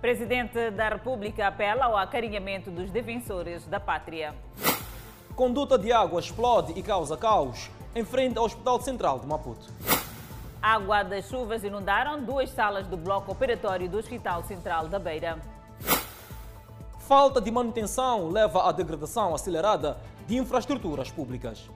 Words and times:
Presidente 0.00 0.70
da 0.70 0.90
República 0.90 1.48
apela 1.48 1.86
ao 1.86 1.96
acarinhamento 1.96 2.70
dos 2.70 2.88
defensores 2.88 3.66
da 3.66 3.80
pátria. 3.80 4.32
Conduta 5.34 5.76
de 5.76 5.92
água 5.92 6.20
explode 6.20 6.72
e 6.76 6.82
causa 6.84 7.16
caos 7.16 7.68
em 7.96 8.04
frente 8.04 8.38
ao 8.38 8.44
Hospital 8.44 8.80
Central 8.80 9.18
de 9.18 9.26
Maputo. 9.26 9.66
Água 10.62 11.02
das 11.02 11.28
chuvas 11.28 11.64
inundaram 11.64 12.22
duas 12.22 12.48
salas 12.50 12.86
do 12.86 12.96
bloco 12.96 13.32
operatório 13.32 13.88
do 13.88 13.98
Hospital 13.98 14.44
Central 14.44 14.86
da 14.86 15.00
Beira. 15.00 15.38
Falta 17.00 17.40
de 17.40 17.50
manutenção 17.50 18.28
leva 18.28 18.68
à 18.68 18.72
degradação 18.72 19.34
acelerada 19.34 19.96
de 20.28 20.36
infraestruturas 20.36 21.10
públicas. 21.10 21.68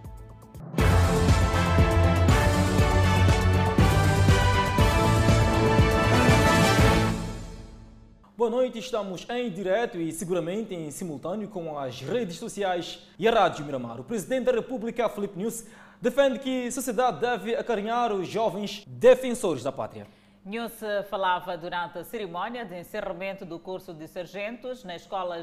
Boa 8.34 8.48
noite, 8.48 8.78
estamos 8.78 9.26
em 9.28 9.50
direto 9.50 9.98
e 9.98 10.10
seguramente 10.10 10.74
em 10.74 10.90
simultâneo 10.90 11.48
com 11.48 11.78
as 11.78 12.00
redes 12.00 12.36
sociais 12.36 13.06
e 13.18 13.28
a 13.28 13.30
Rádio 13.30 13.62
Miramar. 13.62 14.00
O 14.00 14.04
Presidente 14.04 14.44
da 14.44 14.52
República, 14.52 15.06
Felipe 15.10 15.38
News, 15.38 15.66
defende 16.00 16.38
que 16.38 16.66
a 16.66 16.72
sociedade 16.72 17.20
deve 17.20 17.54
acarinhar 17.54 18.10
os 18.10 18.26
jovens 18.26 18.84
defensores 18.86 19.62
da 19.62 19.70
pátria. 19.70 20.06
News 20.46 20.72
falava 21.10 21.58
durante 21.58 21.98
a 21.98 22.04
cerimónia 22.04 22.64
de 22.64 22.80
encerramento 22.80 23.44
do 23.44 23.58
curso 23.58 23.92
de 23.92 24.08
sargentos 24.08 24.82
na 24.82 24.96
Escola 24.96 25.36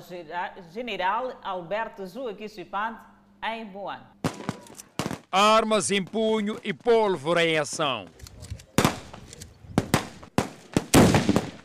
General 0.74 1.38
Alberto 1.44 2.08
Joaquim 2.08 2.48
Chipante, 2.48 3.00
em 3.44 3.66
Boan. 3.66 4.02
Armas 5.32 5.92
em 5.92 6.04
punho 6.04 6.60
e 6.64 6.74
pólvora 6.74 7.46
em 7.46 7.56
ação. 7.56 8.08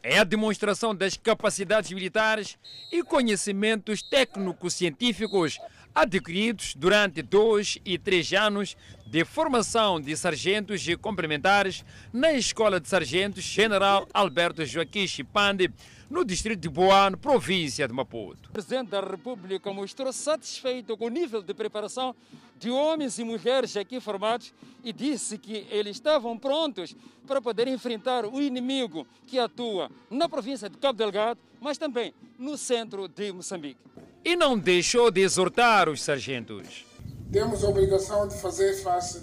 É 0.07 0.19
a 0.19 0.25
demonstração 0.25 0.95
das 0.95 1.17
capacidades 1.17 1.91
militares 1.91 2.59
e 2.93 3.03
conhecimentos 3.03 4.03
técnico-científicos 4.03 5.59
adquiridos 5.95 6.75
durante 6.75 7.23
dois 7.23 7.79
e 7.87 7.97
três 7.97 8.31
anos 8.35 8.77
de 9.07 9.25
formação 9.25 9.99
de 9.99 10.15
sargentos 10.15 10.87
e 10.87 10.95
complementares 10.95 11.83
na 12.13 12.35
Escola 12.35 12.79
de 12.79 12.87
Sargentos 12.87 13.45
General 13.45 14.07
Alberto 14.13 14.67
Joaquim 14.67 15.07
Chipande, 15.07 15.73
no 16.11 16.23
distrito 16.23 16.61
de 16.61 16.69
Boano, 16.69 17.17
província 17.17 17.89
de 17.89 17.95
Maputo. 17.95 18.51
O 18.51 18.53
presidente 18.53 18.91
da 18.91 19.01
República 19.01 19.73
mostrou 19.73 20.13
satisfeito 20.13 20.99
com 20.99 21.07
o 21.07 21.09
nível 21.09 21.43
de 21.43 21.55
preparação 21.55 22.15
de 22.59 22.71
homens 22.71 23.19
e 23.19 23.25
mulheres 23.25 23.77
aqui 23.77 24.01
formados 24.01 24.53
e 24.83 24.93
disse 24.93 25.39
que 25.39 25.67
eles 25.71 25.97
estavam 25.97 26.39
prontos 26.39 26.95
para 27.27 27.41
poder 27.41 27.69
enfrentar 27.69 28.27
o 28.27 28.41
inimigo 28.41 29.07
que 29.27 29.39
atua 29.39 29.91
na 30.11 30.29
província 30.29 30.69
de 30.69 30.77
Cabo 30.77 30.99
Delgado, 30.99 31.41
mas 31.61 31.79
também 31.79 32.15
no 32.39 32.57
centro 32.57 33.09
de 33.09 33.33
Moçambique. 33.33 33.81
E 34.25 34.37
não 34.37 34.59
deixou 34.59 35.11
de 35.11 35.21
exortar 35.21 35.89
os 35.89 36.03
sargentos. 36.03 36.85
Temos 37.33 37.65
a 37.65 37.69
obrigação 37.69 38.29
de 38.29 38.37
fazer 38.41 38.75
face 38.83 39.23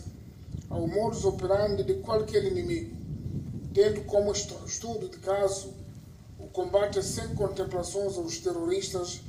ao 0.70 0.88
modus 0.88 1.26
operandi 1.26 1.84
de 1.84 1.96
qualquer 1.96 2.44
inimigo, 2.44 2.96
tendo 3.74 4.02
como 4.06 4.32
estudo 4.32 5.10
de 5.10 5.18
caso 5.18 5.74
o 6.40 6.48
combate 6.48 7.02
sem 7.04 7.36
contemplações 7.36 8.18
aos 8.18 8.40
terroristas 8.40 9.22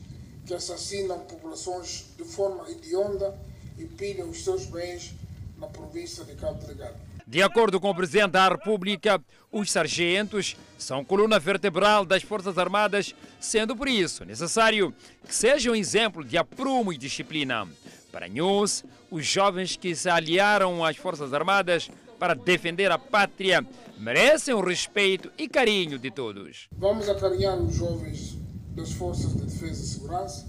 que 0.47 0.55
assassinam 0.55 1.20
populações 1.20 2.06
de 2.16 2.25
forma 2.25 2.69
hedionda 2.70 3.39
e 3.83 3.86
pilham 3.86 4.28
os 4.28 4.44
seus 4.44 4.66
bens 4.66 5.14
na 5.58 5.66
província 5.66 6.25
de 6.25 6.34
Cabo 6.34 6.64
Delgado. 6.64 6.97
De 7.27 7.42
acordo 7.42 7.80
com 7.80 7.91
o 7.91 7.94
Presidente 7.94 8.33
da 8.33 8.48
República, 8.48 9.22
os 9.50 9.70
sargentos 9.70 10.56
são 10.77 11.05
coluna 11.05 11.38
vertebral 11.38 12.05
das 12.05 12.22
Forças 12.22 12.58
Armadas, 12.58 13.14
sendo 13.41 13.77
por 13.77 13.88
isso 13.88 14.25
necessário 14.25 14.94
que 15.27 15.34
sejam 15.34 15.72
um 15.72 15.77
exemplo 15.77 16.25
de 16.25 16.36
aprumo 16.36 16.92
e 16.92 16.98
disciplina. 16.98 17.66
Para 18.10 18.28
News, 18.28 18.84
os 19.10 19.25
jovens 19.25 19.76
que 19.76 19.94
se 19.94 20.09
aliaram 20.09 20.84
às 20.84 20.97
Forças 20.97 21.32
Armadas 21.32 21.91
para 22.19 22.34
defender 22.34 22.91
a 22.91 22.98
pátria 22.98 23.65
merecem 23.98 24.53
o 24.53 24.60
respeito 24.60 25.31
e 25.38 25.48
carinho 25.48 25.98
de 25.98 26.10
todos. 26.10 26.69
Vamos 26.76 27.09
acarinhar 27.09 27.56
os 27.56 27.75
jovens 27.75 28.37
das 28.75 28.92
Forças 28.92 29.32
de 29.34 29.42
Defesa 29.42 29.82
e 29.82 29.87
Segurança. 29.87 30.48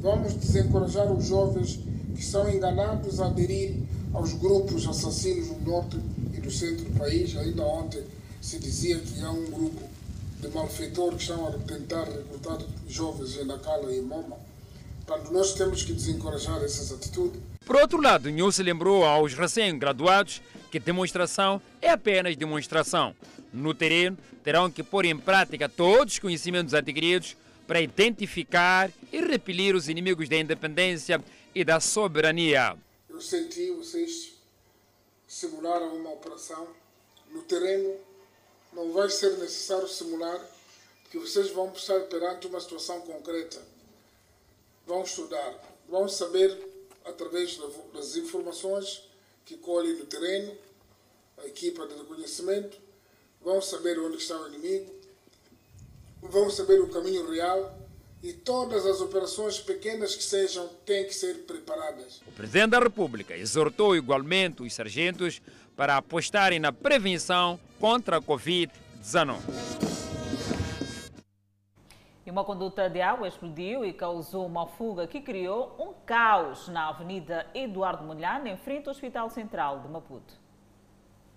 Vamos 0.00 0.34
desencorajar 0.34 1.10
os 1.10 1.26
jovens 1.26 1.80
que 2.18 2.24
são 2.24 2.50
enganados 2.50 3.20
a 3.20 3.26
aderir 3.26 3.76
aos 4.12 4.32
grupos 4.32 4.88
assassinos 4.88 5.50
no 5.50 5.60
norte 5.60 5.96
e 6.36 6.40
no 6.40 6.50
centro 6.50 6.84
do 6.84 6.98
país. 6.98 7.36
Ainda 7.36 7.62
ontem 7.62 8.02
se 8.40 8.58
dizia 8.58 8.98
que 8.98 9.22
há 9.22 9.30
um 9.30 9.44
grupo 9.44 9.80
de 10.40 10.48
malfeitores 10.48 11.14
que 11.14 11.22
estão 11.22 11.46
a 11.46 11.52
tentar 11.52 12.02
recrutar 12.06 12.58
jovens 12.88 13.36
em 13.36 13.44
Nacala 13.44 13.94
e 13.94 14.00
Moma. 14.00 14.36
Portanto, 15.06 15.32
nós 15.32 15.54
temos 15.54 15.84
que 15.84 15.92
desencorajar 15.92 16.60
essas 16.64 16.90
atitudes. 16.90 17.40
Por 17.64 17.76
outro 17.76 18.00
lado, 18.00 18.28
Nhu 18.30 18.50
se 18.50 18.64
lembrou 18.64 19.04
aos 19.04 19.34
recém-graduados 19.34 20.42
que 20.72 20.80
demonstração 20.80 21.62
é 21.80 21.90
apenas 21.90 22.34
demonstração. 22.34 23.14
No 23.52 23.72
terreno, 23.72 24.18
terão 24.42 24.68
que 24.68 24.82
pôr 24.82 25.04
em 25.04 25.16
prática 25.16 25.68
todos 25.68 26.14
os 26.14 26.18
conhecimentos 26.18 26.74
adquiridos 26.74 27.36
para 27.64 27.80
identificar 27.80 28.90
e 29.12 29.20
repelir 29.20 29.76
os 29.76 29.88
inimigos 29.88 30.28
da 30.28 30.36
independência 30.36 31.22
e 31.54 31.64
da 31.64 31.80
soberania. 31.80 32.76
Eu 33.08 33.20
senti 33.20 33.70
vocês 33.72 34.34
simularam 35.26 35.96
uma 35.96 36.12
operação 36.12 36.68
no 37.30 37.42
terreno. 37.42 37.96
Não 38.72 38.92
vai 38.92 39.08
ser 39.08 39.36
necessário 39.38 39.88
simular, 39.88 40.40
porque 41.02 41.18
vocês 41.18 41.50
vão 41.50 41.72
estar 41.72 42.00
perante 42.02 42.46
uma 42.46 42.60
situação 42.60 43.00
concreta. 43.00 43.60
Vão 44.86 45.02
estudar, 45.02 45.58
vão 45.88 46.08
saber, 46.08 46.56
através 47.04 47.58
das 47.92 48.16
informações 48.16 49.02
que 49.44 49.56
colhem 49.56 49.96
no 49.96 50.06
terreno, 50.06 50.56
a 51.38 51.46
equipa 51.46 51.86
de 51.86 51.94
reconhecimento, 51.94 52.78
vão 53.40 53.60
saber 53.62 53.98
onde 53.98 54.16
está 54.16 54.38
o 54.38 54.48
inimigo, 54.48 54.92
vão 56.22 56.50
saber 56.50 56.80
o 56.80 56.88
caminho 56.88 57.30
real 57.30 57.77
e 58.22 58.32
todas 58.32 58.84
as 58.84 59.00
operações 59.00 59.60
pequenas 59.60 60.14
que 60.14 60.22
sejam 60.22 60.68
têm 60.84 61.06
que 61.06 61.14
ser 61.14 61.46
preparadas. 61.46 62.20
O 62.26 62.32
Presidente 62.32 62.70
da 62.70 62.80
República 62.80 63.36
exortou 63.36 63.94
igualmente 63.96 64.62
os 64.62 64.72
sargentos 64.72 65.40
para 65.76 65.96
apostarem 65.96 66.58
na 66.58 66.72
prevenção 66.72 67.58
contra 67.78 68.16
a 68.16 68.20
Covid-19. 68.20 69.38
E 72.26 72.30
uma 72.30 72.44
conduta 72.44 72.90
de 72.90 73.00
água 73.00 73.26
explodiu 73.26 73.84
e 73.84 73.92
causou 73.92 74.44
uma 74.44 74.66
fuga 74.66 75.06
que 75.06 75.20
criou 75.20 75.74
um 75.78 75.94
caos 76.04 76.68
na 76.68 76.88
Avenida 76.88 77.46
Eduardo 77.54 78.04
Mondlane, 78.04 78.50
em 78.50 78.56
frente 78.56 78.86
ao 78.86 78.92
Hospital 78.92 79.30
Central 79.30 79.80
de 79.80 79.88
Maputo. 79.88 80.34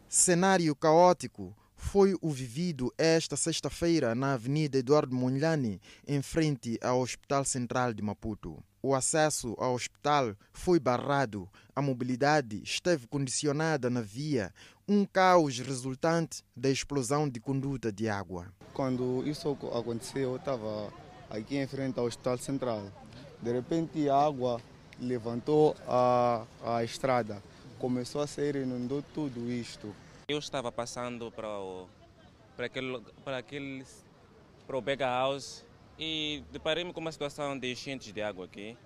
Cenário 0.09 0.75
caótico 0.75 1.55
foi 1.81 2.15
o 2.21 2.29
vivido 2.29 2.93
esta 2.97 3.35
sexta-feira 3.35 4.15
na 4.15 4.33
Avenida 4.33 4.77
Eduardo 4.77 5.13
Mondlane, 5.13 5.81
em 6.07 6.21
frente 6.21 6.79
ao 6.81 7.01
Hospital 7.01 7.43
Central 7.43 7.91
de 7.91 8.01
Maputo. 8.01 8.63
O 8.81 8.95
acesso 8.95 9.55
ao 9.57 9.73
hospital 9.73 10.35
foi 10.53 10.79
barrado, 10.79 11.49
a 11.75 11.81
mobilidade 11.81 12.61
esteve 12.63 13.07
condicionada 13.07 13.89
na 13.89 13.99
via, 13.99 14.53
um 14.87 15.05
caos 15.05 15.59
resultante 15.59 16.43
da 16.55 16.69
explosão 16.69 17.27
de 17.27 17.41
conduta 17.41 17.91
de 17.91 18.07
água. 18.07 18.47
Quando 18.73 19.23
isso 19.25 19.49
aconteceu, 19.73 20.31
eu 20.31 20.35
estava 20.37 20.93
aqui 21.29 21.57
em 21.57 21.67
frente 21.67 21.99
ao 21.99 22.05
Hospital 22.05 22.37
Central. 22.37 22.83
De 23.41 23.51
repente, 23.51 24.07
a 24.07 24.15
água 24.15 24.61
levantou 24.99 25.75
a, 25.87 26.45
a 26.63 26.83
estrada, 26.83 27.43
começou 27.79 28.21
a 28.21 28.25
e 28.25 28.61
inundou 28.61 29.03
tudo 29.13 29.51
isto. 29.51 29.93
Eu 30.31 30.39
estava 30.39 30.71
passando 30.71 31.29
para 31.29 31.59
o 31.59 31.89
para 32.55 32.67
aquele 32.67 33.01
para 33.21 33.37
aquele 33.39 33.83
para 34.65 34.77
o 34.77 34.81
Bega 34.81 35.05
House 35.05 35.65
e 35.99 36.41
deparei-me 36.53 36.93
com 36.93 37.01
uma 37.01 37.11
situação 37.11 37.59
de 37.59 37.69
enchentes 37.69 38.13
de 38.13 38.21
água 38.21 38.45
aqui. 38.45 38.77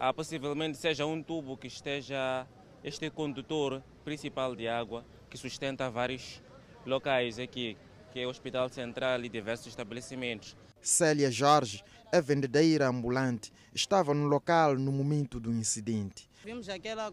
Ah, 0.00 0.12
possivelmente 0.12 0.76
seja 0.76 1.06
um 1.06 1.22
tubo 1.22 1.56
que 1.56 1.68
esteja 1.68 2.44
este 2.82 3.08
condutor 3.08 3.84
principal 4.04 4.56
de 4.56 4.66
água 4.66 5.04
que 5.30 5.38
sustenta 5.38 5.88
vários 5.88 6.42
locais 6.84 7.38
aqui, 7.38 7.76
que 8.12 8.18
é 8.18 8.26
o 8.26 8.30
Hospital 8.30 8.68
Central 8.68 9.22
e 9.22 9.28
diversos 9.28 9.68
estabelecimentos. 9.68 10.56
Célia 10.84 11.30
Jorge, 11.30 11.82
a 12.12 12.20
vendedeira 12.20 12.88
ambulante, 12.88 13.50
estava 13.74 14.12
no 14.12 14.26
local 14.26 14.76
no 14.76 14.92
momento 14.92 15.40
do 15.40 15.50
incidente. 15.50 16.28
Vimos 16.44 16.68
aquela 16.68 17.10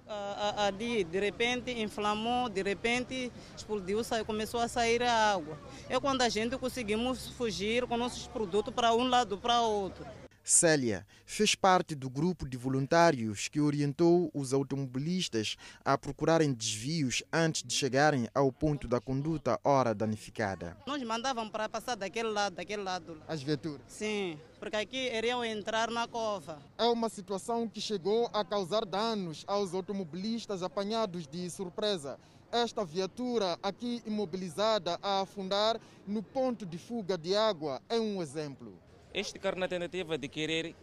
ali, 0.57 1.06
de 1.06 1.18
repente 1.18 1.71
inflamou, 1.71 2.50
de 2.50 2.62
repente 2.62 3.31
explodiu, 3.56 4.01
começou 4.25 4.59
a 4.59 4.68
sair 4.68 5.01
a 5.01 5.31
água. 5.31 5.57
É 5.88 5.97
quando 6.01 6.21
a 6.21 6.27
gente 6.27 6.57
conseguimos 6.57 7.29
fugir 7.29 7.88
com 7.88 7.95
nossos 7.95 8.27
produtos 8.27 8.73
para 8.73 8.94
um 8.94 9.07
lado 9.07 9.38
para 9.38 9.62
outro. 9.62 10.06
Célia 10.44 11.06
fez 11.26 11.54
parte 11.54 11.94
do 11.94 12.10
grupo 12.10 12.48
de 12.48 12.58
voluntários 12.58 13.48
que 13.48 13.60
orientou 13.60 14.32
os 14.34 14.54
automobilistas 14.54 15.56
a 15.86 15.98
procurarem 15.98 16.52
desvios 16.52 17.24
antes 17.32 17.64
de 17.64 17.74
chegarem 17.74 18.28
ao 18.34 18.52
ponto 18.52 18.88
da 18.88 19.00
conduta 19.00 19.60
hora 19.64 19.94
danificada. 19.94 20.76
Nós 20.88 21.02
mandavam 21.04 21.48
para 21.50 21.70
passar 21.70 21.96
daquele 21.96 22.30
lado, 22.30 22.56
daquele 22.56 22.82
lado. 22.82 23.22
As 23.28 23.44
viaturas? 23.44 23.82
Sim, 23.88 24.40
porque 24.60 24.76
aqui 24.76 25.16
iriam 25.16 25.46
entrar 25.46 25.92
na 25.92 26.08
cova. 26.08 26.60
É 26.78 26.86
uma 26.86 27.10
situação 27.10 27.68
que 27.68 27.80
chegou 27.80 28.30
a 28.34 28.44
causar 28.44 28.84
danos 28.86 29.44
aos 29.48 29.74
automobilistas 29.74 30.64
apanhados 30.64 31.28
de 31.28 31.50
surpresa 31.50 32.18
esta 32.52 32.84
viatura 32.84 33.58
aqui 33.64 34.04
imobilizada 34.06 35.00
a 35.02 35.22
afundar 35.22 35.80
no 36.06 36.22
ponto 36.22 36.66
de 36.66 36.78
fuga 36.78 37.18
de 37.18 37.34
água 37.34 37.82
é 37.88 37.98
um 37.98 38.22
exemplo. 38.22 38.78
Este 39.13 39.38
carro 39.38 39.60
na 39.60 39.68
tentativa 39.68 40.18
de 40.18 40.30
querer 40.30 40.74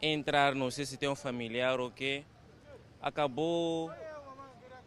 entrar, 0.00 0.54
não 0.54 0.70
sei 0.70 0.86
se 0.86 0.96
tem 0.96 1.08
um 1.08 1.16
familiar 1.16 1.80
ou 1.80 1.90
quê, 1.90 2.24
acabou, 3.00 3.90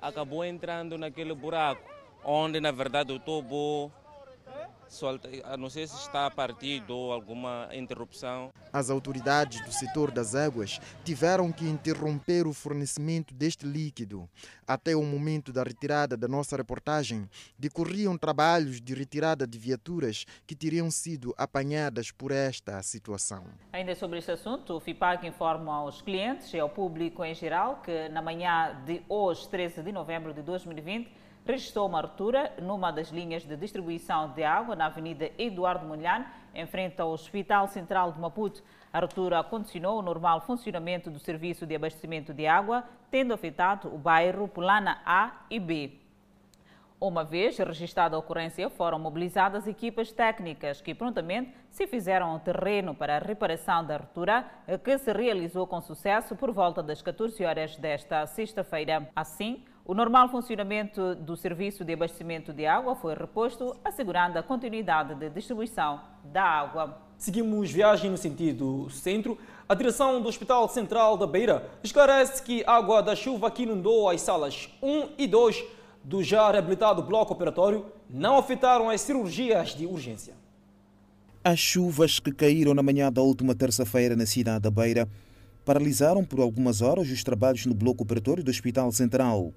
acabou 0.01 0.45
entrando 0.45 0.97
naquele 0.97 1.33
buraco, 1.33 1.83
onde 2.24 2.62
na 2.62 2.71
verdade 2.71 3.12
o 3.12 3.19
tubo 3.19 3.92
não 5.57 5.69
sei 5.69 5.87
se 5.87 5.95
está 5.95 6.29
partido 6.29 6.95
ou 6.95 7.11
alguma 7.11 7.69
interrupção. 7.73 8.51
As 8.71 8.89
autoridades 8.89 9.63
do 9.63 9.71
setor 9.71 10.11
das 10.11 10.35
águas 10.35 10.79
tiveram 11.03 11.51
que 11.51 11.65
interromper 11.65 12.47
o 12.47 12.53
fornecimento 12.53 13.33
deste 13.33 13.65
líquido. 13.65 14.29
Até 14.67 14.95
o 14.95 15.03
momento 15.03 15.53
da 15.53 15.63
retirada 15.63 16.17
da 16.17 16.27
nossa 16.27 16.57
reportagem, 16.57 17.29
decorriam 17.57 18.17
trabalhos 18.17 18.81
de 18.81 18.93
retirada 18.93 19.45
de 19.45 19.57
viaturas 19.57 20.25
que 20.47 20.55
teriam 20.55 20.89
sido 20.89 21.33
apanhadas 21.38 22.11
por 22.11 22.31
esta 22.31 22.81
situação. 22.81 23.45
Ainda 23.71 23.95
sobre 23.95 24.19
este 24.19 24.31
assunto, 24.31 24.73
o 24.73 24.79
FIPAC 24.79 25.27
informa 25.27 25.73
aos 25.73 26.01
clientes 26.01 26.53
e 26.53 26.59
ao 26.59 26.69
público 26.69 27.23
em 27.23 27.35
geral 27.35 27.81
que 27.81 28.09
na 28.09 28.21
manhã 28.21 28.81
de 28.85 29.03
hoje, 29.07 29.47
13 29.49 29.83
de 29.83 29.91
novembro 29.91 30.33
de 30.33 30.41
2020, 30.41 31.25
registrou 31.45 31.88
uma 31.88 32.01
ruptura 32.01 32.51
numa 32.62 32.92
das 32.92 33.09
linhas 33.09 33.44
de 33.44 33.56
distribuição 33.56 34.30
de 34.30 34.44
água 34.44 34.75
na 34.75 34.88
Avenida 34.88 35.30
Eduardo 35.38 35.86
Mondlane, 35.86 36.25
em 36.53 36.65
frente 36.65 37.00
ao 37.00 37.12
Hospital 37.12 37.68
Central 37.68 38.12
de 38.12 38.19
Maputo. 38.19 38.63
A 38.92 39.00
ruptura 39.00 39.44
condicionou 39.44 40.00
o 40.00 40.01
normal 40.01 40.42
funcionamento 40.42 41.12
do 41.12 41.19
serviço 41.19 41.65
de 41.65 41.75
abastecimento 41.75 42.33
de 42.33 42.47
água, 42.47 42.83
tendo 43.12 43.33
afetado 43.33 43.94
o 43.94 43.97
bairro 43.97 44.47
Pulana 44.47 45.01
A 45.06 45.45
e 45.50 45.59
B. 45.59 46.00
Uma 47.00 47.25
vez 47.25 47.57
registrada 47.57 48.15
a 48.15 48.19
ocorrência, 48.19 48.69
foram 48.69 48.98
mobilizadas 48.98 49.68
equipas 49.68 50.13
técnicas 50.13 50.81
que 50.81 50.95
prontamente 50.95 51.53
se 51.69 51.86
fizeram 51.86 52.30
ao 52.30 52.39
terreno 52.39 52.95
para 52.95 53.18
a 53.18 53.19
reparação 53.19 53.86
da 53.86 53.98
ruptura, 53.98 54.45
que 54.83 54.98
se 54.98 55.12
realizou 55.12 55.68
com 55.68 55.81
sucesso 55.81 56.36
por 56.36 56.51
volta 56.51 56.81
das 56.81 57.01
14 57.01 57.44
horas 57.44 57.75
desta 57.75 58.25
sexta-feira. 58.25 59.07
Assim, 59.13 59.63
o 59.85 59.93
normal 59.93 60.29
funcionamento 60.29 61.13
do 61.13 61.37
serviço 61.37 61.85
de 61.85 61.93
abastecimento 61.93 62.51
de 62.51 62.65
água 62.65 62.95
foi 62.95 63.13
reposto, 63.13 63.77
assegurando 63.85 64.39
a 64.39 64.43
continuidade 64.43 65.13
de 65.13 65.29
distribuição 65.29 66.01
da 66.23 66.43
água. 66.43 66.97
Seguimos 67.19 67.69
viagem 67.69 68.09
no 68.09 68.17
sentido 68.17 68.89
centro. 68.89 69.37
A 69.69 69.75
direção 69.75 70.19
do 70.19 70.27
Hospital 70.27 70.67
Central 70.69 71.15
da 71.17 71.27
Beira 71.27 71.69
esclarece 71.83 72.41
que 72.41 72.63
a 72.65 72.73
água 72.73 73.03
da 73.03 73.15
chuva 73.15 73.51
que 73.51 73.61
inundou 73.61 74.09
as 74.09 74.21
salas 74.21 74.69
1 74.81 75.09
e 75.19 75.27
2 75.27 75.63
do 76.03 76.23
já 76.23 76.51
reabilitado 76.51 77.03
bloco 77.03 77.33
operatório 77.33 77.85
não 78.09 78.38
afetaram 78.38 78.89
as 78.89 79.01
cirurgias 79.01 79.75
de 79.75 79.85
urgência. 79.85 80.33
As 81.43 81.59
chuvas 81.59 82.19
que 82.19 82.31
caíram 82.31 82.73
na 82.73 82.81
manhã 82.81 83.11
da 83.11 83.21
última 83.21 83.53
terça-feira 83.53 84.15
na 84.15 84.25
cidade 84.25 84.61
da 84.61 84.71
Beira 84.71 85.07
paralisaram 85.63 86.25
por 86.25 86.39
algumas 86.39 86.81
horas 86.81 87.07
os 87.07 87.23
trabalhos 87.23 87.67
no 87.67 87.75
bloco 87.75 88.01
operatório 88.01 88.43
do 88.43 88.49
Hospital 88.49 88.91
Central. 88.91 89.53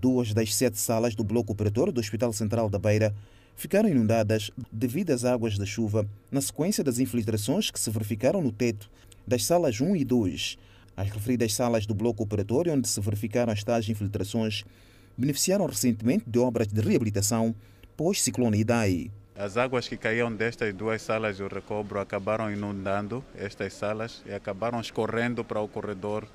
Duas 0.00 0.34
das 0.34 0.52
sete 0.52 0.76
salas 0.76 1.14
do 1.14 1.22
bloco 1.22 1.52
operatório 1.52 1.92
do 1.92 2.00
Hospital 2.00 2.32
Central 2.32 2.68
da 2.68 2.80
Beira 2.80 3.14
ficaram 3.54 3.88
inundadas 3.88 4.50
devido 4.72 5.12
às 5.12 5.24
águas 5.24 5.56
da 5.56 5.64
chuva, 5.64 6.04
na 6.32 6.40
sequência 6.40 6.82
das 6.82 6.98
infiltrações 6.98 7.70
que 7.70 7.78
se 7.78 7.90
verificaram 7.90 8.42
no 8.42 8.50
teto 8.50 8.90
das 9.24 9.44
salas 9.44 9.80
1 9.80 9.94
e 9.94 10.04
2. 10.04 10.58
As 10.96 11.10
referidas 11.10 11.54
salas 11.54 11.86
do 11.86 11.94
bloco 11.94 12.24
operatório, 12.24 12.72
onde 12.72 12.88
se 12.88 13.00
verificaram 13.00 13.52
as 13.52 13.62
tais 13.62 13.88
infiltrações, 13.88 14.64
beneficiaram 15.16 15.64
recentemente 15.64 16.24
de 16.26 16.40
obras 16.40 16.66
de 16.66 16.80
reabilitação 16.80 17.54
pós-ciclone 17.96 18.58
Idai. 18.58 19.12
As 19.36 19.56
águas 19.56 19.86
que 19.86 19.96
caíam 19.96 20.34
destas 20.34 20.74
duas 20.74 21.02
salas 21.02 21.38
do 21.38 21.46
recobro 21.46 22.00
acabaram 22.00 22.52
inundando 22.52 23.24
estas 23.36 23.72
salas 23.74 24.24
e 24.26 24.34
acabaram 24.34 24.80
escorrendo 24.80 25.44
para 25.44 25.60
o 25.60 25.68
corredor 25.68 26.26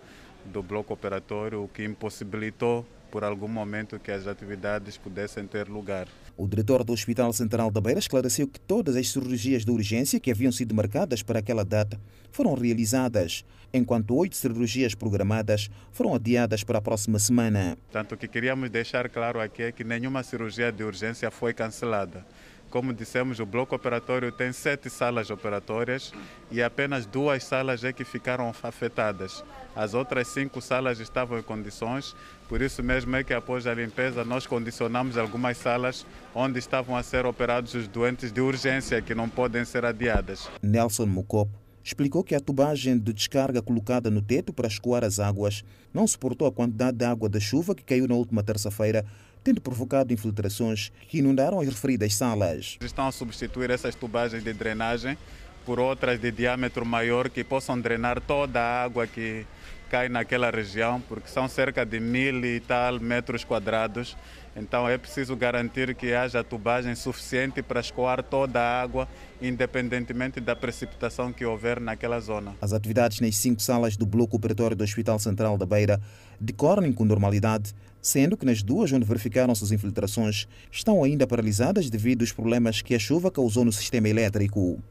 do 0.45 0.63
bloco 0.63 0.93
operatório, 0.93 1.61
o 1.61 1.67
que 1.67 1.83
impossibilitou 1.83 2.85
por 3.09 3.23
algum 3.23 3.47
momento 3.47 3.99
que 3.99 4.11
as 4.11 4.27
atividades 4.27 4.97
pudessem 4.97 5.45
ter 5.45 5.67
lugar. 5.67 6.07
O 6.37 6.47
diretor 6.47 6.83
do 6.83 6.93
Hospital 6.93 7.33
Central 7.33 7.69
da 7.69 7.81
Beira 7.81 7.99
esclareceu 7.99 8.47
que 8.47 8.59
todas 8.59 8.95
as 8.95 9.09
cirurgias 9.09 9.65
de 9.65 9.71
urgência 9.71 10.19
que 10.19 10.31
haviam 10.31 10.51
sido 10.51 10.73
marcadas 10.73 11.21
para 11.21 11.39
aquela 11.39 11.65
data 11.65 11.99
foram 12.31 12.53
realizadas, 12.53 13.43
enquanto 13.73 14.15
oito 14.15 14.35
cirurgias 14.35 14.95
programadas 14.95 15.69
foram 15.91 16.15
adiadas 16.15 16.63
para 16.63 16.77
a 16.77 16.81
próxima 16.81 17.19
semana. 17.19 17.77
Tanto 17.91 18.15
que 18.15 18.27
queríamos 18.27 18.69
deixar 18.69 19.09
claro 19.09 19.39
aqui 19.41 19.63
é 19.63 19.71
que 19.71 19.83
nenhuma 19.83 20.23
cirurgia 20.23 20.71
de 20.71 20.83
urgência 20.83 21.29
foi 21.29 21.53
cancelada. 21.53 22.25
Como 22.69 22.93
dissemos, 22.93 23.39
o 23.39 23.45
bloco 23.47 23.75
operatório 23.75 24.31
tem 24.31 24.53
sete 24.53 24.91
salas 24.91 25.31
operatórias 25.31 26.13
e 26.51 26.61
apenas 26.61 27.07
duas 27.07 27.43
salas 27.43 27.83
é 27.83 27.91
que 27.91 28.03
ficaram 28.03 28.53
afetadas. 28.61 29.43
As 29.75 29.95
outras 29.95 30.27
cinco 30.27 30.61
salas 30.61 30.99
estavam 30.99 31.39
em 31.39 31.41
condições, 31.41 32.15
por 32.47 32.61
isso 32.61 32.83
mesmo 32.83 33.15
é 33.15 33.23
que 33.23 33.33
após 33.33 33.65
a 33.65 33.73
limpeza 33.73 34.23
nós 34.23 34.45
condicionamos 34.45 35.17
algumas 35.17 35.57
salas 35.57 36.05
onde 36.35 36.59
estavam 36.59 36.95
a 36.95 37.01
ser 37.01 37.25
operados 37.25 37.73
os 37.73 37.87
doentes 37.87 38.31
de 38.31 38.39
urgência 38.39 39.01
que 39.01 39.15
não 39.15 39.27
podem 39.27 39.65
ser 39.65 39.83
adiadas. 39.83 40.47
Nelson 40.61 41.07
Mucopo 41.07 41.69
explicou 41.83 42.23
que 42.23 42.35
a 42.35 42.39
tubagem 42.39 42.99
de 42.99 43.11
descarga 43.11 43.63
colocada 43.63 44.11
no 44.11 44.21
teto 44.21 44.53
para 44.53 44.67
escoar 44.67 45.03
as 45.03 45.19
águas 45.19 45.63
não 45.91 46.05
suportou 46.05 46.47
a 46.47 46.51
quantidade 46.51 46.97
de 46.97 47.05
água 47.05 47.27
da 47.27 47.39
chuva 47.39 47.73
que 47.73 47.83
caiu 47.83 48.07
na 48.07 48.13
última 48.13 48.43
terça-feira 48.43 49.03
tendo 49.43 49.61
provocado 49.61 50.13
infiltrações 50.13 50.91
que 51.07 51.19
inundaram 51.19 51.59
as 51.59 51.67
referidas 51.67 52.13
salas. 52.13 52.77
Estão 52.81 53.07
a 53.07 53.11
substituir 53.11 53.69
essas 53.69 53.95
tubagens 53.95 54.43
de 54.43 54.53
drenagem 54.53 55.17
por 55.65 55.79
outras 55.79 56.19
de 56.19 56.31
diâmetro 56.31 56.85
maior 56.85 57.29
que 57.29 57.43
possam 57.43 57.79
drenar 57.79 58.19
toda 58.21 58.59
a 58.59 58.83
água 58.83 59.05
que 59.05 59.45
cai 59.89 60.07
naquela 60.07 60.51
região, 60.51 61.01
porque 61.01 61.27
são 61.27 61.47
cerca 61.47 61.83
de 61.85 61.99
mil 61.99 62.45
e 62.45 62.59
tal 62.59 62.99
metros 62.99 63.43
quadrados. 63.43 64.15
Então 64.55 64.87
é 64.87 64.97
preciso 64.97 65.35
garantir 65.35 65.95
que 65.95 66.13
haja 66.13 66.43
tubagem 66.43 66.93
suficiente 66.95 67.61
para 67.61 67.79
escoar 67.79 68.21
toda 68.23 68.59
a 68.59 68.81
água, 68.81 69.07
independentemente 69.41 70.39
da 70.39 70.55
precipitação 70.55 71.31
que 71.31 71.45
houver 71.45 71.79
naquela 71.79 72.19
zona. 72.19 72.55
As 72.61 72.73
atividades 72.73 73.19
nas 73.19 73.35
cinco 73.37 73.61
salas 73.61 73.95
do 73.95 74.05
bloco 74.05 74.35
operatório 74.35 74.75
do 74.75 74.83
Hospital 74.83 75.17
Central 75.17 75.57
da 75.57 75.65
Beira 75.65 75.99
decorrem 76.39 76.91
com 76.91 77.05
normalidade, 77.05 77.73
sendo 78.01 78.37
que 78.37 78.45
nas 78.45 78.61
duas 78.61 78.91
onde 78.91 79.05
verificaram-se 79.05 79.63
as 79.63 79.71
infiltrações 79.71 80.47
estão 80.71 81.03
ainda 81.03 81.27
paralisadas 81.27 81.89
devido 81.89 82.21
aos 82.21 82.31
problemas 82.31 82.81
que 82.81 82.95
a 82.95 82.99
chuva 82.99 83.31
causou 83.31 83.65
no 83.65 83.71
sistema 83.71 84.07
elétrico. 84.09 84.81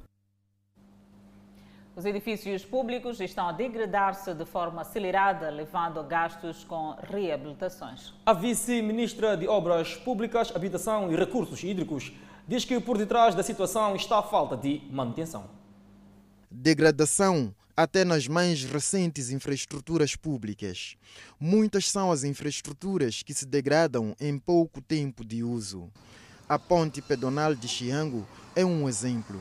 Os 1.99 2.05
edifícios 2.05 2.65
públicos 2.65 3.21
estão 3.21 3.49
a 3.49 3.53
degradar-se 3.53 4.33
de 4.33 4.45
forma 4.45 4.83
acelerada, 4.83 5.51
levando 5.51 5.99
a 5.99 6.03
gastos 6.05 6.63
com 6.63 6.95
reabilitações. 7.03 8.15
A 8.25 8.33
vice-ministra 8.33 9.37
de 9.37 9.49
Obras 9.49 9.97
Públicas, 9.97 10.55
Habitação 10.55 11.11
e 11.11 11.17
Recursos 11.17 11.61
Hídricos 11.65 12.13
diz 12.47 12.65
que 12.65 12.79
por 12.79 12.97
detrás 12.97 13.35
da 13.35 13.43
situação 13.43 13.97
está 13.97 14.21
a 14.21 14.23
falta 14.23 14.57
de 14.57 14.81
manutenção. 14.93 15.51
Degradação 16.49 17.53
até 17.79 18.05
nas 18.05 18.27
mais 18.27 18.65
recentes 18.65 19.31
infraestruturas 19.31 20.17
públicas. 20.17 20.97
Muitas 21.39 21.89
são 21.89 22.11
as 22.11 22.25
infraestruturas 22.25 23.23
que 23.23 23.33
se 23.33 23.47
degradam 23.47 24.17
em 24.19 24.37
pouco 24.37 24.81
tempo 24.83 25.25
de 25.25 25.45
uso. 25.45 25.89
A 26.49 26.59
ponte 26.59 27.01
pedonal 27.01 27.55
de 27.55 27.69
Chiango 27.69 28.27
é 28.57 28.65
um 28.65 28.89
exemplo. 28.89 29.41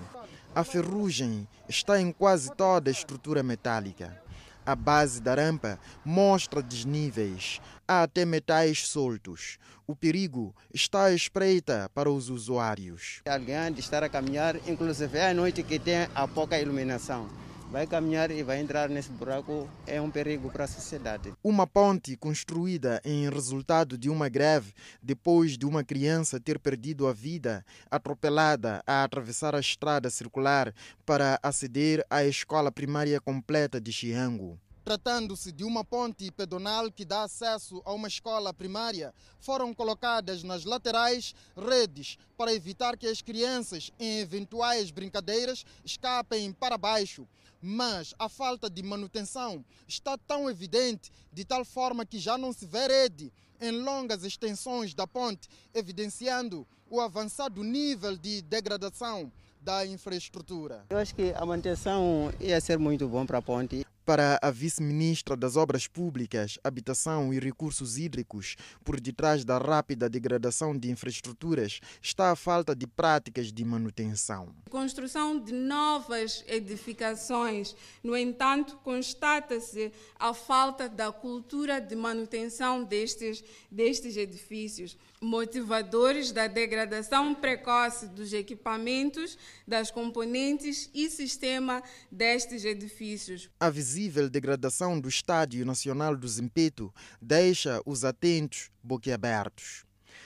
A 0.53 0.63
ferrugem 0.63 1.48
está 1.67 2.00
em 2.00 2.12
quase 2.12 2.56
toda 2.56 2.91
a 2.91 2.94
estrutura 2.94 3.41
metálica. 3.41 4.22
A 4.63 4.75
base 4.75 5.20
da 5.20 5.34
rampa 5.34 5.79
mostra 6.06 6.62
desníveis, 6.62 7.60
há 7.88 8.03
até 8.03 8.24
metais 8.24 8.88
soltos. 8.88 9.58
O 9.88 9.96
perigo 9.96 10.53
está 10.72 11.06
à 11.06 11.12
espreita 11.12 11.89
para 11.91 12.12
os 12.12 12.29
usuários. 12.29 13.24
Alguém 13.27 13.74
de 13.74 13.79
estar 13.79 14.03
a 14.03 14.10
caminhar, 14.10 14.58
inclusive 14.70 15.20
à 15.20 15.34
noite 15.34 15.63
que 15.63 15.79
tem 15.79 16.08
a 16.13 16.27
pouca 16.27 16.62
iluminação. 16.62 17.47
Vai 17.69 17.86
caminhar 17.86 18.31
e 18.31 18.43
vai 18.43 18.59
entrar 18.59 18.89
nesse 18.89 19.09
buraco, 19.09 19.69
é 19.86 20.01
um 20.01 20.09
perigo 20.09 20.50
para 20.50 20.63
a 20.63 20.67
sociedade. 20.67 21.33
Uma 21.43 21.67
ponte 21.67 22.15
construída 22.15 23.01
em 23.03 23.29
resultado 23.29 23.97
de 23.97 24.09
uma 24.09 24.29
greve 24.29 24.74
depois 25.01 25.57
de 25.57 25.65
uma 25.65 25.83
criança 25.83 26.39
ter 26.39 26.59
perdido 26.59 27.07
a 27.07 27.13
vida 27.13 27.65
atropelada 27.91 28.81
a 28.88 29.03
atravessar 29.03 29.53
a 29.53 29.59
estrada 29.59 30.09
circular 30.09 30.74
para 31.05 31.39
aceder 31.43 32.05
à 32.09 32.24
escola 32.24 32.71
primária 32.71 33.19
completa 33.19 33.79
de 33.79 33.91
Chiango. 33.91 34.59
Tratando-se 34.88 35.51
de 35.51 35.65
uma 35.65 35.83
ponte 35.83 36.31
pedonal 36.31 36.89
que 36.89 37.03
dá 37.03 37.24
acesso 37.24 37.81
a 37.83 37.91
uma 37.91 38.07
escola 38.07 38.53
primária, 38.53 39.13
foram 39.38 39.74
colocadas 39.74 40.43
nas 40.43 40.63
laterais 40.63 41.36
redes 41.57 42.17
para 42.38 42.53
evitar 42.53 42.95
que 42.95 43.05
as 43.05 43.21
crianças, 43.21 43.91
em 44.00 44.19
eventuais 44.19 44.89
brincadeiras, 44.89 45.65
escapem 45.83 46.53
para 46.53 46.77
baixo. 46.77 47.27
Mas 47.61 48.13
a 48.19 48.29
falta 48.29 48.69
de 48.69 48.83
manutenção 48.83 49.65
está 49.87 50.17
tão 50.17 50.49
evidente 50.49 51.11
de 51.33 51.43
tal 51.43 51.65
forma 51.65 52.05
que 52.05 52.19
já 52.19 52.37
não 52.37 52.53
se 52.53 52.65
vê 52.65 52.87
rede 52.87 53.31
em 53.59 53.71
longas 53.71 54.23
extensões 54.23 54.93
da 54.93 55.07
ponte, 55.07 55.49
evidenciando 55.73 56.67
o 56.89 57.01
avançado 57.01 57.63
nível 57.63 58.15
de 58.15 58.41
degradação 58.43 59.31
da 59.59 59.85
infraestrutura. 59.85 60.85
Eu 60.89 60.97
acho 60.97 61.15
que 61.15 61.33
a 61.35 61.45
manutenção 61.45 62.31
ia 62.39 62.61
ser 62.61 62.77
muito 62.77 63.07
bom 63.07 63.25
para 63.25 63.39
a 63.39 63.41
ponte. 63.41 63.87
Para 64.07 64.39
a 64.41 64.49
vice-ministra 64.49 65.35
das 65.35 65.57
Obras 65.57 65.85
Públicas, 65.85 66.57
Habitação 66.63 67.33
e 67.33 67.39
Recursos 67.39 67.97
Hídricos, 67.97 68.55
por 68.81 69.01
detrás 69.01 69.43
da 69.43 69.57
rápida 69.57 70.07
degradação 70.07 70.77
de 70.77 70.89
infraestruturas 70.89 71.81
está 72.01 72.31
a 72.31 72.35
falta 72.37 72.73
de 72.73 72.87
práticas 72.87 73.51
de 73.51 73.65
manutenção. 73.65 74.55
Construção 74.69 75.37
de 75.37 75.51
novas 75.51 76.41
edificações. 76.47 77.75
No 78.01 78.15
entanto, 78.15 78.77
constata-se 78.77 79.91
a 80.17 80.33
falta 80.33 80.87
da 80.87 81.11
cultura 81.11 81.81
de 81.81 81.93
manutenção 81.97 82.85
destes, 82.85 83.43
destes 83.69 84.15
edifícios 84.15 84.95
motivadores 85.21 86.31
da 86.31 86.47
degradação 86.47 87.33
precoce 87.33 88.07
dos 88.07 88.33
equipamentos, 88.33 89.38
das 89.67 89.89
componentes 89.89 90.89
e 90.93 91.09
sistema 91.09 91.81
destes 92.12 92.65
edifícios. 92.65 93.50
A 93.59 93.69
visível 93.69 94.29
degradação 94.29 95.00
do 95.00 95.09
Estádio 95.09 95.65
Nacional 95.65 96.15
do 96.15 96.27
Zimpeto 96.27 96.93
deixa 97.21 97.81
os 97.86 98.05
atentos 98.05 98.69
boquiabertos. 98.83 99.86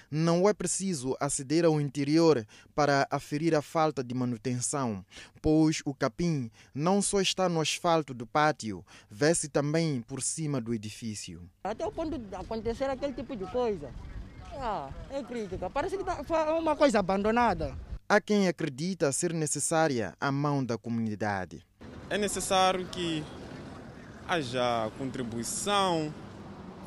Não 0.10 0.48
é 0.48 0.53
preciso 0.53 1.15
aceder 1.21 1.63
ao 1.63 1.79
interior 1.79 2.45
para 2.75 3.07
aferir 3.10 3.55
a 3.55 3.62
falta 3.62 4.03
de 4.03 4.13
manutenção, 4.13 5.05
pois 5.41 5.81
o 5.86 5.93
capim 5.93 6.51
não 6.75 7.01
só 7.01 7.21
está 7.21 7.48
no 7.48 7.62
asfalto 7.62 8.13
do 8.13 8.27
pátio, 8.27 8.86
vê-se 9.10 9.48
também 9.48 10.01
por 10.01 10.21
cima 10.21 10.60
do 10.60 10.74
edifício. 10.74 11.50
Até 11.63 11.86
o 11.86 11.91
ponto 11.93 12.17
de 12.17 12.36
acontecer 12.36 12.89
aquele 12.89 13.13
tipo 13.13 13.38
de 13.38 13.45
coisa. 13.51 13.89
Ah, 14.58 14.89
é 15.10 15.24
crítica. 15.24 15.70
Parece 15.70 15.98
que 15.98 16.03
tá, 16.03 16.24
foi 16.24 16.38
uma 16.53 16.75
coisa 16.75 17.00
abandonada. 17.00 17.75
Há 18.08 18.20
quem 18.20 18.48
acredita 18.48 19.12
ser 19.12 19.34
necessária 19.34 20.13
a 20.20 20.31
mão 20.31 20.63
da 20.63 20.77
comunidade. 20.77 21.65
É 22.10 22.17
necessário 22.17 22.86
que 22.88 23.24
haja 24.27 24.91
contribuição, 24.98 26.13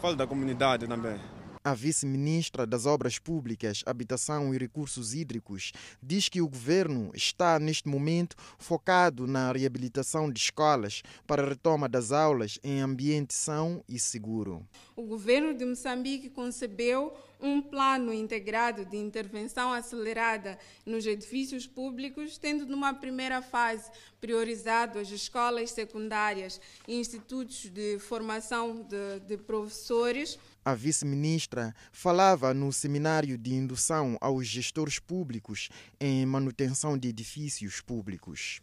falo 0.01 0.17
da 0.17 0.27
comunidade 0.27 0.87
também. 0.87 1.19
A 1.67 1.73
vice-ministra 1.73 2.67
das 2.67 2.85
Obras 2.85 3.19
Públicas, 3.19 3.83
Habitação 3.87 4.55
e 4.55 4.59
Recursos 4.59 5.15
Hídricos 5.15 5.73
diz 6.03 6.29
que 6.29 6.43
o 6.43 6.47
governo 6.47 7.11
está, 7.15 7.59
neste 7.59 7.89
momento, 7.89 8.37
focado 8.59 9.27
na 9.27 9.51
reabilitação 9.51 10.31
de 10.31 10.39
escolas 10.39 11.03
para 11.27 11.43
a 11.43 11.49
retoma 11.49 11.89
das 11.89 12.13
aulas 12.13 12.59
em 12.63 12.83
ambiente 12.83 13.33
são 13.33 13.83
e 13.89 13.99
seguro. 13.99 14.63
O 14.95 15.05
governo 15.05 15.55
de 15.55 15.65
Moçambique 15.65 16.29
concebeu 16.29 17.17
um 17.41 17.63
plano 17.63 18.13
integrado 18.13 18.85
de 18.85 18.99
intervenção 18.99 19.73
acelerada 19.73 20.59
nos 20.85 21.07
edifícios 21.07 21.67
públicos, 21.67 22.37
tendo 22.37 22.67
numa 22.67 22.93
primeira 22.93 23.41
fase 23.41 23.91
priorizado 24.21 24.99
as 24.99 25.11
escolas 25.11 25.71
secundárias 25.71 26.61
e 26.87 26.95
institutos 26.95 27.71
de 27.71 27.99
formação 27.99 28.83
de, 28.83 29.21
de 29.21 29.37
professores. 29.39 30.39
A 30.65 30.73
vice-ministra 30.73 31.75
falava 31.93 32.55
no 32.55 32.73
seminário 32.73 33.37
de 33.37 33.53
indução 33.53 34.17
aos 34.19 34.47
gestores 34.47 34.99
públicos 34.99 35.69
em 36.01 36.25
manutenção 36.25 36.97
de 36.97 37.09
edifícios 37.09 37.83
públicos. 37.83 38.63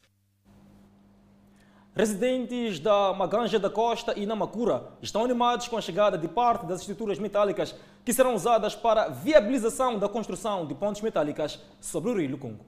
Residentes 1.93 2.79
da 2.79 3.13
Maganja 3.13 3.59
da 3.59 3.69
Costa 3.69 4.17
e 4.17 4.25
Namacura 4.25 4.97
estão 5.01 5.23
animados 5.23 5.67
com 5.67 5.77
a 5.77 5.81
chegada 5.81 6.17
de 6.17 6.27
parte 6.27 6.65
das 6.65 6.79
estruturas 6.79 7.19
metálicas 7.19 7.75
que 8.03 8.13
serão 8.13 8.33
usadas 8.33 8.73
para 8.73 9.03
a 9.03 9.09
viabilização 9.09 9.99
da 9.99 10.09
construção 10.09 10.65
de 10.65 10.73
pontes 10.73 11.03
metálicas 11.03 11.59
sobre 11.79 12.09
o 12.09 12.17
Rio 12.17 12.37
Congo. 12.37 12.65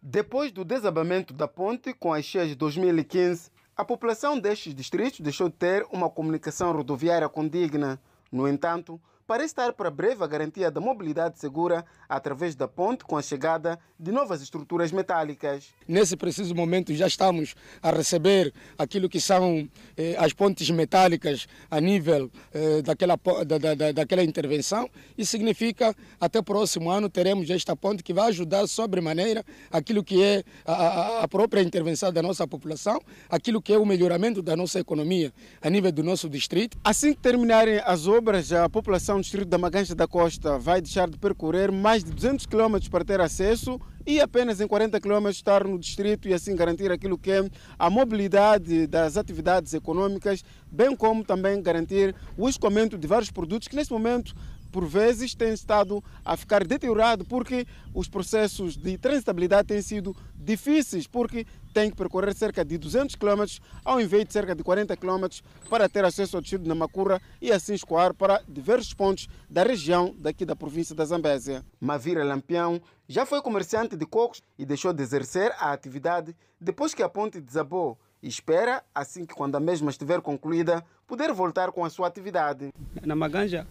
Depois 0.00 0.50
do 0.50 0.64
desabamento 0.64 1.34
da 1.34 1.48
ponte 1.48 1.92
com 1.92 2.12
as 2.12 2.24
cheias 2.24 2.48
de 2.48 2.54
2015, 2.54 3.50
a 3.76 3.84
população 3.84 4.38
destes 4.38 4.72
distritos 4.72 5.20
deixou 5.20 5.48
de 5.48 5.56
ter 5.56 5.84
uma 5.90 6.08
comunicação 6.08 6.72
rodoviária 6.72 7.28
condigna. 7.28 8.00
No 8.34 8.48
entanto, 8.48 9.00
parece 9.26 9.46
estar 9.46 9.72
para 9.72 9.90
breve 9.90 10.22
a 10.22 10.26
garantia 10.26 10.70
da 10.70 10.80
mobilidade 10.80 11.38
segura 11.38 11.84
através 12.08 12.54
da 12.54 12.68
ponte 12.68 13.04
com 13.04 13.16
a 13.16 13.22
chegada 13.22 13.78
de 13.98 14.12
novas 14.12 14.42
estruturas 14.42 14.92
metálicas. 14.92 15.72
Nesse 15.88 16.16
preciso 16.16 16.54
momento 16.54 16.94
já 16.94 17.06
estamos 17.06 17.54
a 17.82 17.90
receber 17.90 18.52
aquilo 18.76 19.08
que 19.08 19.20
são 19.20 19.68
eh, 19.96 20.14
as 20.18 20.32
pontes 20.32 20.68
metálicas 20.70 21.46
a 21.70 21.80
nível 21.80 22.30
eh, 22.52 22.82
daquela, 22.82 23.18
da, 23.46 23.58
da, 23.58 23.92
daquela 23.92 24.22
intervenção 24.22 24.88
e 25.16 25.24
significa 25.24 25.94
até 26.20 26.38
o 26.38 26.42
próximo 26.42 26.90
ano 26.90 27.08
teremos 27.08 27.48
esta 27.48 27.74
ponte 27.74 28.02
que 28.02 28.12
vai 28.12 28.28
ajudar 28.28 28.66
sobremaneira 28.66 29.44
aquilo 29.70 30.04
que 30.04 30.22
é 30.22 30.44
a, 30.66 31.22
a 31.22 31.28
própria 31.28 31.62
intervenção 31.62 32.12
da 32.12 32.22
nossa 32.22 32.46
população, 32.46 33.00
aquilo 33.28 33.62
que 33.62 33.72
é 33.72 33.78
o 33.78 33.86
melhoramento 33.86 34.42
da 34.42 34.56
nossa 34.56 34.78
economia 34.78 35.32
a 35.62 35.70
nível 35.70 35.92
do 35.92 36.02
nosso 36.02 36.28
distrito. 36.28 36.76
Assim 36.84 37.14
que 37.14 37.20
terminarem 37.20 37.80
as 37.84 38.06
obras, 38.06 38.52
a 38.52 38.68
população 38.68 39.13
do 39.16 39.22
distrito 39.22 39.48
da 39.48 39.58
Magancha 39.58 39.94
da 39.94 40.06
Costa 40.06 40.58
vai 40.58 40.80
deixar 40.80 41.08
de 41.08 41.18
percorrer 41.18 41.70
mais 41.70 42.02
de 42.02 42.10
200 42.10 42.46
km 42.46 42.76
para 42.90 43.04
ter 43.04 43.20
acesso 43.20 43.80
e 44.06 44.20
apenas 44.20 44.60
em 44.60 44.66
40 44.66 45.00
km 45.00 45.28
estar 45.28 45.64
no 45.64 45.78
distrito 45.78 46.28
e 46.28 46.34
assim 46.34 46.54
garantir 46.54 46.90
aquilo 46.90 47.16
que 47.16 47.30
é 47.30 47.48
a 47.78 47.88
mobilidade 47.88 48.86
das 48.86 49.16
atividades 49.16 49.72
econômicas, 49.72 50.44
bem 50.70 50.94
como 50.94 51.24
também 51.24 51.62
garantir 51.62 52.14
o 52.36 52.48
escoamento 52.48 52.98
de 52.98 53.06
vários 53.06 53.30
produtos 53.30 53.68
que 53.68 53.76
neste 53.76 53.92
momento 53.92 54.34
por 54.74 54.86
vezes 54.86 55.36
tem 55.36 55.52
estado 55.52 56.02
a 56.24 56.36
ficar 56.36 56.66
deteriorado 56.66 57.24
porque 57.24 57.64
os 57.94 58.08
processos 58.08 58.76
de 58.76 58.98
transitabilidade 58.98 59.68
têm 59.68 59.80
sido 59.80 60.16
difíceis 60.34 61.06
porque 61.06 61.46
tem 61.72 61.92
que 61.92 61.96
percorrer 61.96 62.34
cerca 62.34 62.64
de 62.64 62.76
200 62.76 63.14
km 63.14 63.44
ao 63.84 64.00
invés 64.00 64.24
de 64.26 64.32
cerca 64.32 64.52
de 64.52 64.64
40 64.64 64.96
km 64.96 65.26
para 65.70 65.88
ter 65.88 66.04
acesso 66.04 66.36
ao 66.36 66.42
distrito 66.42 66.62
de 66.62 66.68
Namacura 66.68 67.22
e 67.40 67.52
assim 67.52 67.74
escoar 67.74 68.12
para 68.12 68.42
diversos 68.48 68.92
pontos 68.92 69.28
da 69.48 69.62
região 69.62 70.12
daqui 70.18 70.44
da 70.44 70.56
província 70.56 70.92
da 70.92 71.04
Zambésia. 71.04 71.64
Mavira 71.80 72.24
Lampião 72.24 72.82
já 73.08 73.24
foi 73.24 73.40
comerciante 73.42 73.94
de 73.94 74.04
cocos 74.04 74.42
e 74.58 74.66
deixou 74.66 74.92
de 74.92 75.04
exercer 75.04 75.52
a 75.60 75.70
atividade 75.70 76.34
depois 76.60 76.92
que 76.92 77.02
a 77.04 77.08
ponte 77.08 77.40
desabou 77.40 77.96
e 78.20 78.26
espera, 78.26 78.82
assim 78.92 79.24
que 79.24 79.34
quando 79.34 79.54
a 79.54 79.60
mesma 79.60 79.90
estiver 79.90 80.20
concluída, 80.20 80.82
poder 81.06 81.32
voltar 81.32 81.70
com 81.70 81.84
a 81.84 81.90
sua 81.90 82.08
atividade. 82.08 82.70
Na 83.04 83.14
Maganja, 83.14 83.66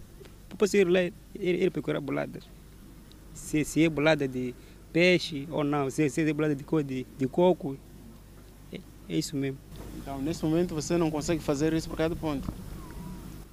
posso 0.55 0.77
ir 0.77 0.87
lá 0.87 1.01
ir, 1.01 1.13
ir 1.35 1.71
procurar 1.71 1.99
boladas. 1.99 2.43
Se, 3.33 3.63
se 3.63 3.83
é 3.83 3.89
bolada 3.89 4.27
de 4.27 4.53
peixe 4.91 5.47
ou 5.51 5.63
não, 5.63 5.89
se, 5.89 6.09
se 6.09 6.21
é 6.21 6.33
bolada 6.33 6.55
de, 6.55 6.63
de, 6.83 7.07
de 7.17 7.27
coco, 7.27 7.77
é, 8.71 8.79
é, 9.09 9.15
isso 9.15 9.35
mesmo. 9.35 9.57
Então, 9.97 10.21
nesse 10.21 10.43
momento 10.43 10.75
você 10.75 10.97
não 10.97 11.09
consegue 11.09 11.41
fazer 11.41 11.73
isso 11.73 11.89
por 11.89 11.97
causa 11.97 12.13
do 12.13 12.19
ponte? 12.19 12.47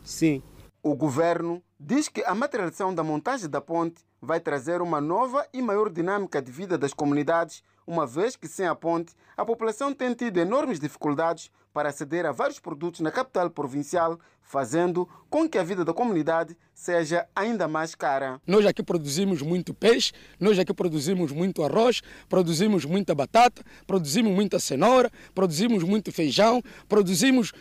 Sim. 0.04 0.42
O 0.82 0.94
governo 0.94 1.62
diz 1.78 2.08
que 2.08 2.22
a 2.24 2.34
materialização 2.34 2.94
da 2.94 3.02
montagem 3.02 3.48
da 3.48 3.60
ponte 3.60 4.02
vai 4.20 4.40
trazer 4.40 4.82
uma 4.82 5.00
nova 5.00 5.46
e 5.52 5.62
maior 5.62 5.90
dinâmica 5.90 6.42
de 6.42 6.50
vida 6.52 6.76
das 6.76 6.92
comunidades, 6.92 7.62
uma 7.86 8.06
vez 8.06 8.36
que 8.36 8.46
sem 8.46 8.66
a 8.66 8.74
ponte 8.74 9.14
a 9.36 9.44
população 9.44 9.94
tem 9.94 10.12
tido 10.14 10.38
enormes 10.38 10.78
dificuldades 10.78 11.50
para 11.72 11.88
aceder 11.88 12.26
a 12.26 12.32
vários 12.32 12.58
produtos 12.58 13.00
na 13.00 13.10
capital 13.10 13.50
provincial, 13.50 14.18
fazendo 14.42 15.08
com 15.28 15.48
que 15.48 15.56
a 15.58 15.62
vida 15.62 15.84
da 15.84 15.94
comunidade 15.94 16.56
seja 16.74 17.26
ainda 17.34 17.68
mais 17.68 17.94
cara. 17.94 18.40
Nós 18.46 18.66
aqui 18.66 18.82
produzimos 18.82 19.42
muito 19.42 19.72
peixe, 19.72 20.12
nós 20.40 20.58
aqui 20.58 20.74
produzimos 20.74 21.30
muito 21.30 21.62
arroz, 21.62 22.00
produzimos 22.28 22.84
muita 22.84 23.14
batata, 23.14 23.62
produzimos 23.86 24.32
muita 24.32 24.58
cenoura, 24.58 25.10
produzimos 25.34 25.84
muito 25.84 26.10
feijão, 26.10 26.60
produzimos 26.88 27.52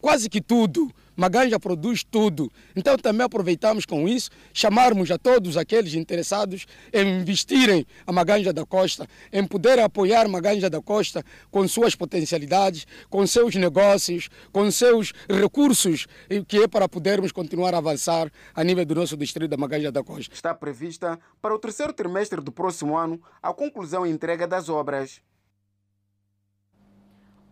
quase 0.00 0.28
que 0.28 0.40
tudo 0.40 0.88
Maganja 1.16 1.58
produz 1.58 2.04
tudo. 2.04 2.50
Então 2.74 2.96
também 2.98 3.24
aproveitamos 3.24 3.86
com 3.86 4.06
isso, 4.06 4.30
chamarmos 4.52 5.10
a 5.10 5.18
todos 5.18 5.56
aqueles 5.56 5.94
interessados 5.94 6.66
em 6.92 7.20
investirem 7.20 7.86
a 8.06 8.12
Maganja 8.12 8.52
da 8.52 8.66
Costa, 8.66 9.06
em 9.32 9.46
poder 9.46 9.78
apoiar 9.78 10.28
Maganja 10.28 10.68
da 10.68 10.80
Costa 10.82 11.24
com 11.50 11.66
suas 11.66 11.94
potencialidades, 11.94 12.86
com 13.08 13.26
seus 13.26 13.54
negócios, 13.54 14.28
com 14.52 14.70
seus 14.70 15.12
recursos, 15.28 16.06
que 16.46 16.62
é 16.62 16.68
para 16.68 16.88
podermos 16.88 17.32
continuar 17.32 17.74
a 17.74 17.78
avançar 17.78 18.30
a 18.54 18.62
nível 18.62 18.84
do 18.84 18.94
nosso 18.94 19.16
distrito 19.16 19.50
da 19.50 19.56
Maganja 19.56 19.90
da 19.90 20.04
Costa. 20.04 20.34
Está 20.34 20.54
prevista 20.54 21.18
para 21.40 21.54
o 21.54 21.58
terceiro 21.58 21.92
trimestre 21.92 22.40
do 22.40 22.52
próximo 22.52 22.96
ano 22.96 23.20
a 23.42 23.52
conclusão 23.54 24.06
e 24.06 24.10
entrega 24.10 24.46
das 24.46 24.68
obras. 24.68 25.20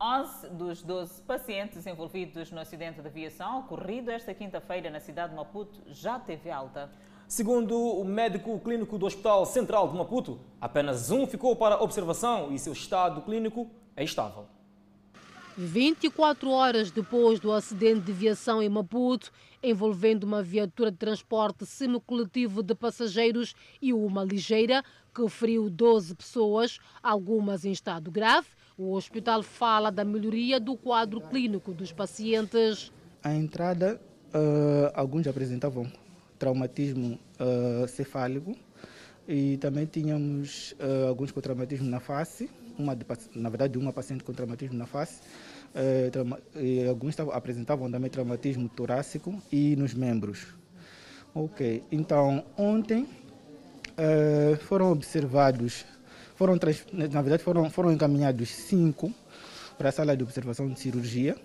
11 0.00 0.48
dos 0.50 0.82
12 0.82 1.22
pacientes 1.22 1.86
envolvidos 1.86 2.50
no 2.50 2.60
acidente 2.60 3.00
de 3.00 3.06
aviação 3.06 3.60
ocorrido 3.60 4.10
esta 4.10 4.34
quinta-feira 4.34 4.90
na 4.90 4.98
cidade 4.98 5.30
de 5.30 5.36
Maputo 5.36 5.80
já 5.86 6.18
teve 6.18 6.50
alta. 6.50 6.90
Segundo 7.28 7.78
o 7.78 8.04
médico 8.04 8.58
clínico 8.60 8.98
do 8.98 9.06
Hospital 9.06 9.46
Central 9.46 9.88
de 9.88 9.96
Maputo, 9.96 10.38
apenas 10.60 11.10
um 11.10 11.26
ficou 11.26 11.56
para 11.56 11.80
observação 11.80 12.52
e 12.52 12.58
seu 12.58 12.72
estado 12.72 13.22
clínico 13.22 13.70
é 13.96 14.04
estável. 14.04 14.46
24 15.56 16.50
horas 16.50 16.90
depois 16.90 17.38
do 17.38 17.52
acidente 17.52 18.00
de 18.00 18.12
aviação 18.12 18.60
em 18.60 18.68
Maputo, 18.68 19.30
envolvendo 19.62 20.24
uma 20.24 20.42
viatura 20.42 20.90
de 20.90 20.98
transporte 20.98 21.64
semicoletivo 21.64 22.60
de 22.60 22.74
passageiros 22.74 23.54
e 23.80 23.92
uma 23.92 24.24
ligeira, 24.24 24.82
que 25.14 25.28
feriu 25.28 25.70
12 25.70 26.16
pessoas, 26.16 26.80
algumas 27.00 27.64
em 27.64 27.70
estado 27.70 28.10
grave, 28.10 28.48
o 28.76 28.92
hospital 28.94 29.42
fala 29.42 29.90
da 29.90 30.04
melhoria 30.04 30.58
do 30.58 30.76
quadro 30.76 31.20
clínico 31.20 31.72
dos 31.72 31.92
pacientes. 31.92 32.92
A 33.22 33.32
entrada, 33.34 34.00
uh, 34.34 34.90
alguns 34.94 35.26
apresentavam 35.26 35.90
traumatismo 36.38 37.18
uh, 37.38 37.86
cefálico 37.88 38.56
e 39.26 39.56
também 39.58 39.86
tínhamos 39.86 40.72
uh, 40.72 41.08
alguns 41.08 41.30
com 41.30 41.40
traumatismo 41.40 41.88
na 41.88 42.00
face, 42.00 42.50
uma 42.76 42.94
de, 42.94 43.06
na 43.34 43.48
verdade 43.48 43.78
uma 43.78 43.92
paciente 43.92 44.24
com 44.24 44.32
traumatismo 44.32 44.76
na 44.76 44.86
face, 44.86 45.20
e 46.54 46.86
alguns 46.86 47.18
apresentavam 47.18 47.90
também 47.90 48.08
traumatismo 48.08 48.68
torácico 48.68 49.34
e 49.50 49.74
nos 49.74 49.92
membros. 49.92 50.54
Ok, 51.34 51.82
então 51.90 52.44
ontem 52.56 53.08
foram 54.60 54.92
observados 54.92 55.84
foram, 56.34 56.58
na 56.92 57.22
verdade, 57.22 57.42
foram, 57.42 57.70
foram 57.70 57.92
encaminhados 57.92 58.48
cinco 58.48 59.12
para 59.78 59.88
a 59.88 59.92
sala 59.92 60.16
de 60.16 60.22
observação 60.22 60.68
de 60.68 60.78
cirurgia 60.78 61.36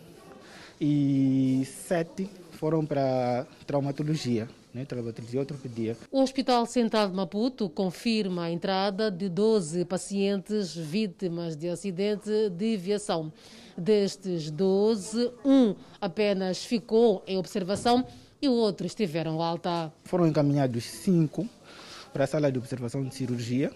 e 0.79 1.67
sete 1.87 2.29
foram 2.51 2.85
para 2.85 3.45
traumatologia. 3.65 4.47
Né, 4.71 4.85
traumatologia 4.85 5.39
ortopedia. 5.39 5.97
O 6.11 6.21
Hospital 6.21 6.63
Central 6.67 7.09
de 7.09 7.15
Maputo 7.15 7.67
confirma 7.69 8.43
a 8.43 8.51
entrada 8.51 9.09
de 9.09 9.27
12 9.27 9.83
pacientes 9.85 10.75
vítimas 10.75 11.55
de 11.57 11.69
acidente 11.69 12.29
de 12.51 12.75
aviação. 12.75 13.33
Destes 13.75 14.51
12, 14.51 15.31
um 15.43 15.73
apenas 15.99 16.63
ficou 16.63 17.23
em 17.25 17.35
observação 17.35 18.05
e 18.39 18.47
outros 18.47 18.93
tiveram 18.93 19.41
alta. 19.41 19.91
Foram 20.03 20.27
encaminhados 20.27 20.83
cinco 20.83 21.49
para 22.13 22.25
a 22.25 22.27
sala 22.27 22.51
de 22.51 22.59
observação 22.59 23.03
de 23.03 23.15
cirurgia 23.15 23.71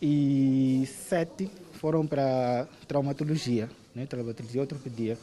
e 0.00 0.88
sete 1.08 1.50
foram 1.74 2.06
para 2.06 2.66
traumatologia, 2.86 3.68
né? 3.94 4.06
traumatologia 4.06 4.62
ortopedia. 4.62 5.18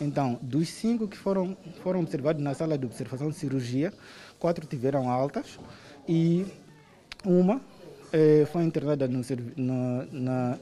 Então, 0.00 0.38
dos 0.40 0.68
cinco 0.68 1.08
que 1.08 1.16
foram, 1.16 1.56
foram 1.82 2.00
observados 2.00 2.42
na 2.42 2.54
sala 2.54 2.78
de 2.78 2.86
observação 2.86 3.30
de 3.30 3.36
cirurgia, 3.36 3.92
quatro 4.38 4.66
tiveram 4.66 5.10
altas 5.10 5.58
e 6.08 6.46
uma 7.24 7.60
eh, 8.12 8.46
foi 8.52 8.62
internada 8.62 9.08
no, 9.08 9.22
no, 9.56 10.06
na, 10.12 10.58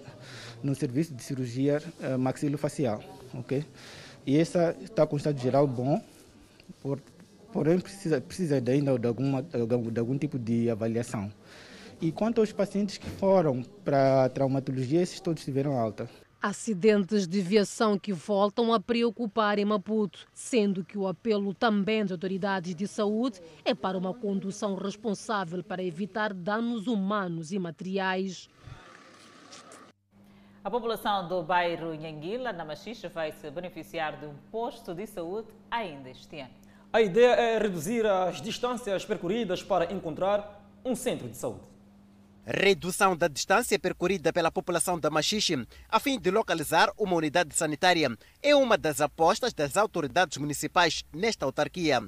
no 0.63 0.75
serviço 0.75 1.15
de 1.15 1.23
cirurgia 1.23 1.83
eh, 2.01 2.17
maxilofacial. 2.17 3.03
Okay? 3.35 3.65
E 4.27 4.39
essa 4.39 4.75
está 4.83 5.07
com 5.07 5.17
estado 5.17 5.39
geral 5.39 5.67
bom, 5.67 6.03
por, 6.83 6.99
porém 7.53 7.79
precisa, 7.79 8.21
precisa 8.21 8.57
ainda 8.57 8.99
de, 8.99 9.07
alguma, 9.07 9.43
de 9.43 10.01
algum 10.01 10.19
tipo 10.19 10.39
de 10.39 10.71
avaliação. 10.71 11.31
E 12.01 12.13
quanto 12.13 12.43
aos 12.43 12.53
pacientes 12.53 12.99
que 12.99 13.09
foram 13.09 13.63
para 13.83 14.25
a 14.25 14.29
traumatologia, 14.29 15.01
esses 15.01 15.19
todos 15.19 15.43
tiveram 15.43 15.79
alta. 15.79 16.09
Acidentes 16.43 17.27
de 17.27 17.41
viação 17.41 17.99
que 17.99 18.13
voltam 18.13 18.73
a 18.73 18.79
preocupar 18.79 19.59
em 19.59 19.65
Maputo, 19.65 20.27
sendo 20.35 20.85
que 20.85 20.99
o 20.99 21.09
apelo 21.09 21.55
também 21.55 22.03
das 22.03 22.13
autoridades 22.13 22.75
de 22.75 22.87
saúde 22.87 23.41
é 23.65 23.75
para 23.75 23.97
uma 23.97 24.13
condução 24.13 24.75
responsável 24.75 25.65
para 25.65 25.83
evitar 25.83 26.35
danos 26.35 26.87
humanos 26.87 27.51
e 27.51 27.59
materiais. 27.59 28.47
A 30.63 30.71
população 30.71 31.27
do 31.27 31.43
bairro 31.43 31.95
Nhanguila, 31.95 32.53
na 32.53 32.65
Machixe, 32.65 33.09
vai 33.09 33.33
se 33.33 33.51
beneficiar 33.51 34.21
de 34.21 34.27
um 34.27 34.35
posto 34.51 34.95
de 34.95 35.07
saúde 35.07 35.49
ainda 35.71 36.11
este 36.11 36.41
ano. 36.41 36.51
A 36.93 37.01
ideia 37.01 37.33
é 37.33 37.59
reduzir 37.59 38.05
as 38.05 38.43
distâncias 38.43 39.05
percorridas 39.05 39.63
para 39.63 39.91
encontrar 39.93 40.63
um 40.85 40.95
centro 40.95 41.29
de 41.29 41.37
saúde. 41.37 41.76
Redução 42.49 43.17
da 43.17 43.27
distância 43.27 43.77
percorrida 43.77 44.33
pela 44.33 44.53
população 44.53 45.01
da 45.01 45.11
Machixe 45.11 45.67
a 45.89 45.99
fim 45.99 46.17
de 46.17 46.31
localizar 46.31 46.93
uma 46.97 47.17
unidade 47.17 47.53
sanitária 47.57 48.17
é 48.41 48.55
uma 48.55 48.79
das 48.79 49.01
apostas 49.01 49.53
das 49.53 49.77
autoridades 49.77 50.39
municipais 50.39 51.05
nesta 51.13 51.45
autarquia. 51.45 52.01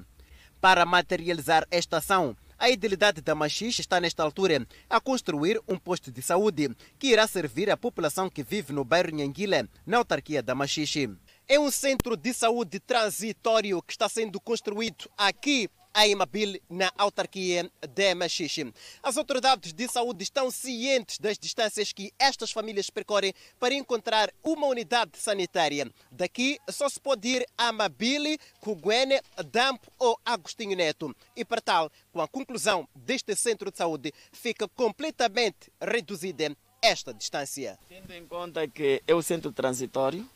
Para 0.61 0.85
materializar 0.85 1.67
esta 1.69 1.97
ação, 1.97 2.37
a 2.57 2.69
idilidade 2.69 3.19
da 3.19 3.35
Machixe 3.35 3.81
está 3.81 3.99
nesta 3.99 4.23
altura 4.23 4.65
a 4.89 5.01
construir 5.01 5.59
um 5.67 5.77
posto 5.77 6.09
de 6.09 6.21
saúde 6.21 6.73
que 6.97 7.07
irá 7.07 7.27
servir 7.27 7.69
a 7.69 7.75
população 7.75 8.29
que 8.29 8.41
vive 8.41 8.71
no 8.71 8.85
bairro 8.85 9.11
Nhanguila, 9.11 9.67
na 9.85 9.97
autarquia 9.97 10.41
da 10.41 10.55
Machixe. 10.55 11.09
É 11.49 11.59
um 11.59 11.69
centro 11.69 12.15
de 12.15 12.33
saúde 12.33 12.79
transitório 12.79 13.81
que 13.81 13.91
está 13.91 14.07
sendo 14.07 14.39
construído 14.39 15.09
aqui 15.17 15.69
a 15.93 16.07
Imabil 16.07 16.61
na 16.69 16.91
autarquia 16.97 17.69
de 17.87 18.15
Machixe. 18.15 18.73
As 19.01 19.17
autoridades 19.17 19.73
de 19.73 19.87
saúde 19.87 20.23
estão 20.23 20.51
cientes 20.51 21.17
das 21.17 21.37
distâncias 21.37 21.91
que 21.91 22.11
estas 22.17 22.51
famílias 22.51 22.89
percorrem 22.89 23.33
para 23.59 23.73
encontrar 23.73 24.31
uma 24.43 24.67
unidade 24.67 25.17
sanitária. 25.17 25.91
Daqui 26.11 26.59
só 26.69 26.87
se 26.87 26.99
pode 26.99 27.27
ir 27.27 27.45
a 27.57 27.71
Mabile, 27.71 28.39
Cuguene, 28.59 29.19
Dampo 29.51 29.91
ou 29.97 30.19
Agostinho 30.25 30.75
Neto. 30.75 31.15
E 31.35 31.43
para 31.43 31.61
tal, 31.61 31.91
com 32.11 32.21
a 32.21 32.27
conclusão 32.27 32.87
deste 32.95 33.35
centro 33.35 33.71
de 33.71 33.77
saúde, 33.77 34.13
fica 34.31 34.67
completamente 34.67 35.71
reduzida 35.81 36.55
esta 36.81 37.13
distância. 37.13 37.77
Tendo 37.87 38.11
em 38.13 38.25
conta 38.25 38.67
que 38.67 39.01
é 39.05 39.13
o 39.13 39.21
centro 39.21 39.51
transitório, 39.51 40.27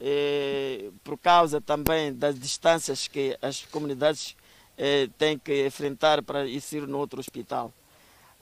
eh, 0.00 0.90
por 1.04 1.16
causa 1.18 1.60
também 1.60 2.12
das 2.12 2.38
distâncias 2.38 3.06
que 3.06 3.36
as 3.40 3.62
comunidades 3.66 4.36
é, 4.82 5.08
tem 5.16 5.38
que 5.38 5.64
enfrentar 5.64 6.24
para 6.24 6.44
ir 6.44 6.88
no 6.88 6.98
outro 6.98 7.20
hospital. 7.20 7.72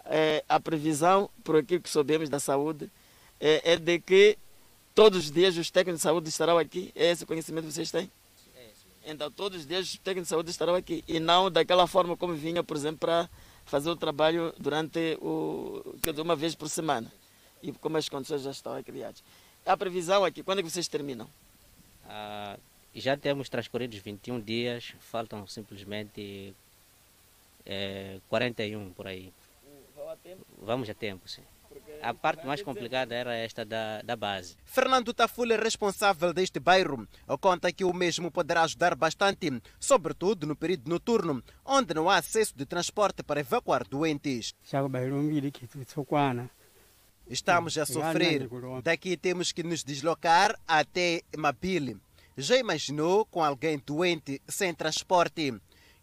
É, 0.07 0.43
a 0.49 0.59
previsão, 0.59 1.29
por 1.45 1.57
aquilo 1.57 1.83
que 1.83 1.91
sabemos 1.91 2.31
da 2.31 2.41
saúde, 2.41 2.91
é, 3.39 3.73
é, 3.73 3.77
de 3.77 4.01
que 4.01 4.39
todos 4.95 5.19
os 5.19 5.31
dias 5.31 5.55
os 5.59 5.71
técnicos 5.71 6.01
de 6.01 6.03
saúde 6.03 6.31
estarão 6.31 6.57
aqui. 6.57 6.93
É 6.95 7.11
esse 7.11 7.27
conhecimento 7.27 7.67
que 7.67 7.73
vocês 7.75 7.91
têm? 7.91 8.11
Então, 9.05 9.31
todos 9.31 9.61
os 9.61 9.67
dias 9.67 9.87
os 9.87 9.99
técnicos 9.99 10.29
de 10.29 10.31
saúde 10.31 10.51
estarão 10.51 10.75
aqui. 10.75 11.05
E 11.07 11.21
não 11.21 11.51
daquela 11.51 11.87
forma 11.87 12.17
como 12.17 12.33
vinha, 12.33 12.65
por 12.65 12.75
exemplo, 12.75 13.01
para 13.01 13.29
fazer 13.67 13.91
o 13.91 13.97
trabalho 13.97 14.55
durante 14.59 15.19
o, 15.21 15.83
uma 16.25 16.35
vez 16.35 16.55
por 16.55 16.71
semana. 16.71 17.13
E 17.63 17.71
como 17.71 17.99
as 17.99 18.09
condições 18.09 18.41
já 18.41 18.51
estão 18.51 18.83
criadas. 18.83 19.23
A 19.67 19.77
previsão 19.77 20.25
aqui, 20.25 20.43
quando 20.43 20.61
é 20.61 20.63
que 20.63 20.71
vocês 20.71 20.89
terminam? 20.89 21.29
Ah, 22.09 22.59
já 23.03 23.17
temos 23.17 23.49
transcorridos 23.49 23.99
21 23.99 24.41
dias, 24.41 24.95
faltam 25.01 25.47
simplesmente 25.47 26.55
é, 27.67 28.19
41 28.29 28.93
por 28.93 29.07
aí. 29.07 29.33
Vamos 30.61 30.89
a 30.91 30.95
tempo, 30.95 31.29
sim. 31.29 31.43
A 32.03 32.15
parte 32.15 32.47
mais 32.47 32.63
complicada 32.63 33.15
era 33.15 33.35
esta 33.35 33.65
da, 33.65 34.01
da 34.03 34.17
base. 34.17 34.57
Fernando 34.65 35.13
Tafula, 35.13 35.57
responsável 35.57 36.33
deste 36.33 36.59
bairro, 36.59 37.07
conta 37.41 37.71
que 37.71 37.85
o 37.85 37.93
mesmo 37.93 38.31
poderá 38.31 38.63
ajudar 38.63 38.95
bastante, 38.95 39.63
sobretudo 39.79 40.47
no 40.47 40.57
período 40.57 40.89
noturno, 40.89 41.43
onde 41.65 41.93
não 41.95 42.09
há 42.09 42.17
acesso 42.17 42.57
de 42.57 42.65
transporte 42.65 43.23
para 43.23 43.41
evacuar 43.41 43.87
doentes. 43.87 44.55
Estamos 47.29 47.79
a 47.79 47.87
sofrer. 47.87 48.49
Daqui 48.83 49.17
temos 49.17 49.53
que 49.53 49.63
nos 49.63 49.85
deslocar 49.85 50.59
até 50.67 51.23
Mabile. 51.37 51.99
Já 52.41 52.57
imaginou 52.57 53.27
com 53.27 53.45
alguém 53.45 53.79
doente 53.85 54.41
sem 54.49 54.73
transporte? 54.73 55.53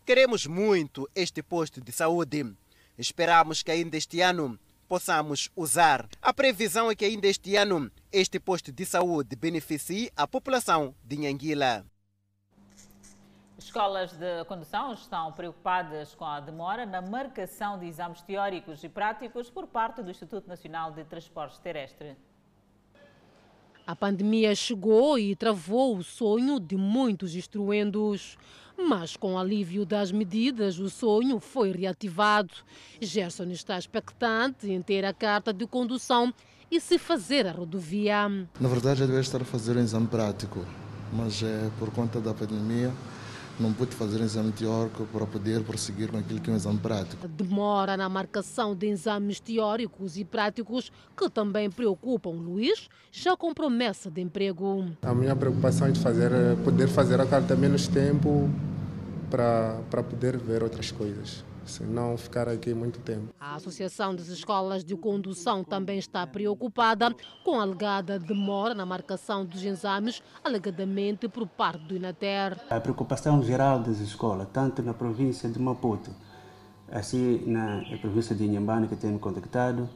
Queremos 0.06 0.46
muito 0.46 1.10
este 1.16 1.42
posto 1.42 1.82
de 1.82 1.92
saúde. 1.92 2.56
Esperamos 2.96 3.64
que 3.64 3.72
ainda 3.72 3.98
este 3.98 4.22
ano 4.22 4.60
possamos 4.88 5.50
usar. 5.56 6.08
A 6.22 6.32
previsão 6.32 6.92
é 6.92 6.96
que 6.96 7.06
ainda 7.06 7.26
este 7.26 7.56
ano 7.56 7.92
este 8.12 8.40
posto 8.40 8.72
de 8.72 8.86
saúde 8.86 9.36
beneficie 9.36 10.12
a 10.16 10.28
população 10.28 10.94
de 11.04 11.18
Nhanguila. 11.18 11.84
Escolas 13.58 14.12
de 14.12 14.46
condução 14.46 14.94
estão 14.94 15.34
preocupadas 15.34 16.14
com 16.14 16.26
a 16.26 16.40
demora 16.40 16.86
na 16.86 17.02
marcação 17.02 17.80
de 17.80 17.88
exames 17.88 18.22
teóricos 18.22 18.84
e 18.84 18.90
práticos 18.90 19.50
por 19.50 19.66
parte 19.66 20.04
do 20.04 20.12
Instituto 20.12 20.48
Nacional 20.48 20.92
de 20.92 21.04
Transportes 21.04 21.58
Terrestres. 21.58 22.16
A 23.88 23.96
pandemia 23.96 24.54
chegou 24.54 25.18
e 25.18 25.34
travou 25.34 25.96
o 25.96 26.04
sonho 26.04 26.60
de 26.60 26.76
muitos 26.76 27.34
instruendos. 27.36 28.38
Mas 28.78 29.16
com 29.16 29.36
o 29.36 29.38
alívio 29.38 29.86
das 29.86 30.12
medidas, 30.12 30.78
o 30.78 30.90
sonho 30.90 31.40
foi 31.40 31.72
reativado. 31.72 32.54
Gerson 33.00 33.46
está 33.46 33.80
expectante 33.80 34.70
em 34.70 34.82
ter 34.82 35.06
a 35.06 35.14
carta 35.14 35.54
de 35.54 35.66
condução 35.66 36.34
e 36.70 36.82
se 36.82 36.98
fazer 37.00 37.48
a 37.48 37.54
rodovia. 37.54 38.28
Na 38.60 38.68
verdade, 38.68 39.02
eu 39.02 39.08
devia 39.08 39.22
estar 39.22 39.42
a 39.42 39.46
fazer 39.46 39.78
um 39.78 39.80
exame 39.80 40.08
prático, 40.08 40.66
mas 41.14 41.42
é, 41.42 41.72
por 41.80 41.90
conta 41.90 42.20
da 42.20 42.34
pandemia 42.34 42.92
não 43.60 43.74
pude 43.74 43.96
fazer 43.96 44.22
um 44.22 44.26
exame 44.26 44.52
teórico 44.52 45.06
para 45.12 45.26
poder 45.26 45.64
prosseguir 45.64 46.10
com 46.10 46.18
aquilo 46.18 46.40
que 46.40 46.50
é 46.50 46.54
um 46.54 46.56
exame 46.56 46.78
prático. 46.80 47.28
Demora 47.28 47.98
na 47.98 48.08
marcação 48.08 48.76
de 48.76 48.88
exames 48.88 49.40
teóricos 49.40 50.18
e 50.18 50.24
práticos 50.24 50.92
que 51.16 51.30
também 51.30 51.70
preocupam 51.70 52.32
Luís, 52.32 52.90
já 53.12 53.36
com 53.36 53.54
promessa 53.54 54.10
de 54.10 54.22
emprego. 54.22 54.86
A 55.02 55.14
minha 55.14 55.36
preocupação 55.36 55.88
é 55.88 55.92
de 55.92 56.00
fazer, 56.00 56.32
poder 56.64 56.88
fazer 56.88 57.20
a 57.20 57.26
carta 57.26 57.56
menos 57.56 57.88
tempo 57.88 58.50
para, 59.30 59.80
para 59.90 60.04
poder 60.04 60.38
ver 60.38 60.64
outras 60.64 60.92
coisas 60.92 61.44
se 61.68 61.84
não 61.84 62.18
ficar 62.18 62.48
aqui 62.48 62.74
muito 62.74 63.00
tempo. 63.00 63.34
A 63.40 63.56
Associação 63.56 64.16
das 64.16 64.28
Escolas 64.28 64.84
de 64.84 64.96
Condução 64.96 65.64
também 65.64 66.00
está 66.00 66.26
preocupada 66.26 67.16
com 67.44 67.60
a 67.60 67.64
alegada 67.64 68.20
demora 68.20 68.74
na 68.74 68.86
marcação 68.86 69.46
dos 69.46 69.64
exames, 69.64 70.22
alegadamente 70.44 71.28
por 71.28 71.48
parte 71.48 71.84
do 71.84 71.96
Inater. 71.96 72.58
A 72.70 72.80
preocupação 72.80 73.44
geral 73.44 73.80
das 73.80 74.00
escolas, 74.00 74.48
tanto 74.52 74.82
na 74.82 74.94
província 74.94 75.50
de 75.50 75.60
Maputo, 75.60 76.12
assim 76.92 77.44
na 77.46 77.84
província 78.00 78.36
de 78.36 78.46
Inhambane, 78.46 78.88
que 78.88 78.96
tem 78.96 79.18
contactado, 79.18 79.90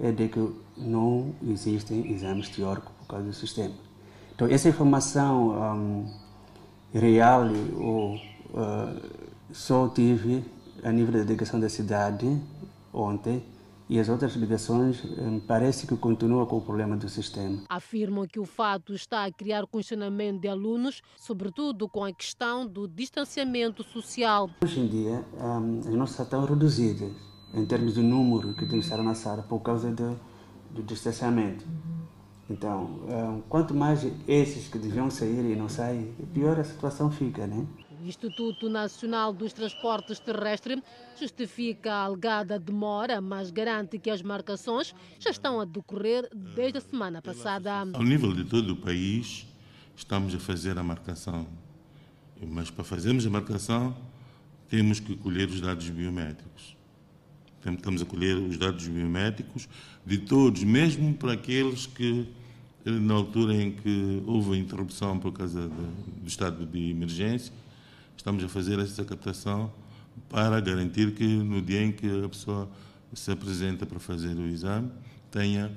é 0.00 0.10
de 0.10 0.28
que 0.28 0.54
não 0.76 1.34
existem 1.46 2.10
exames 2.12 2.48
teóricos 2.48 2.92
por 2.98 3.06
causa 3.06 3.26
do 3.26 3.32
sistema. 3.32 3.74
Então, 4.34 4.48
essa 4.48 4.68
informação 4.68 5.50
um, 5.76 6.12
real 6.92 7.44
ou 7.76 8.16
uh, 8.16 9.00
só 9.52 9.88
tive 9.88 10.44
a 10.82 10.90
nível 10.90 11.12
da 11.12 11.24
delegação 11.24 11.60
da 11.60 11.68
cidade 11.68 12.40
ontem 12.92 13.42
e 13.88 13.98
as 13.98 14.08
outras 14.08 14.34
delegações 14.34 15.04
hum, 15.04 15.40
parece 15.46 15.86
que 15.86 15.96
continuam 15.96 16.46
com 16.46 16.56
o 16.56 16.60
problema 16.60 16.96
do 16.96 17.08
sistema. 17.08 17.62
Afirmam 17.68 18.26
que 18.26 18.40
o 18.40 18.44
fato 18.44 18.94
está 18.94 19.24
a 19.24 19.30
criar 19.30 19.66
questionamento 19.66 20.40
de 20.40 20.48
alunos, 20.48 21.02
sobretudo 21.16 21.88
com 21.88 22.04
a 22.04 22.12
questão 22.12 22.66
do 22.66 22.88
distanciamento 22.88 23.82
social. 23.82 24.48
Hoje 24.62 24.80
em 24.80 24.88
dia, 24.88 25.24
um, 25.38 25.80
as 25.80 25.94
nossas 25.94 26.20
estão 26.20 26.44
reduzidas 26.44 27.12
em 27.52 27.66
termos 27.66 27.94
de 27.94 28.02
número 28.02 28.54
que 28.54 28.66
tem 28.66 28.78
que 28.78 28.84
estar 28.86 29.02
na 29.02 29.14
sala 29.14 29.42
por 29.42 29.60
causa 29.60 29.90
do, 29.90 30.18
do 30.70 30.82
distanciamento. 30.82 31.66
Então, 32.48 32.84
um, 32.84 33.42
quanto 33.48 33.74
mais 33.74 34.06
esses 34.26 34.68
que 34.68 34.78
deviam 34.78 35.10
sair 35.10 35.52
e 35.52 35.54
não 35.54 35.68
saem, 35.68 36.12
pior 36.32 36.58
a 36.58 36.64
situação 36.64 37.10
fica, 37.10 37.46
né? 37.46 37.66
O 38.02 38.04
Instituto 38.04 38.68
Nacional 38.68 39.32
dos 39.32 39.52
Transportes 39.52 40.18
Terrestres 40.18 40.82
justifica 41.20 41.92
a 41.92 42.04
alegada 42.06 42.58
demora, 42.58 43.20
mas 43.20 43.52
garante 43.52 43.96
que 43.96 44.10
as 44.10 44.20
marcações 44.22 44.92
já 45.20 45.30
estão 45.30 45.60
a 45.60 45.64
decorrer 45.64 46.28
desde 46.34 46.78
a 46.78 46.80
semana 46.80 47.22
passada. 47.22 47.72
Ao 47.92 48.02
nível 48.02 48.32
de 48.32 48.42
todo 48.42 48.72
o 48.72 48.76
país, 48.76 49.46
estamos 49.94 50.34
a 50.34 50.40
fazer 50.40 50.76
a 50.76 50.82
marcação. 50.82 51.46
Mas 52.44 52.72
para 52.72 52.82
fazermos 52.82 53.24
a 53.24 53.30
marcação, 53.30 53.96
temos 54.68 54.98
que 54.98 55.14
colher 55.14 55.48
os 55.48 55.60
dados 55.60 55.88
biométricos. 55.88 56.76
Estamos 57.64 58.02
a 58.02 58.04
colher 58.04 58.36
os 58.36 58.58
dados 58.58 58.88
biométricos 58.88 59.68
de 60.04 60.18
todos, 60.18 60.64
mesmo 60.64 61.14
para 61.14 61.34
aqueles 61.34 61.86
que, 61.86 62.26
na 62.84 63.14
altura 63.14 63.54
em 63.54 63.70
que 63.70 64.24
houve 64.26 64.54
a 64.54 64.56
interrupção 64.56 65.20
por 65.20 65.32
causa 65.32 65.68
do 65.68 66.26
estado 66.26 66.66
de 66.66 66.90
emergência, 66.90 67.61
estamos 68.16 68.42
a 68.44 68.48
fazer 68.48 68.78
essa 68.78 69.04
captação 69.04 69.72
para 70.28 70.60
garantir 70.60 71.14
que 71.14 71.24
no 71.24 71.60
dia 71.60 71.82
em 71.82 71.92
que 71.92 72.24
a 72.24 72.28
pessoa 72.28 72.68
se 73.14 73.30
apresenta 73.30 73.84
para 73.84 73.98
fazer 73.98 74.34
o 74.36 74.46
exame, 74.46 74.90
tenha 75.30 75.70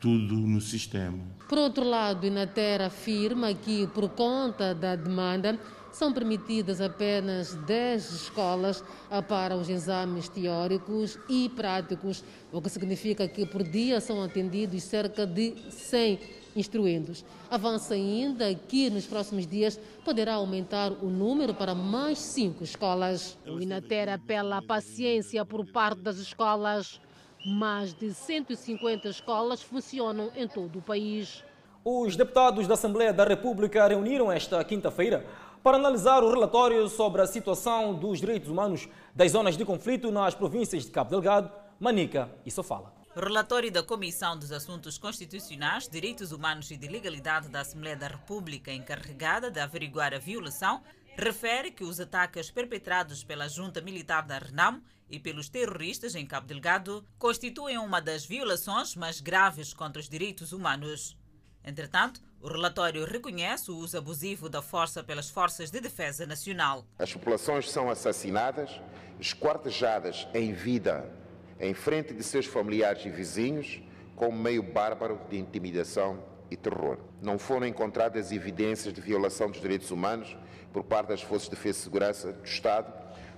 tudo 0.00 0.34
no 0.34 0.60
sistema. 0.60 1.18
Por 1.48 1.58
outro 1.58 1.84
lado, 1.84 2.26
Inater 2.26 2.82
afirma 2.82 3.54
que, 3.54 3.86
por 3.88 4.08
conta 4.10 4.74
da 4.74 4.96
demanda, 4.96 5.58
são 5.92 6.12
permitidas 6.12 6.80
apenas 6.80 7.54
10 7.54 8.10
escolas 8.12 8.84
para 9.28 9.56
os 9.56 9.68
exames 9.68 10.28
teóricos 10.28 11.18
e 11.28 11.48
práticos, 11.48 12.22
o 12.52 12.60
que 12.60 12.68
significa 12.68 13.26
que 13.26 13.46
por 13.46 13.62
dia 13.62 14.00
são 14.00 14.22
atendidos 14.22 14.82
cerca 14.82 15.26
de 15.26 15.54
100 15.70 16.18
instruendos. 16.56 17.24
Avança 17.50 17.94
ainda 17.94 18.52
que 18.54 18.90
nos 18.90 19.06
próximos 19.06 19.46
dias 19.46 19.78
poderá 20.04 20.34
aumentar 20.34 20.90
o 20.90 21.06
número 21.06 21.54
para 21.54 21.74
mais 21.74 22.18
cinco 22.18 22.64
escolas. 22.64 23.38
O 23.46 23.60
Inater 23.60 24.08
apela 24.08 24.58
à 24.58 24.62
paciência 24.62 25.44
por 25.44 25.64
parte 25.66 26.00
das 26.00 26.16
escolas. 26.16 27.00
Mais 27.44 27.94
de 27.94 28.12
150 28.12 29.08
escolas 29.08 29.62
funcionam 29.62 30.30
em 30.34 30.48
todo 30.48 30.78
o 30.78 30.82
país. 30.82 31.44
Os 31.84 32.16
deputados 32.16 32.66
da 32.66 32.74
Assembleia 32.74 33.12
da 33.12 33.24
República 33.24 33.86
reuniram 33.86 34.32
esta 34.32 34.64
quinta-feira 34.64 35.24
para 35.62 35.76
analisar 35.76 36.22
o 36.22 36.30
relatório 36.30 36.88
sobre 36.88 37.22
a 37.22 37.26
situação 37.26 37.94
dos 37.94 38.18
direitos 38.18 38.48
humanos 38.48 38.88
das 39.14 39.32
zonas 39.32 39.56
de 39.56 39.64
conflito 39.64 40.10
nas 40.10 40.34
províncias 40.34 40.84
de 40.84 40.90
Cabo 40.90 41.10
Delgado, 41.10 41.50
Manica 41.78 42.30
e 42.44 42.50
Sofala. 42.50 42.95
Relatório 43.18 43.72
da 43.72 43.82
Comissão 43.82 44.38
dos 44.38 44.52
Assuntos 44.52 44.98
Constitucionais, 44.98 45.88
Direitos 45.88 46.32
Humanos 46.32 46.70
e 46.70 46.76
de 46.76 46.86
Legalidade 46.86 47.48
da 47.48 47.62
Assembleia 47.62 47.96
da 47.96 48.08
República, 48.08 48.70
encarregada 48.70 49.50
de 49.50 49.58
averiguar 49.58 50.12
a 50.12 50.18
violação, 50.18 50.82
refere 51.16 51.70
que 51.70 51.82
os 51.82 51.98
ataques 51.98 52.50
perpetrados 52.50 53.24
pela 53.24 53.48
junta 53.48 53.80
militar 53.80 54.26
da 54.26 54.36
RENAM 54.36 54.82
e 55.08 55.18
pelos 55.18 55.48
terroristas 55.48 56.14
em 56.14 56.26
Cabo 56.26 56.46
Delgado 56.46 57.02
constituem 57.18 57.78
uma 57.78 58.02
das 58.02 58.26
violações 58.26 58.94
mais 58.94 59.18
graves 59.18 59.72
contra 59.72 59.98
os 59.98 60.10
direitos 60.10 60.52
humanos. 60.52 61.16
Entretanto, 61.64 62.20
o 62.38 62.48
relatório 62.48 63.06
reconhece 63.06 63.70
o 63.70 63.78
uso 63.78 63.96
abusivo 63.96 64.50
da 64.50 64.60
força 64.60 65.02
pelas 65.02 65.30
Forças 65.30 65.70
de 65.70 65.80
Defesa 65.80 66.26
Nacional. 66.26 66.84
As 66.98 67.14
populações 67.14 67.70
são 67.70 67.88
assassinadas, 67.88 68.70
esquartejadas 69.18 70.28
em 70.34 70.52
vida 70.52 71.10
em 71.60 71.74
frente 71.74 72.12
de 72.12 72.22
seus 72.22 72.46
familiares 72.46 73.04
e 73.04 73.10
vizinhos 73.10 73.80
como 74.14 74.36
meio 74.38 74.62
bárbaro 74.62 75.20
de 75.28 75.38
intimidação 75.38 76.22
e 76.50 76.56
terror. 76.56 76.98
Não 77.20 77.38
foram 77.38 77.66
encontradas 77.66 78.32
evidências 78.32 78.92
de 78.92 79.00
violação 79.00 79.50
dos 79.50 79.60
direitos 79.60 79.90
humanos 79.90 80.36
por 80.72 80.84
parte 80.84 81.08
das 81.08 81.22
Forças 81.22 81.48
de 81.48 81.56
Defesa 81.56 81.78
e 81.78 81.82
Segurança 81.82 82.32
do 82.32 82.44
Estado, 82.44 82.92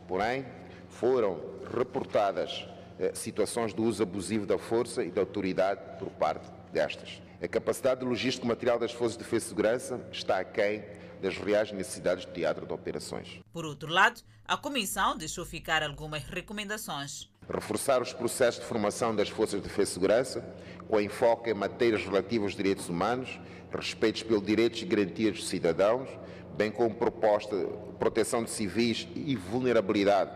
porém, 0.06 0.46
foram 0.88 1.40
reportadas 1.74 2.66
eh, 2.98 3.12
situações 3.14 3.74
de 3.74 3.80
uso 3.80 4.02
abusivo 4.02 4.46
da 4.46 4.58
força 4.58 5.04
e 5.04 5.10
da 5.10 5.20
autoridade 5.20 5.80
por 5.98 6.10
parte 6.10 6.48
destas. 6.72 7.22
A 7.40 7.46
capacidade 7.46 8.04
logística 8.04 8.46
material 8.46 8.78
das 8.78 8.92
Forças 8.92 9.16
de 9.16 9.24
Defesa 9.24 9.46
e 9.46 9.48
Segurança 9.48 10.08
está 10.10 10.38
aquém 10.38 10.84
das 11.22 11.36
reais 11.36 11.72
necessidades 11.72 12.24
do 12.24 12.32
teatro 12.32 12.66
de 12.66 12.72
operações. 12.72 13.40
Por 13.52 13.64
outro 13.64 13.92
lado, 13.92 14.20
a 14.44 14.56
Comissão 14.56 15.16
deixou 15.16 15.44
ficar 15.44 15.82
algumas 15.82 16.24
recomendações 16.24 17.30
reforçar 17.48 18.02
os 18.02 18.12
processos 18.12 18.60
de 18.60 18.66
formação 18.66 19.14
das 19.14 19.28
Forças 19.28 19.60
de 19.60 19.68
Defesa 19.68 19.90
e 19.90 19.94
Segurança, 19.94 20.54
com 20.88 21.00
enfoque 21.00 21.50
em 21.50 21.54
matérias 21.54 22.04
relativas 22.04 22.46
aos 22.46 22.56
direitos 22.56 22.88
humanos, 22.88 23.40
respeitos 23.72 24.22
pelos 24.22 24.42
direitos 24.42 24.82
e 24.82 24.84
garantias 24.84 25.36
dos 25.36 25.48
cidadãos, 25.48 26.08
bem 26.56 26.70
como 26.70 26.94
proposta 26.94 27.56
de 27.56 27.66
proteção 27.98 28.42
de 28.42 28.50
civis 28.50 29.06
e 29.14 29.36
vulnerabilidade 29.36 30.30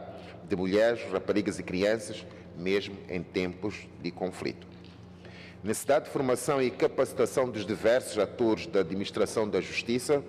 de 0.49 0.57
mulheres, 0.57 1.01
raparigas 1.11 1.59
e 1.59 1.63
crianças, 1.63 2.27
mesmo 2.57 2.97
em 3.09 3.23
tempos 3.23 3.89
de 4.01 4.11
conflito. 4.11 4.67
Necessidade 5.65 6.07
de 6.07 6.11
formação 6.11 6.61
e 6.61 6.71
capacitação 6.71 7.49
dos 7.49 7.65
diversos 7.65 8.19
atores 8.19 8.67
da 8.67 8.81
administração 8.81 9.49
da 9.49 9.61
justiça 9.61 10.23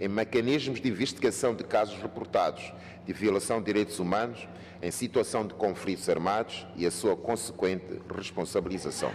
em 0.00 0.08
mecanismos 0.08 0.80
de 0.80 0.88
investigação 0.88 1.54
de 1.54 1.62
casos 1.62 2.00
reportados 2.00 2.72
de 3.04 3.12
violação 3.12 3.58
de 3.58 3.66
direitos 3.66 3.98
humanos 3.98 4.48
em 4.82 4.90
situação 4.90 5.46
de 5.46 5.54
conflitos 5.54 6.08
armados 6.08 6.66
e 6.74 6.86
a 6.86 6.90
sua 6.90 7.16
consequente 7.16 8.00
responsabilização. 8.14 9.12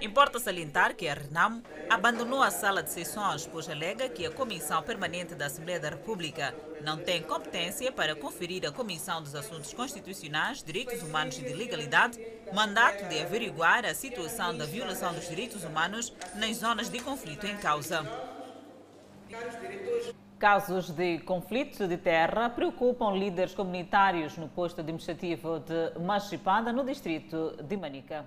Importa 0.00 0.38
salientar 0.38 0.94
que 0.94 1.08
a 1.08 1.14
RENAM 1.14 1.62
abandonou 1.88 2.42
a 2.42 2.50
sala 2.50 2.82
de 2.82 2.90
sessões, 2.90 3.46
pois 3.46 3.66
alega 3.66 4.10
que 4.10 4.26
a 4.26 4.30
Comissão 4.30 4.82
Permanente 4.82 5.34
da 5.34 5.46
Assembleia 5.46 5.80
da 5.80 5.88
República 5.88 6.54
não 6.82 6.98
tem 6.98 7.22
competência 7.22 7.90
para 7.90 8.14
conferir 8.14 8.66
à 8.66 8.72
Comissão 8.72 9.22
dos 9.22 9.34
Assuntos 9.34 9.72
Constitucionais, 9.72 10.62
Direitos 10.62 11.02
Humanos 11.02 11.38
e 11.38 11.42
de 11.42 11.54
Legalidade 11.54 12.20
mandato 12.52 13.08
de 13.08 13.20
averiguar 13.20 13.86
a 13.86 13.94
situação 13.94 14.56
da 14.56 14.66
violação 14.66 15.14
dos 15.14 15.28
direitos 15.28 15.64
humanos 15.64 16.12
nas 16.34 16.58
zonas 16.58 16.90
de 16.90 17.00
conflito 17.00 17.46
em 17.46 17.56
causa. 17.56 18.35
Casos 20.38 20.90
de 20.90 21.18
conflito 21.20 21.88
de 21.88 21.96
terra 21.96 22.50
preocupam 22.50 23.16
líderes 23.16 23.54
comunitários 23.54 24.36
no 24.36 24.48
posto 24.48 24.82
administrativo 24.82 25.60
de 25.60 25.98
Machipanda, 25.98 26.72
no 26.72 26.84
distrito 26.84 27.56
de 27.62 27.76
Manica. 27.76 28.26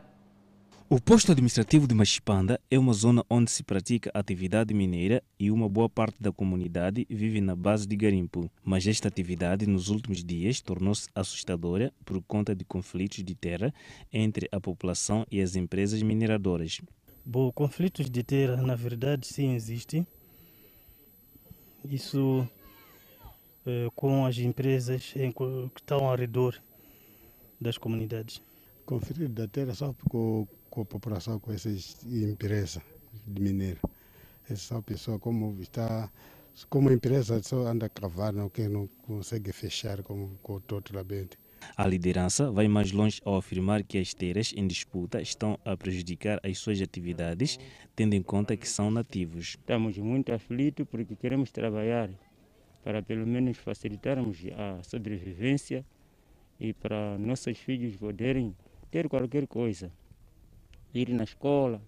O 0.90 1.00
posto 1.00 1.32
administrativo 1.32 1.88
de 1.88 1.94
Machipanda 1.94 2.60
é 2.72 2.80
uma 2.80 2.94
zona 2.94 3.24
onde 3.30 3.52
se 3.52 3.62
pratica 3.62 4.10
atividade 4.12 4.74
mineira 4.74 5.22
e 5.40 5.52
uma 5.52 5.70
boa 5.70 5.88
parte 5.88 6.20
da 6.20 6.32
comunidade 6.32 7.06
vive 7.08 7.40
na 7.40 7.56
base 7.56 7.88
de 7.88 7.96
garimpo. 7.96 8.50
Mas 8.64 8.88
esta 8.88 9.08
atividade 9.08 9.68
nos 9.68 9.90
últimos 9.90 10.24
dias 10.24 10.62
tornou-se 10.62 11.08
assustadora 11.14 11.94
por 12.04 12.20
conta 12.24 12.56
de 12.56 12.66
conflitos 12.66 13.24
de 13.24 13.36
terra 13.36 13.72
entre 14.12 14.50
a 14.52 14.60
população 14.60 15.28
e 15.32 15.40
as 15.40 15.56
empresas 15.56 16.02
mineradoras. 16.02 16.82
Bom, 17.24 17.52
conflitos 17.52 18.10
de 18.10 18.24
terra, 18.24 18.58
na 18.58 18.76
verdade, 18.76 19.28
sim 19.28 19.54
existem. 19.54 20.08
Isso 21.86 22.48
eh, 23.66 23.88
com 23.96 24.26
as 24.26 24.38
empresas 24.38 25.14
em, 25.16 25.32
que 25.32 25.44
estão 25.78 26.08
ao 26.08 26.16
redor 26.16 26.60
das 27.60 27.78
comunidades. 27.78 28.42
Conflito 28.86 29.30
da 29.30 29.48
terra 29.48 29.74
só 29.74 29.94
com, 30.10 30.48
com 30.70 30.82
a 30.82 30.86
população, 30.86 31.40
com 31.40 31.52
essas 31.52 31.98
empresas 32.06 32.82
de 33.28 33.42
mineiro. 33.42 33.80
Essa 34.50 34.82
pessoa, 34.82 35.20
como 35.20 35.62
está, 35.62 36.12
como 36.70 36.92
empresa 36.92 37.42
só 37.44 37.68
anda 37.68 37.86
a 37.86 37.90
cavar, 37.90 38.34
não, 38.34 38.50
que 38.50 38.68
não 38.68 38.88
consegue 39.06 39.52
fechar 39.52 40.02
como 40.04 40.38
com 40.42 40.60
totalmente. 40.62 41.38
A 41.76 41.88
liderança 41.88 42.52
vai 42.52 42.68
mais 42.68 42.92
longe 42.92 43.22
ao 43.24 43.38
afirmar 43.38 43.84
que 43.84 43.98
as 43.98 44.14
terras 44.14 44.54
em 44.56 44.68
disputa 44.68 45.22
estão 45.22 45.60
a 45.64 45.76
prejudicar 45.76 46.40
as 46.44 46.58
suas 46.58 46.82
atividades, 46.82 47.58
tendo 47.96 48.14
em 48.16 48.22
conta 48.22 48.58
que 48.58 48.68
são 48.68 48.90
nativos. 48.92 49.50
Estamos 49.60 49.98
muito 49.98 50.32
aflitos 50.32 50.86
porque 50.90 51.16
queremos 51.16 51.52
trabalhar 51.52 52.10
para 52.84 53.02
pelo 53.02 53.28
menos 53.28 53.58
facilitarmos 53.58 54.38
a 54.58 54.82
sobrevivência 54.84 55.86
e 56.60 56.74
para 56.74 57.18
nossos 57.18 57.58
filhos 57.58 57.96
poderem 57.96 58.56
ter 58.92 59.08
qualquer 59.08 59.48
coisa, 59.48 59.92
ir 60.94 61.10
na 61.10 61.24
escola, 61.24 61.82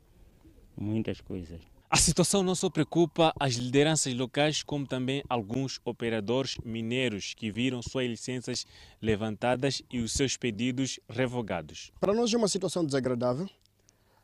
muitas 0.77 1.19
coisas. 1.21 1.70
A 1.93 1.97
situação 1.97 2.41
não 2.41 2.55
só 2.55 2.69
preocupa 2.69 3.33
as 3.37 3.55
lideranças 3.55 4.13
locais, 4.13 4.63
como 4.63 4.87
também 4.87 5.21
alguns 5.27 5.81
operadores 5.83 6.55
mineiros 6.63 7.33
que 7.33 7.51
viram 7.51 7.81
suas 7.81 8.07
licenças 8.07 8.65
levantadas 9.01 9.81
e 9.91 9.99
os 9.99 10.13
seus 10.13 10.37
pedidos 10.37 11.01
revogados. 11.09 11.91
Para 11.99 12.13
nós 12.13 12.33
é 12.33 12.37
uma 12.37 12.47
situação 12.47 12.85
desagradável. 12.85 13.45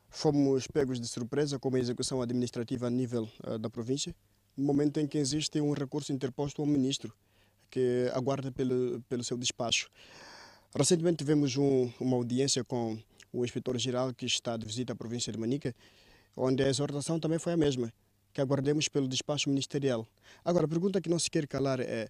Fomos 0.10 0.66
pegos 0.66 0.98
de 0.98 1.10
surpresa 1.10 1.60
com 1.60 1.76
a 1.76 1.78
execução 1.78 2.22
administrativa 2.22 2.88
a 2.88 2.90
nível 2.90 3.28
uh, 3.46 3.60
da 3.60 3.70
província, 3.70 4.16
no 4.56 4.64
momento 4.64 5.02
em 5.02 5.06
que 5.06 5.18
existe 5.18 5.60
um 5.60 5.74
recurso 5.74 6.14
interposto 6.14 6.62
ao 6.62 6.66
ministro, 6.66 7.14
que 7.70 8.10
aguarda 8.14 8.50
pelo, 8.50 9.02
pelo 9.10 9.26
seu 9.26 9.38
despacho. 9.38 9.90
Recentemente 10.74 11.18
tivemos 11.18 11.58
um, 11.58 11.92
uma 12.00 12.16
audiência 12.16 12.64
com 12.64 12.98
o 13.34 13.44
inspetor-geral 13.44 14.14
que 14.14 14.26
está 14.26 14.56
de 14.56 14.66
visita 14.66 14.94
à 14.94 14.96
província 14.96 15.34
de 15.34 15.38
Manica 15.38 15.76
onde 16.38 16.63
a 16.63 16.69
exortação 16.69 17.19
também 17.19 17.39
foi 17.39 17.54
a 17.54 17.58
mesma, 17.58 17.91
que 18.32 18.39
aguardemos 18.39 18.88
pelo 18.88 19.08
despacho 19.08 19.50
ministerial. 19.50 20.08
Agora, 20.45 20.65
a 20.65 20.69
pergunta 20.69 21.02
que 21.02 21.10
não 21.10 21.17
se 21.17 21.30
quer 21.30 21.47
calar 21.47 21.80
é 21.80 22.08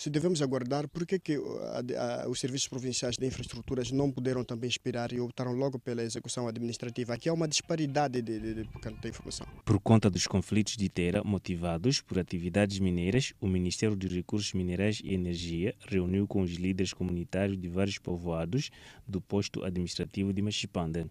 se 0.00 0.08
devemos 0.08 0.40
aguardar, 0.40 0.88
por 0.88 1.04
que, 1.04 1.18
que 1.18 1.36
a, 1.36 2.22
a, 2.22 2.28
os 2.30 2.40
serviços 2.40 2.66
provinciais 2.66 3.18
de 3.18 3.26
infraestruturas 3.26 3.90
não 3.90 4.10
puderam 4.10 4.42
também 4.42 4.66
esperar 4.66 5.12
e 5.12 5.20
optaram 5.20 5.52
logo 5.52 5.78
pela 5.78 6.02
execução 6.02 6.48
administrativa? 6.48 7.12
Aqui 7.12 7.28
há 7.28 7.34
uma 7.34 7.46
disparidade 7.46 8.22
de, 8.22 8.40
de, 8.40 8.54
de, 8.54 8.64
de 8.64 9.08
informação. 9.10 9.46
Por 9.62 9.78
conta 9.78 10.08
dos 10.08 10.26
conflitos 10.26 10.74
de 10.74 10.88
terra 10.88 11.22
motivados 11.22 12.00
por 12.00 12.18
atividades 12.18 12.78
mineiras, 12.78 13.34
o 13.38 13.46
Ministério 13.46 13.94
de 13.94 14.08
Recursos 14.08 14.54
Minerais 14.54 15.02
e 15.04 15.12
Energia 15.12 15.74
reuniu 15.86 16.26
com 16.26 16.40
os 16.40 16.52
líderes 16.52 16.94
comunitários 16.94 17.60
de 17.60 17.68
vários 17.68 17.98
povoados 17.98 18.70
do 19.06 19.20
posto 19.20 19.62
administrativo 19.62 20.32
de 20.32 20.40
Machipanda. 20.40 21.10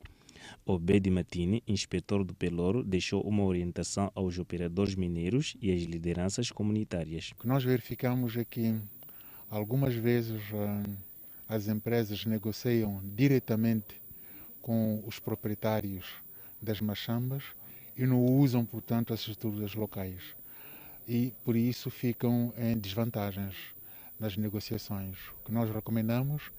Obed 0.65 1.10
Matini, 1.10 1.63
inspetor 1.67 2.23
do 2.23 2.34
Pelouro, 2.34 2.84
deixou 2.84 3.21
uma 3.21 3.43
orientação 3.43 4.12
aos 4.15 4.38
operadores 4.38 4.95
mineiros 4.95 5.56
e 5.62 5.71
às 5.71 5.82
lideranças 5.82 6.52
comunitárias. 6.52 7.32
O 7.32 7.41
que 7.41 7.47
nós 7.47 7.63
verificamos 7.63 8.36
é 8.38 8.45
que 8.45 8.75
algumas 9.49 9.95
vezes 9.95 10.41
uh, 10.52 10.97
as 11.47 11.67
empresas 11.67 12.25
negociam 12.25 13.02
diretamente 13.15 13.99
com 14.62 15.04
os 15.08 15.19
proprietários 15.19 16.06
das 16.62 16.80
machambas 16.80 17.43
e 17.97 18.06
não 18.06 18.23
usam, 18.23 18.65
portanto, 18.65 19.13
as 19.13 19.21
estruturas 19.21 19.73
locais. 19.73 20.21
E 21.08 21.34
por 21.43 21.56
isso 21.56 21.89
ficam 21.89 22.54
em 22.58 22.78
desvantagens 22.78 23.56
nas 24.19 24.38
negociações. 24.38 25.17
O 25.41 25.45
que 25.45 25.52
nós 25.52 25.73
recomendamos 25.73 26.52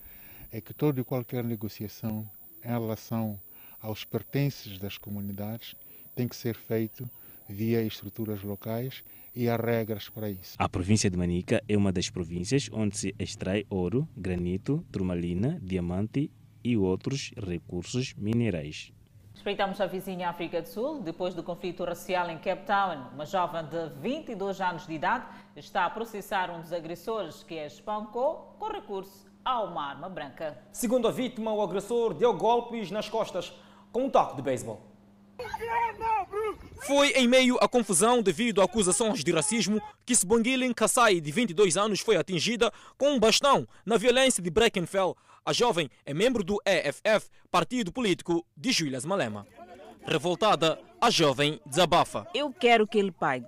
é 0.50 0.60
que 0.60 0.74
toda 0.74 1.00
e 1.00 1.04
qualquer 1.04 1.44
negociação 1.44 2.28
em 2.64 2.68
relação 2.68 3.40
aos 3.80 4.04
pertences 4.04 4.78
das 4.78 4.98
comunidades 4.98 5.74
tem 6.14 6.28
que 6.28 6.36
ser 6.36 6.56
feito 6.56 7.08
via 7.48 7.82
estruturas 7.82 8.42
locais 8.42 9.02
e 9.34 9.48
há 9.48 9.56
regras 9.56 10.08
para 10.08 10.30
isso. 10.30 10.56
A 10.58 10.68
província 10.68 11.10
de 11.10 11.16
Manica 11.16 11.62
é 11.68 11.76
uma 11.76 11.92
das 11.92 12.10
províncias 12.10 12.68
onde 12.72 12.96
se 12.96 13.14
extrai 13.18 13.64
ouro, 13.68 14.08
granito, 14.16 14.84
turmalina, 14.90 15.58
diamante 15.62 16.30
e 16.62 16.76
outros 16.76 17.32
recursos 17.36 18.14
minerais. 18.14 18.92
Espreitamos 19.34 19.80
a 19.80 19.86
vizinha 19.86 20.28
África 20.28 20.60
do 20.60 20.68
Sul. 20.68 21.00
Depois 21.00 21.34
do 21.34 21.42
conflito 21.42 21.82
racial 21.82 22.28
em 22.28 22.38
Cape 22.38 22.66
Town, 22.66 23.08
uma 23.14 23.24
jovem 23.24 23.64
de 23.64 23.88
22 24.00 24.60
anos 24.60 24.86
de 24.86 24.92
idade 24.92 25.24
está 25.56 25.86
a 25.86 25.90
processar 25.90 26.50
um 26.50 26.60
dos 26.60 26.72
agressores 26.72 27.42
que 27.42 27.58
a 27.58 27.66
espancou 27.66 28.54
com 28.58 28.70
recurso 28.70 29.30
a 29.42 29.62
uma 29.62 29.82
arma 29.82 30.08
branca. 30.10 30.58
Segundo 30.72 31.08
a 31.08 31.10
vítima, 31.10 31.52
o 31.54 31.62
agressor 31.62 32.12
deu 32.12 32.36
golpes 32.36 32.90
nas 32.90 33.08
costas 33.08 33.50
com 33.92 34.04
um 34.04 34.10
taco 34.10 34.36
de 34.36 34.42
beisebol. 34.42 34.90
Foi 36.86 37.10
em 37.10 37.28
meio 37.28 37.56
à 37.60 37.68
confusão 37.68 38.22
devido 38.22 38.60
a 38.60 38.64
acusações 38.64 39.22
de 39.22 39.32
racismo 39.32 39.80
que 40.04 40.14
Sibongile 40.14 40.72
Kassai, 40.74 41.20
de 41.20 41.30
22 41.30 41.76
anos, 41.76 42.00
foi 42.00 42.16
atingida 42.16 42.72
com 42.98 43.10
um 43.10 43.18
bastão 43.18 43.66
na 43.84 43.96
violência 43.96 44.42
de 44.42 44.50
Breckenfell. 44.50 45.16
A 45.44 45.52
jovem 45.52 45.90
é 46.04 46.12
membro 46.12 46.42
do 46.44 46.58
EFF, 46.66 47.30
partido 47.50 47.92
político 47.92 48.44
de 48.56 48.72
Julius 48.72 49.04
Malema. 49.04 49.46
Revoltada, 50.04 50.80
a 51.00 51.10
jovem 51.10 51.60
desabafa. 51.66 52.26
Eu 52.34 52.52
quero 52.52 52.86
que 52.86 52.98
ele 52.98 53.12
pague. 53.12 53.46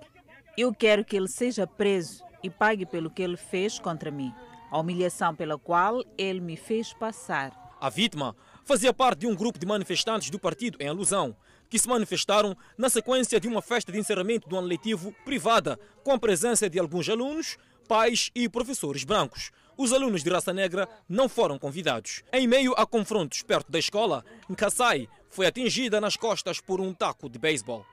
Eu 0.57 0.73
quero 0.73 1.03
que 1.03 1.15
ele 1.15 1.27
seja 1.27 1.65
preso 1.65 2.23
e 2.43 2.49
pague 2.49 2.85
pelo 2.85 3.09
que 3.09 3.21
ele 3.21 3.37
fez 3.37 3.79
contra 3.79 4.11
mim. 4.11 4.33
A 4.69 4.79
humilhação 4.79 5.35
pela 5.35 5.57
qual 5.57 6.03
ele 6.17 6.39
me 6.39 6.55
fez 6.55 6.93
passar. 6.93 7.51
A 7.79 7.89
vítima 7.89 8.35
fazia 8.63 8.93
parte 8.93 9.19
de 9.19 9.27
um 9.27 9.35
grupo 9.35 9.59
de 9.59 9.65
manifestantes 9.65 10.29
do 10.29 10.39
partido 10.39 10.77
em 10.79 10.87
alusão, 10.87 11.35
que 11.69 11.79
se 11.79 11.87
manifestaram 11.87 12.55
na 12.77 12.89
sequência 12.89 13.39
de 13.39 13.47
uma 13.47 13.61
festa 13.61 13.91
de 13.91 13.99
encerramento 13.99 14.47
do 14.47 14.57
ano 14.57 14.67
letivo 14.67 15.13
privada, 15.25 15.79
com 16.03 16.11
a 16.11 16.19
presença 16.19 16.69
de 16.69 16.79
alguns 16.79 17.09
alunos, 17.09 17.57
pais 17.87 18.29
e 18.33 18.47
professores 18.47 19.03
brancos. 19.03 19.51
Os 19.75 19.91
alunos 19.91 20.23
de 20.23 20.29
raça 20.29 20.53
negra 20.53 20.87
não 21.09 21.27
foram 21.27 21.57
convidados. 21.57 22.23
Em 22.31 22.47
meio 22.47 22.73
a 22.77 22.85
confrontos 22.85 23.41
perto 23.41 23.71
da 23.71 23.79
escola, 23.79 24.23
Nkassai 24.49 25.07
foi 25.29 25.47
atingida 25.47 25.99
nas 25.99 26.15
costas 26.15 26.59
por 26.59 26.79
um 26.79 26.93
taco 26.93 27.27
de 27.27 27.39
beisebol. 27.39 27.85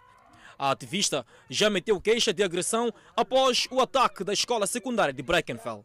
A 0.59 0.73
ativista 0.73 1.25
já 1.49 1.71
meteu 1.71 1.99
queixa 1.99 2.35
de 2.35 2.43
agressão 2.43 2.93
após 3.17 3.67
o 3.71 3.81
ataque 3.81 4.23
da 4.23 4.35
escola 4.35 4.67
secundária 4.67 5.15
de 5.15 5.23
Breckenfell. 5.23 5.83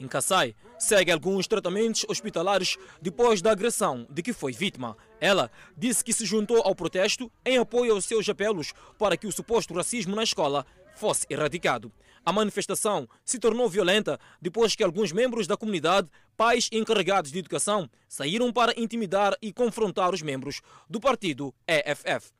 Em 0.00 0.06
Kassai, 0.06 0.54
segue 0.78 1.10
alguns 1.10 1.48
tratamentos 1.48 2.04
hospitalares 2.08 2.76
depois 3.02 3.42
da 3.42 3.50
agressão 3.50 4.06
de 4.08 4.22
que 4.22 4.32
foi 4.32 4.52
vítima. 4.52 4.96
Ela 5.20 5.50
disse 5.76 6.04
que 6.04 6.12
se 6.12 6.24
juntou 6.24 6.62
ao 6.62 6.74
protesto 6.74 7.30
em 7.44 7.58
apoio 7.58 7.94
aos 7.94 8.04
seus 8.04 8.28
apelos 8.28 8.72
para 8.96 9.16
que 9.16 9.26
o 9.26 9.32
suposto 9.32 9.74
racismo 9.74 10.14
na 10.14 10.22
escola 10.22 10.64
fosse 10.94 11.26
erradicado. 11.28 11.92
A 12.24 12.32
manifestação 12.32 13.08
se 13.24 13.38
tornou 13.38 13.68
violenta 13.68 14.20
depois 14.40 14.76
que 14.76 14.84
alguns 14.84 15.12
membros 15.12 15.46
da 15.46 15.56
comunidade, 15.56 16.10
pais 16.36 16.68
encarregados 16.70 17.32
de 17.32 17.38
educação, 17.38 17.88
saíram 18.08 18.52
para 18.52 18.78
intimidar 18.78 19.34
e 19.42 19.52
confrontar 19.52 20.12
os 20.14 20.22
membros 20.22 20.60
do 20.88 21.00
partido 21.00 21.54
EFF. 21.66 22.30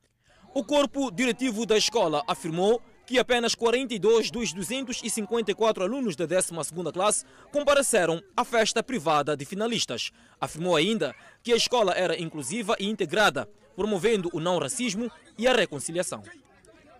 O 0.54 0.64
corpo 0.64 1.10
diretivo 1.10 1.66
da 1.66 1.76
escola 1.76 2.22
afirmou 2.26 2.82
que 3.08 3.18
apenas 3.18 3.54
42 3.54 4.30
dos 4.30 4.52
254 4.52 5.82
alunos 5.82 6.14
da 6.14 6.26
12ª 6.26 6.92
classe 6.92 7.24
compareceram 7.50 8.22
à 8.36 8.44
festa 8.44 8.82
privada 8.82 9.34
de 9.34 9.46
finalistas. 9.46 10.10
Afirmou 10.38 10.76
ainda 10.76 11.14
que 11.42 11.50
a 11.50 11.56
escola 11.56 11.92
era 11.92 12.20
inclusiva 12.20 12.76
e 12.78 12.86
integrada, 12.86 13.48
promovendo 13.74 14.28
o 14.34 14.38
não 14.38 14.58
racismo 14.58 15.10
e 15.38 15.48
a 15.48 15.54
reconciliação. 15.54 16.22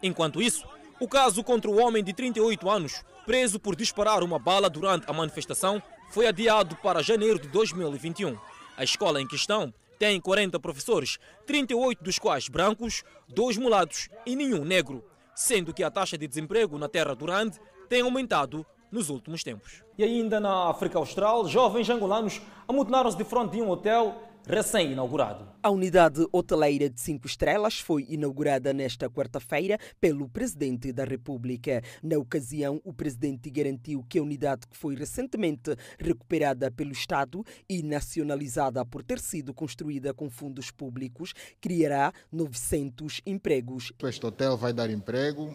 Enquanto 0.02 0.40
isso, 0.40 0.66
o 0.98 1.06
caso 1.06 1.44
contra 1.44 1.70
o 1.70 1.76
homem 1.78 2.02
de 2.02 2.14
38 2.14 2.70
anos, 2.70 3.04
preso 3.26 3.60
por 3.60 3.76
disparar 3.76 4.22
uma 4.22 4.38
bala 4.38 4.70
durante 4.70 5.04
a 5.10 5.12
manifestação, 5.12 5.82
foi 6.08 6.26
adiado 6.26 6.74
para 6.76 7.02
janeiro 7.02 7.38
de 7.38 7.48
2021. 7.48 8.34
A 8.78 8.82
escola 8.82 9.20
em 9.20 9.28
questão 9.28 9.74
tem 9.98 10.18
40 10.18 10.58
professores, 10.58 11.18
38 11.46 12.02
dos 12.02 12.18
quais 12.18 12.48
brancos, 12.48 13.04
dois 13.28 13.58
mulatos 13.58 14.08
e 14.24 14.34
nenhum 14.34 14.64
negro. 14.64 15.04
Sendo 15.38 15.72
que 15.72 15.85
a 15.85 15.90
taxa 15.90 16.18
de 16.18 16.27
desemprego 16.27 16.77
na 16.77 16.88
terra 16.88 17.14
durante 17.14 17.61
tem 17.88 18.03
aumentado 18.03 18.66
nos 18.90 19.09
últimos 19.09 19.44
tempos. 19.44 19.85
E 19.96 20.03
ainda 20.03 20.40
na 20.40 20.68
África 20.68 20.98
Austral, 20.98 21.46
jovens 21.46 21.88
angolanos 21.88 22.42
amontoaram-se 22.66 23.16
de 23.16 23.22
frente 23.22 23.53
de 23.53 23.62
um 23.62 23.70
hotel 23.70 24.20
recém-inaugurado. 24.48 25.46
A 25.62 25.70
unidade 25.70 26.26
hoteleira 26.32 26.88
de 26.88 26.98
cinco 26.98 27.26
estrelas 27.26 27.78
foi 27.78 28.06
inaugurada 28.08 28.72
nesta 28.72 29.11
quarta-feira 29.11 29.78
pelo 30.00 30.26
Presidente 30.26 30.90
da 30.90 31.04
República. 31.04 31.82
Na 32.02 32.16
ocasião, 32.16 32.80
o 32.82 32.94
Presidente 32.94 33.50
garantiu 33.50 34.02
que 34.08 34.18
a 34.18 34.22
unidade 34.22 34.66
que 34.66 34.76
foi 34.76 34.94
recentemente 34.94 35.76
recuperada 35.98 36.70
pelo 36.70 36.92
Estado 36.92 37.44
e 37.68 37.82
nacionalizada 37.82 38.84
por 38.87 39.04
ter 39.04 39.18
sido 39.20 39.52
construída 39.52 40.14
com 40.14 40.30
fundos 40.30 40.70
públicos 40.70 41.34
criará 41.61 42.11
900 42.32 43.20
empregos. 43.26 43.92
Este 44.02 44.24
hotel 44.24 44.56
vai 44.56 44.72
dar 44.72 44.88
emprego, 44.88 45.54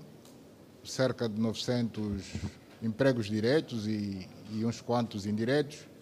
cerca 0.83 1.27
de 1.27 1.41
900 1.41 2.21
empregos 2.83 3.25
diretos 3.25 3.87
e, 3.87 4.27
e 4.51 4.63
uns 4.63 4.81
quantos 4.81 5.25
indiretos 5.25 5.92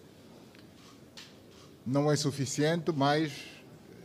não 1.85 2.11
é 2.11 2.15
suficiente, 2.15 2.91
mas 2.91 3.31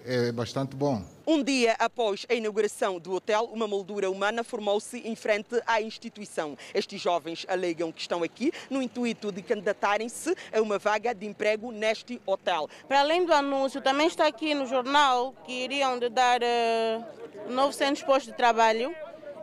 é 0.06 0.30
bastante 0.30 0.76
bom. 0.76 1.02
Um 1.26 1.42
dia 1.42 1.74
após 1.80 2.24
a 2.28 2.34
inauguração 2.34 3.00
do 3.00 3.12
hotel, 3.12 3.50
uma 3.52 3.66
moldura 3.66 4.08
humana 4.08 4.44
formou-se 4.44 4.98
em 4.98 5.16
frente 5.16 5.60
à 5.66 5.82
instituição. 5.82 6.56
Estes 6.72 7.00
jovens 7.00 7.44
alegam 7.48 7.90
que 7.90 8.00
estão 8.00 8.22
aqui 8.22 8.52
no 8.70 8.80
intuito 8.80 9.32
de 9.32 9.42
candidatarem-se 9.42 10.34
a 10.52 10.62
uma 10.62 10.78
vaga 10.78 11.12
de 11.12 11.26
emprego 11.26 11.72
neste 11.72 12.20
hotel. 12.24 12.68
Para 12.86 13.00
além 13.00 13.26
do 13.26 13.32
anúncio, 13.32 13.80
também 13.80 14.06
está 14.06 14.26
aqui 14.26 14.54
no 14.54 14.66
jornal 14.66 15.34
que 15.44 15.64
iriam 15.64 15.98
de 15.98 16.08
dar 16.08 16.40
uh, 16.40 17.52
900 17.52 18.02
postos 18.04 18.30
de 18.30 18.36
trabalho 18.36 18.94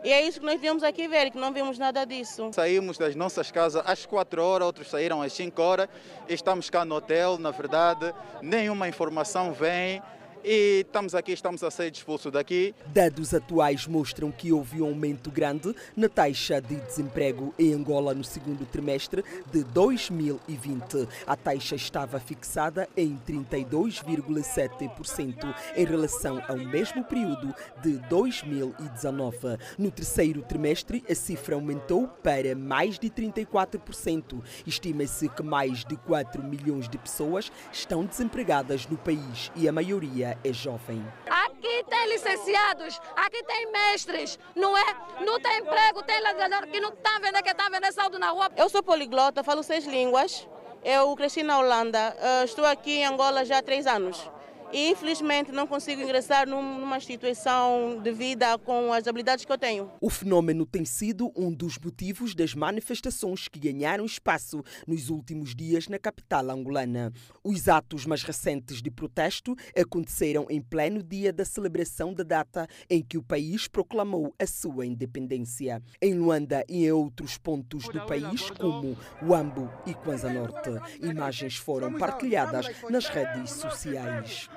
e 0.04 0.12
é 0.12 0.20
isso 0.20 0.38
que 0.38 0.44
nós 0.44 0.60
viemos 0.60 0.82
aqui 0.82 1.08
ver, 1.08 1.30
que 1.30 1.38
não 1.38 1.50
vimos 1.50 1.78
nada 1.78 2.04
disso. 2.04 2.50
Saímos 2.52 2.98
das 2.98 3.16
nossas 3.16 3.50
casas 3.50 3.82
às 3.86 4.04
4 4.04 4.42
horas, 4.42 4.66
outros 4.66 4.90
saíram 4.90 5.22
às 5.22 5.32
5 5.32 5.62
horas. 5.62 5.88
Estamos 6.28 6.68
cá 6.68 6.84
no 6.84 6.96
hotel, 6.96 7.38
na 7.38 7.50
verdade, 7.50 8.14
nenhuma 8.42 8.86
informação 8.86 9.54
vem 9.54 10.02
e 10.44 10.80
estamos 10.80 11.14
aqui, 11.14 11.32
estamos 11.32 11.64
a 11.64 11.70
ser 11.70 11.90
expulsos 11.90 12.30
daqui. 12.30 12.74
Dados 12.88 13.32
atuais 13.32 13.86
mostram 13.86 14.30
que 14.30 14.52
houve 14.52 14.82
um 14.82 14.86
aumento 14.86 15.30
grande 15.30 15.74
na 15.96 16.06
taxa 16.08 16.60
de 16.60 16.76
desemprego 16.76 17.54
em 17.58 17.72
Angola 17.72 18.12
no 18.12 18.22
segundo 18.22 18.66
trimestre 18.66 19.24
de 19.50 19.64
2020. 19.64 21.08
A 21.26 21.34
taxa 21.34 21.74
estava 21.74 22.20
fixada 22.20 22.86
em 22.94 23.18
32,7% 23.26 25.54
em 25.76 25.86
relação 25.86 26.42
ao 26.46 26.58
mesmo 26.58 27.02
período 27.04 27.54
de 27.82 27.92
2019. 28.08 29.56
No 29.78 29.90
terceiro 29.90 30.42
trimestre, 30.42 31.02
a 31.08 31.14
cifra 31.14 31.54
aumentou 31.54 32.06
para 32.22 32.54
mais 32.54 32.98
de 32.98 33.08
34%. 33.08 34.42
Estima-se 34.66 35.30
que 35.30 35.42
mais 35.42 35.82
de 35.84 35.96
4 35.96 36.42
milhões 36.42 36.86
de 36.88 36.98
pessoas 36.98 37.50
estão 37.72 38.04
desempregadas 38.04 38.86
no 38.86 38.98
país 38.98 39.50
e 39.56 39.66
a 39.66 39.72
maioria 39.72 40.33
é 40.42 40.52
jovem. 40.52 41.04
Aqui 41.28 41.84
tem 41.88 42.08
licenciados, 42.08 43.00
aqui 43.16 43.42
tem 43.44 43.70
mestres, 43.70 44.38
não 44.54 44.76
é? 44.76 44.96
Não 45.24 45.40
tem 45.40 45.58
emprego, 45.58 46.02
tem 46.02 46.20
ladrador 46.20 46.66
que 46.68 46.80
não 46.80 46.90
está 46.90 47.18
vendo 47.20 47.42
que 47.42 47.50
está 47.50 47.68
vendo 47.68 47.92
saldo 47.92 48.18
na 48.18 48.30
rua. 48.30 48.50
Eu 48.56 48.68
sou 48.68 48.82
poliglota, 48.82 49.44
falo 49.44 49.62
seis 49.62 49.86
línguas. 49.86 50.48
Eu 50.84 51.14
cresci 51.16 51.42
na 51.42 51.58
Holanda, 51.58 52.14
uh, 52.14 52.44
estou 52.44 52.66
aqui 52.66 52.98
em 52.98 53.06
Angola 53.06 53.44
já 53.44 53.58
há 53.58 53.62
três 53.62 53.86
anos 53.86 54.30
e 54.74 54.90
infelizmente 54.90 55.52
não 55.52 55.68
consigo 55.68 56.02
ingressar 56.02 56.48
numa 56.48 56.96
instituição 56.96 58.00
de 58.02 58.10
vida 58.10 58.58
com 58.58 58.92
as 58.92 59.06
habilidades 59.06 59.44
que 59.44 59.52
eu 59.52 59.56
tenho. 59.56 59.88
O 60.00 60.10
fenômeno 60.10 60.66
tem 60.66 60.84
sido 60.84 61.30
um 61.36 61.52
dos 61.52 61.78
motivos 61.78 62.34
das 62.34 62.54
manifestações 62.54 63.46
que 63.46 63.60
ganharam 63.60 64.04
espaço 64.04 64.64
nos 64.84 65.10
últimos 65.10 65.54
dias 65.54 65.86
na 65.86 65.96
capital 65.96 66.50
angolana. 66.50 67.12
Os 67.44 67.68
atos 67.68 68.04
mais 68.04 68.24
recentes 68.24 68.82
de 68.82 68.90
protesto 68.90 69.54
aconteceram 69.78 70.46
em 70.50 70.60
pleno 70.60 71.04
dia 71.04 71.32
da 71.32 71.44
celebração 71.44 72.12
da 72.12 72.24
data 72.24 72.66
em 72.90 73.00
que 73.00 73.16
o 73.16 73.22
país 73.22 73.68
proclamou 73.68 74.34
a 74.40 74.46
sua 74.46 74.84
independência. 74.84 75.80
Em 76.02 76.14
Luanda 76.14 76.64
e 76.68 76.84
em 76.84 76.90
outros 76.90 77.38
pontos 77.38 77.84
do 77.84 78.04
país, 78.06 78.50
como 78.50 78.96
Uambo 79.22 79.70
e 79.86 79.94
Kwanza 79.94 80.32
Norte, 80.32 80.70
imagens 81.00 81.54
foram 81.54 81.92
partilhadas 81.92 82.66
nas 82.90 83.06
redes 83.06 83.52
sociais. 83.52 84.48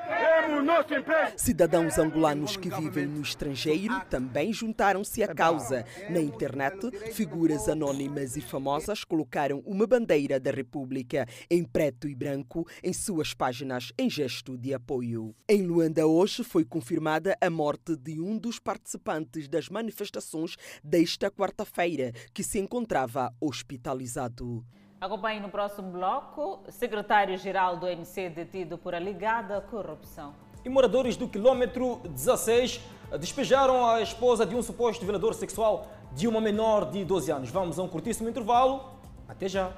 Cidadãos 1.35 1.97
angolanos 1.97 2.55
que 2.55 2.69
vivem 2.69 3.05
no 3.05 3.21
estrangeiro 3.21 3.99
também 4.09 4.53
juntaram-se 4.53 5.23
à 5.23 5.33
causa. 5.33 5.85
Na 6.09 6.19
internet, 6.19 6.91
figuras 7.13 7.67
anónimas 7.67 8.35
e 8.37 8.41
famosas 8.41 9.03
colocaram 9.03 9.61
uma 9.65 9.87
bandeira 9.87 10.39
da 10.39 10.51
República 10.51 11.27
em 11.49 11.63
preto 11.63 12.07
e 12.07 12.15
branco 12.15 12.67
em 12.83 12.93
suas 12.93 13.33
páginas 13.33 13.91
em 13.97 14.09
gesto 14.09 14.57
de 14.57 14.73
apoio. 14.73 15.35
Em 15.49 15.61
Luanda 15.63 16.05
hoje 16.05 16.43
foi 16.43 16.63
confirmada 16.63 17.37
a 17.41 17.49
morte 17.49 17.95
de 17.95 18.19
um 18.19 18.37
dos 18.37 18.59
participantes 18.59 19.47
das 19.47 19.69
manifestações 19.69 20.55
desta 20.83 21.31
quarta-feira, 21.31 22.11
que 22.33 22.43
se 22.43 22.59
encontrava 22.59 23.33
hospitalizado. 23.41 24.65
Acompanhe 24.99 25.39
no 25.39 25.49
próximo 25.49 25.91
bloco. 25.91 26.59
Secretário-geral 26.69 27.77
do 27.77 27.85
ANC 27.85 28.29
detido 28.33 28.79
por 28.79 28.95
alegada 28.95 29.61
corrupção. 29.61 30.33
E 30.65 30.69
moradores 30.69 31.15
do 31.15 31.29
quilômetro 31.29 32.01
16 32.09 32.81
despejaram 33.19 33.87
a 33.87 34.01
esposa 34.01 34.43
de 34.43 34.55
um 34.55 34.63
suposto 34.63 35.05
violador 35.05 35.35
sexual 35.35 35.87
de 36.13 36.27
uma 36.27 36.41
menor 36.41 36.89
de 36.89 37.05
12 37.05 37.31
anos. 37.31 37.51
Vamos 37.51 37.77
a 37.77 37.83
um 37.83 37.87
curtíssimo 37.87 38.27
intervalo. 38.27 38.89
Até 39.29 39.47
já. 39.47 39.71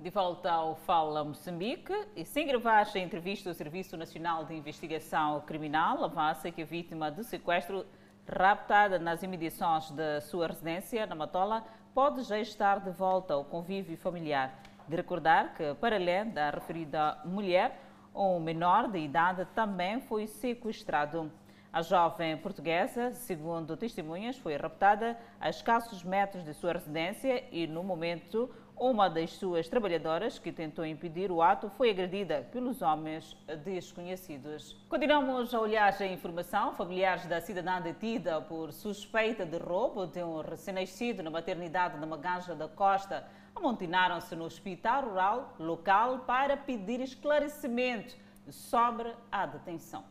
De 0.00 0.08
volta 0.08 0.50
ao 0.50 0.74
Fala 0.74 1.22
Moçambique, 1.22 1.92
e 2.16 2.24
sem 2.24 2.46
gravar 2.46 2.86
a 2.94 2.98
entrevista, 2.98 3.50
o 3.50 3.54
Serviço 3.54 3.94
Nacional 3.94 4.44
de 4.44 4.54
Investigação 4.54 5.42
Criminal 5.42 6.02
avança 6.02 6.50
que 6.50 6.62
a 6.62 6.64
vítima 6.64 7.10
de 7.10 7.24
sequestro 7.24 7.84
raptada 8.28 8.98
nas 8.98 9.22
imediações 9.22 9.90
da 9.90 10.20
sua 10.20 10.48
residência, 10.48 11.06
na 11.06 11.14
Matola, 11.14 11.64
pode 11.94 12.22
já 12.22 12.38
estar 12.38 12.80
de 12.80 12.90
volta 12.90 13.34
ao 13.34 13.44
convívio 13.44 13.96
familiar. 13.96 14.60
De 14.86 14.96
recordar 14.96 15.54
que, 15.54 15.74
para 15.74 15.96
além 15.96 16.30
da 16.30 16.50
referida 16.50 17.18
mulher, 17.24 17.80
um 18.14 18.38
menor 18.38 18.88
de 18.88 18.98
idade 18.98 19.46
também 19.54 20.00
foi 20.00 20.26
sequestrado. 20.26 21.30
A 21.72 21.82
jovem 21.82 22.36
portuguesa, 22.36 23.12
segundo 23.12 23.76
testemunhas, 23.76 24.36
foi 24.38 24.56
raptada 24.56 25.18
a 25.40 25.50
escassos 25.50 26.02
metros 26.02 26.44
de 26.44 26.54
sua 26.54 26.72
residência 26.72 27.44
e, 27.52 27.66
no 27.66 27.82
momento, 27.82 28.50
uma 28.80 29.08
das 29.08 29.30
suas 29.30 29.68
trabalhadoras, 29.68 30.38
que 30.38 30.52
tentou 30.52 30.84
impedir 30.84 31.30
o 31.30 31.42
ato, 31.42 31.70
foi 31.70 31.90
agredida 31.90 32.48
pelos 32.52 32.80
homens 32.80 33.36
desconhecidos. 33.64 34.76
Continuamos 34.88 35.52
a 35.52 35.60
olhar 35.60 35.94
a 36.00 36.06
informação. 36.06 36.74
Familiares 36.74 37.26
da 37.26 37.40
cidadã 37.40 37.80
detida 37.80 38.40
por 38.40 38.72
suspeita 38.72 39.44
de 39.44 39.58
roubo 39.58 40.06
de 40.06 40.22
um 40.22 40.40
recém-nascido 40.40 41.22
na 41.22 41.30
maternidade 41.30 41.98
de 41.98 42.06
Maganja 42.06 42.54
da 42.54 42.68
Costa 42.68 43.26
amontinaram-se 43.54 44.36
no 44.36 44.44
hospital 44.44 45.08
rural 45.08 45.54
local 45.58 46.20
para 46.20 46.56
pedir 46.56 47.00
esclarecimento 47.00 48.16
sobre 48.48 49.12
a 49.30 49.46
detenção. 49.46 50.04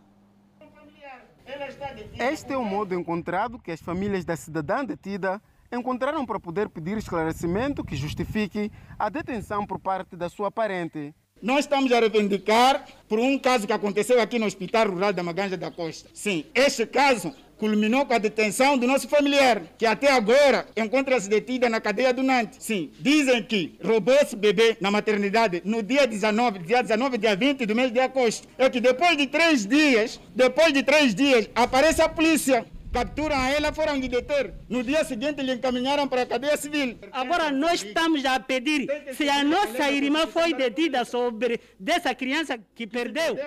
Este 2.20 2.52
é 2.52 2.58
o 2.58 2.66
modo 2.66 2.94
encontrado 2.94 3.58
que 3.58 3.72
as 3.72 3.82
famílias 3.82 4.26
da 4.26 4.36
cidadã 4.36 4.84
detida 4.84 5.42
encontraram 5.72 6.26
para 6.26 6.40
poder 6.40 6.70
pedir 6.70 6.98
esclarecimento 6.98 7.84
que 7.84 7.96
justifique 7.96 8.72
a 8.98 9.10
detenção 9.10 9.66
por 9.66 9.80
parte 9.80 10.16
da 10.16 10.30
sua 10.30 10.52
parente. 10.52 11.14
Nós 11.42 11.60
estamos 11.60 11.92
a 11.92 12.00
reivindicar 12.00 12.86
por 13.08 13.20
um 13.20 13.38
caso 13.38 13.68
que 13.68 13.74
aconteceu 13.74 14.20
aqui 14.20 14.40
no 14.40 14.48
Hospital 14.48 14.90
Rural 14.90 15.14
da 15.14 15.22
Maganja 15.22 15.56
da 15.56 15.70
Costa. 15.70 16.10
Sim, 16.14 16.46
este 16.56 16.86
caso 16.86 17.34
culminou 17.58 18.06
com 18.06 18.14
a 18.14 18.18
detenção 18.18 18.78
do 18.78 18.88
nosso 18.88 19.08
familiar, 19.08 19.62
que 19.78 19.86
até 19.86 20.12
agora 20.12 20.68
encontra-se 20.76 21.28
detida 21.28 21.70
na 21.70 21.82
cadeia 21.82 22.14
do 22.14 22.24
Nantes. 22.24 22.64
Sim, 22.64 22.92
dizem 23.00 23.44
que 23.44 23.78
roubou 23.84 24.14
esse 24.16 24.36
bebê 24.36 24.78
na 24.80 24.92
maternidade 24.92 25.62
no 25.66 25.82
dia 25.82 26.08
19, 26.08 26.60
dia 26.60 26.82
19, 26.82 27.18
dia 27.18 27.36
20 27.36 27.66
do 27.66 27.76
mês 27.76 27.92
de 27.92 28.00
agosto. 28.00 28.48
É 28.58 28.70
que 28.70 28.80
depois 28.80 29.18
de 29.18 29.28
três 29.28 29.66
dias, 29.66 30.20
depois 30.36 30.74
de 30.74 30.84
três 30.84 31.14
dias, 31.14 31.50
aparece 31.56 32.02
a 32.02 32.10
polícia 32.10 32.66
capturam 32.98 33.40
ela, 33.46 33.72
foram 33.72 34.00
de 34.00 34.08
deter. 34.08 34.54
No 34.68 34.84
dia 34.84 35.04
seguinte 35.04 35.44
lhe 35.44 35.54
encaminharam 35.54 36.08
para 36.08 36.24
a 36.24 36.26
cadeia 36.26 36.58
civil. 36.58 36.98
Agora 37.12 37.52
nós 37.52 37.84
estamos 37.84 38.26
a 38.26 38.40
pedir 38.40 38.88
se 39.14 39.30
a 39.30 39.44
nossa 39.44 39.92
irmã 39.92 40.26
foi 40.26 40.52
detida 40.54 41.06
sobre 41.06 41.60
dessa 41.80 42.16
criança 42.16 42.58
que 42.74 42.88
perdeu. 42.88 43.38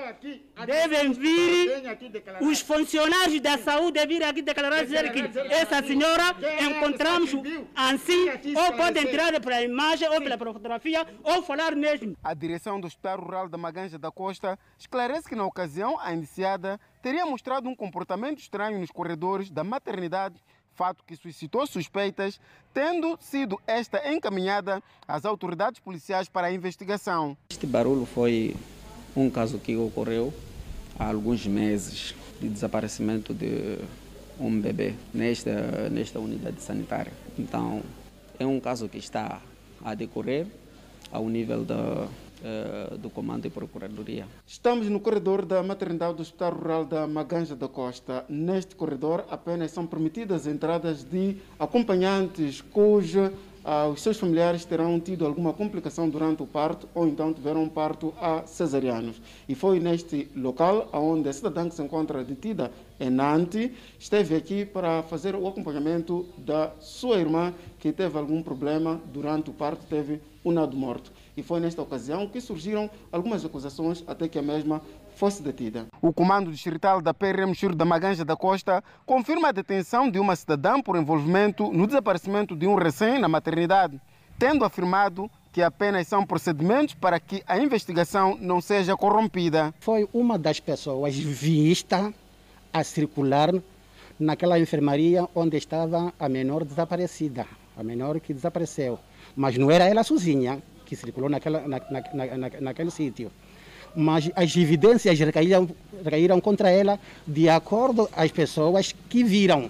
Devem 0.65 1.13
vir 1.13 1.83
os 2.41 2.61
funcionários 2.61 3.41
da 3.41 3.59
saúde 3.59 4.07
vir 4.07 4.23
aqui 4.23 4.41
declarar 4.41 4.85
dizer 4.85 5.11
que 5.13 5.21
essa 5.53 5.83
senhora 5.83 6.37
encontramos 6.69 7.31
assim 7.75 8.29
ou 8.55 8.73
pode 8.75 9.01
entrar 9.01 9.41
para 9.41 9.57
a 9.57 9.63
imagem 9.63 10.09
ou 10.09 10.21
pela 10.21 10.39
fotografia 10.39 11.05
ou 11.25 11.43
falar 11.43 11.75
mesmo. 11.75 12.17
A 12.23 12.35
direção 12.35 12.81
do 12.81 12.87
Hospital 12.87 13.19
Rural 13.21 13.49
da 13.49 13.59
Maganja 13.59 13.99
da 13.99 14.13
Costa 14.13 14.57
esclarece 14.79 15.29
que 15.29 15.35
na 15.35 15.45
ocasião 15.45 15.99
a 15.99 16.15
indiciada 16.15 16.79
teria 17.03 17.27
mostrado 17.27 17.69
um 17.69 17.75
comportamento 17.75 18.39
estranho 18.39 18.79
nos 18.79 18.91
corredores 18.91 19.51
da 19.51 19.65
maternidade, 19.65 20.43
fato 20.75 21.05
que 21.05 21.17
suscitou 21.17 21.67
suspeitas, 21.67 22.41
tendo 22.73 23.19
sido 23.21 23.61
esta 23.67 24.13
encaminhada 24.13 24.83
às 25.07 25.25
autoridades 25.25 25.81
policiais 25.81 26.29
para 26.29 26.47
a 26.47 26.53
investigação. 26.53 27.37
Este 27.51 27.67
barulho 27.67 28.07
foi 28.07 28.57
um 29.17 29.29
caso 29.29 29.59
que 29.59 29.77
ocorreu 29.77 30.33
há 30.99 31.09
alguns 31.09 31.47
meses 31.47 32.15
de 32.41 32.49
desaparecimento 32.49 33.35
de 33.35 33.79
um 34.39 34.59
bebê 34.59 34.95
nesta, 35.13 35.91
nesta 35.91 36.19
unidade 36.19 36.63
sanitária. 36.63 37.13
Então, 37.39 37.83
é 38.39 38.47
um 38.47 38.59
caso 38.59 38.89
que 38.89 38.97
está 38.97 39.43
a 39.85 39.95
decorrer 39.95 40.47
ao 41.13 41.29
nível 41.29 41.65
da, 41.65 42.09
uh, 42.41 42.99
do 42.99 43.11
Comando 43.11 43.47
e 43.47 43.51
Procuradoria. 43.51 44.27
Estamos 44.47 44.89
no 44.89 45.01
corredor 45.01 45.45
da 45.45 45.63
maternidade 45.63 46.15
do 46.17 46.23
Hospital 46.23 46.53
Rural 46.53 46.85
da 46.85 47.07
Maganja 47.07 47.55
da 47.55 47.69
Costa. 47.69 48.25
Neste 48.29 48.75
corredor 48.75 49.25
apenas 49.31 49.71
são 49.71 49.87
permitidas 49.87 50.47
entradas 50.47 51.05
de 51.05 51.37
acompanhantes 51.59 52.61
cuja 52.61 53.33
ah, 53.63 53.89
os 53.89 54.01
seus 54.01 54.19
familiares 54.19 54.65
terão 54.65 54.99
tido 54.99 55.27
alguma 55.27 55.53
complicação 55.53 56.09
durante 56.09 56.43
o 56.43 56.47
parto 56.47 56.89
ou 56.95 57.07
então 57.07 57.33
tiveram 57.33 57.63
um 57.63 57.69
parto 57.69 58.15
a 58.19 58.47
cesarianos. 58.47 59.21
E 59.47 59.55
foi 59.55 59.79
neste 59.79 60.31
local 60.35 60.89
onde 60.93 61.29
a 61.29 61.33
cidadã 61.33 61.69
que 61.69 61.75
se 61.75 61.83
encontra 61.83 62.25
detida 62.25 62.73
em 62.99 63.11
Nantes 63.11 63.71
esteve 63.99 64.35
aqui 64.35 64.65
para 64.65 65.03
fazer 65.03 65.35
o 65.35 65.47
acompanhamento 65.47 66.27
da 66.39 66.73
sua 66.81 67.19
irmã 67.19 67.53
que 67.79 67.93
teve 67.93 68.17
algum 68.17 68.43
problema 68.43 69.01
durante 69.13 69.51
o 69.51 69.53
parto, 69.53 69.85
teve 69.87 70.21
um 70.45 70.53
nado 70.53 70.77
morto. 70.77 71.13
E 71.37 71.43
foi 71.43 71.61
nesta 71.61 71.83
ocasião 71.83 72.27
que 72.27 72.41
surgiram 72.41 72.91
algumas 73.11 73.45
acusações 73.45 74.05
até 74.07 74.29
que 74.29 74.39
a 74.39 74.43
mesma 74.43 74.83
fosse 75.17 75.43
detida. 75.43 75.87
O 76.01 76.13
comando 76.13 76.51
distrital 76.51 77.01
da 77.01 77.13
PRM 77.13 77.53
Chiro 77.55 77.75
da 77.75 77.85
Maganja 77.85 78.25
da 78.25 78.37
Costa 78.37 78.83
confirma 79.05 79.49
a 79.49 79.53
detenção 79.53 80.11
de 80.11 80.19
uma 80.19 80.35
cidadã 80.35 80.81
por 80.81 80.97
envolvimento 80.97 81.71
no 81.73 81.87
desaparecimento 81.87 82.57
de 82.57 82.67
um 82.67 82.75
recém 82.75 83.19
na 83.19 83.29
maternidade, 83.29 84.01
tendo 84.39 84.65
afirmado 84.65 85.31
que 85.53 85.63
apenas 85.63 86.07
são 86.07 86.25
procedimentos 86.25 86.95
para 86.95 87.19
que 87.19 87.43
a 87.47 87.59
investigação 87.59 88.39
não 88.41 88.61
seja 88.61 88.97
corrompida. 88.97 89.75
Foi 89.81 90.09
uma 90.13 90.39
das 90.39 90.61
pessoas 90.61 91.17
vista 91.17 92.15
a 92.73 92.85
circular 92.85 93.53
naquela 94.19 94.59
enfermaria 94.59 95.29
onde 95.35 95.57
estava 95.57 96.13
a 96.19 96.29
menor 96.29 96.65
desaparecida, 96.65 97.47
a 97.77 97.83
menor 97.83 98.21
que 98.21 98.33
desapareceu. 98.33 98.99
Mas 99.35 99.57
não 99.57 99.71
era 99.71 99.89
ela 99.89 100.05
sozinha 100.05 100.63
que 100.91 100.97
circulou 100.97 101.31
naquela, 101.31 101.61
na, 101.69 101.81
na, 101.89 102.37
na, 102.37 102.51
naquele 102.61 102.91
sítio 102.91 103.31
mas 103.95 104.31
as 104.37 104.57
evidências 104.57 105.19
recaíram, 105.19 105.69
recaíram 106.05 106.41
contra 106.41 106.71
ela 106.71 106.99
de 107.27 107.49
acordo 107.49 108.09
às 108.15 108.31
pessoas 108.31 108.95
que 109.09 109.25
viram. 109.25 109.69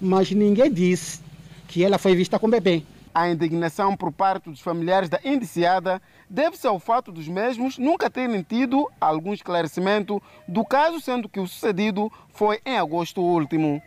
Mas 0.00 0.30
ninguém 0.30 0.72
disse 0.72 1.20
que 1.68 1.84
ela 1.84 1.98
foi 1.98 2.14
vista 2.14 2.38
com 2.38 2.48
bebê. 2.48 2.82
A 3.14 3.28
indignação 3.28 3.94
por 3.94 4.10
parte 4.10 4.48
dos 4.48 4.60
familiares 4.60 5.10
da 5.10 5.20
indiciada 5.22 6.00
deve-se 6.28 6.66
ao 6.66 6.80
fato 6.80 7.12
dos 7.12 7.28
mesmos 7.28 7.76
nunca 7.76 8.08
terem 8.08 8.42
tido 8.42 8.90
algum 8.98 9.34
esclarecimento 9.34 10.22
do 10.48 10.64
caso, 10.64 10.98
sendo 11.02 11.28
que 11.28 11.38
o 11.38 11.46
sucedido 11.46 12.10
foi 12.30 12.60
em 12.64 12.78
agosto 12.78 13.20
último. 13.20 13.82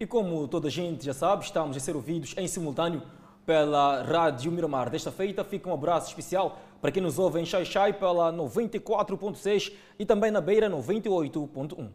E 0.00 0.04
como 0.04 0.48
toda 0.48 0.66
a 0.66 0.70
gente 0.70 1.04
já 1.04 1.14
sabe, 1.14 1.44
estamos 1.44 1.76
a 1.76 1.80
ser 1.80 1.94
ouvidos 1.94 2.34
em 2.36 2.48
simultâneo 2.48 3.02
pela 3.46 4.02
Rádio 4.02 4.50
Miramar. 4.50 4.90
Desta 4.90 5.12
feita, 5.12 5.44
fica 5.44 5.70
um 5.70 5.72
abraço 5.72 6.08
especial 6.08 6.58
para 6.82 6.90
quem 6.90 7.00
nos 7.00 7.18
ouve 7.18 7.40
em 7.40 7.46
Xai-Xai 7.46 7.92
pela 7.92 8.32
94.6 8.32 9.72
e 9.98 10.04
também 10.04 10.32
na 10.32 10.40
Beira 10.40 10.68
98.1. 10.68 11.88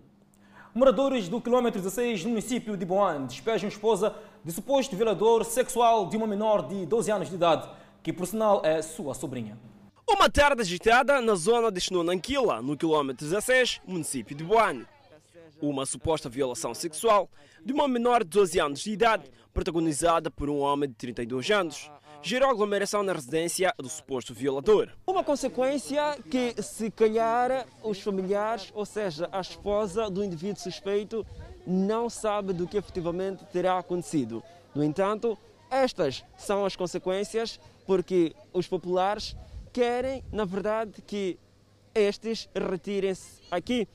Moradores 0.73 1.27
do 1.27 1.41
quilômetro 1.41 1.81
16 1.81 2.23
no 2.23 2.29
município 2.29 2.77
de 2.77 2.85
Boan 2.85 3.25
despejam 3.25 3.67
esposa 3.67 4.15
de 4.41 4.53
suposto 4.53 4.95
violador 4.95 5.43
sexual 5.43 6.07
de 6.07 6.15
uma 6.15 6.25
menor 6.25 6.65
de 6.65 6.85
12 6.85 7.11
anos 7.11 7.29
de 7.29 7.35
idade, 7.35 7.69
que 8.01 8.13
por 8.13 8.25
sinal 8.25 8.61
é 8.63 8.81
sua 8.81 9.13
sobrinha. 9.13 9.59
Uma 10.09 10.29
tarde 10.29 10.61
agitada 10.61 11.19
na 11.19 11.35
zona 11.35 11.69
de 11.69 11.81
Xnonanquila, 11.81 12.61
no 12.61 12.77
quilômetro 12.77 13.25
16, 13.25 13.81
município 13.85 14.35
de 14.35 14.43
Boane. 14.45 14.85
Uma 15.61 15.85
suposta 15.85 16.29
violação 16.29 16.73
sexual 16.73 17.29
de 17.63 17.73
uma 17.73 17.87
menor 17.87 18.23
de 18.23 18.29
12 18.29 18.59
anos 18.59 18.79
de 18.79 18.91
idade, 18.91 19.29
protagonizada 19.53 20.31
por 20.31 20.49
um 20.49 20.59
homem 20.59 20.89
de 20.89 20.95
32 20.95 21.51
anos 21.51 21.91
gerou 22.23 22.49
aglomeração 22.49 23.01
na 23.01 23.13
residência 23.13 23.73
do 23.77 23.89
suposto 23.89 24.33
violador. 24.33 24.89
Uma 25.07 25.23
consequência 25.23 26.17
que, 26.29 26.61
se 26.61 26.91
calhar, 26.91 27.67
os 27.83 27.99
familiares, 27.99 28.71
ou 28.75 28.85
seja, 28.85 29.27
a 29.31 29.41
esposa 29.41 30.09
do 30.09 30.23
indivíduo 30.23 30.61
suspeito, 30.61 31.25
não 31.65 32.09
sabe 32.09 32.53
do 32.53 32.67
que 32.67 32.77
efetivamente 32.77 33.43
terá 33.45 33.77
acontecido. 33.77 34.43
No 34.73 34.83
entanto, 34.83 35.37
estas 35.69 36.23
são 36.37 36.63
as 36.65 36.75
consequências 36.75 37.59
porque 37.87 38.35
os 38.53 38.67
populares 38.67 39.35
querem, 39.73 40.23
na 40.31 40.45
verdade, 40.45 41.01
que 41.01 41.39
estes 41.93 42.47
retirem-se 42.55 43.41
aqui 43.49 43.87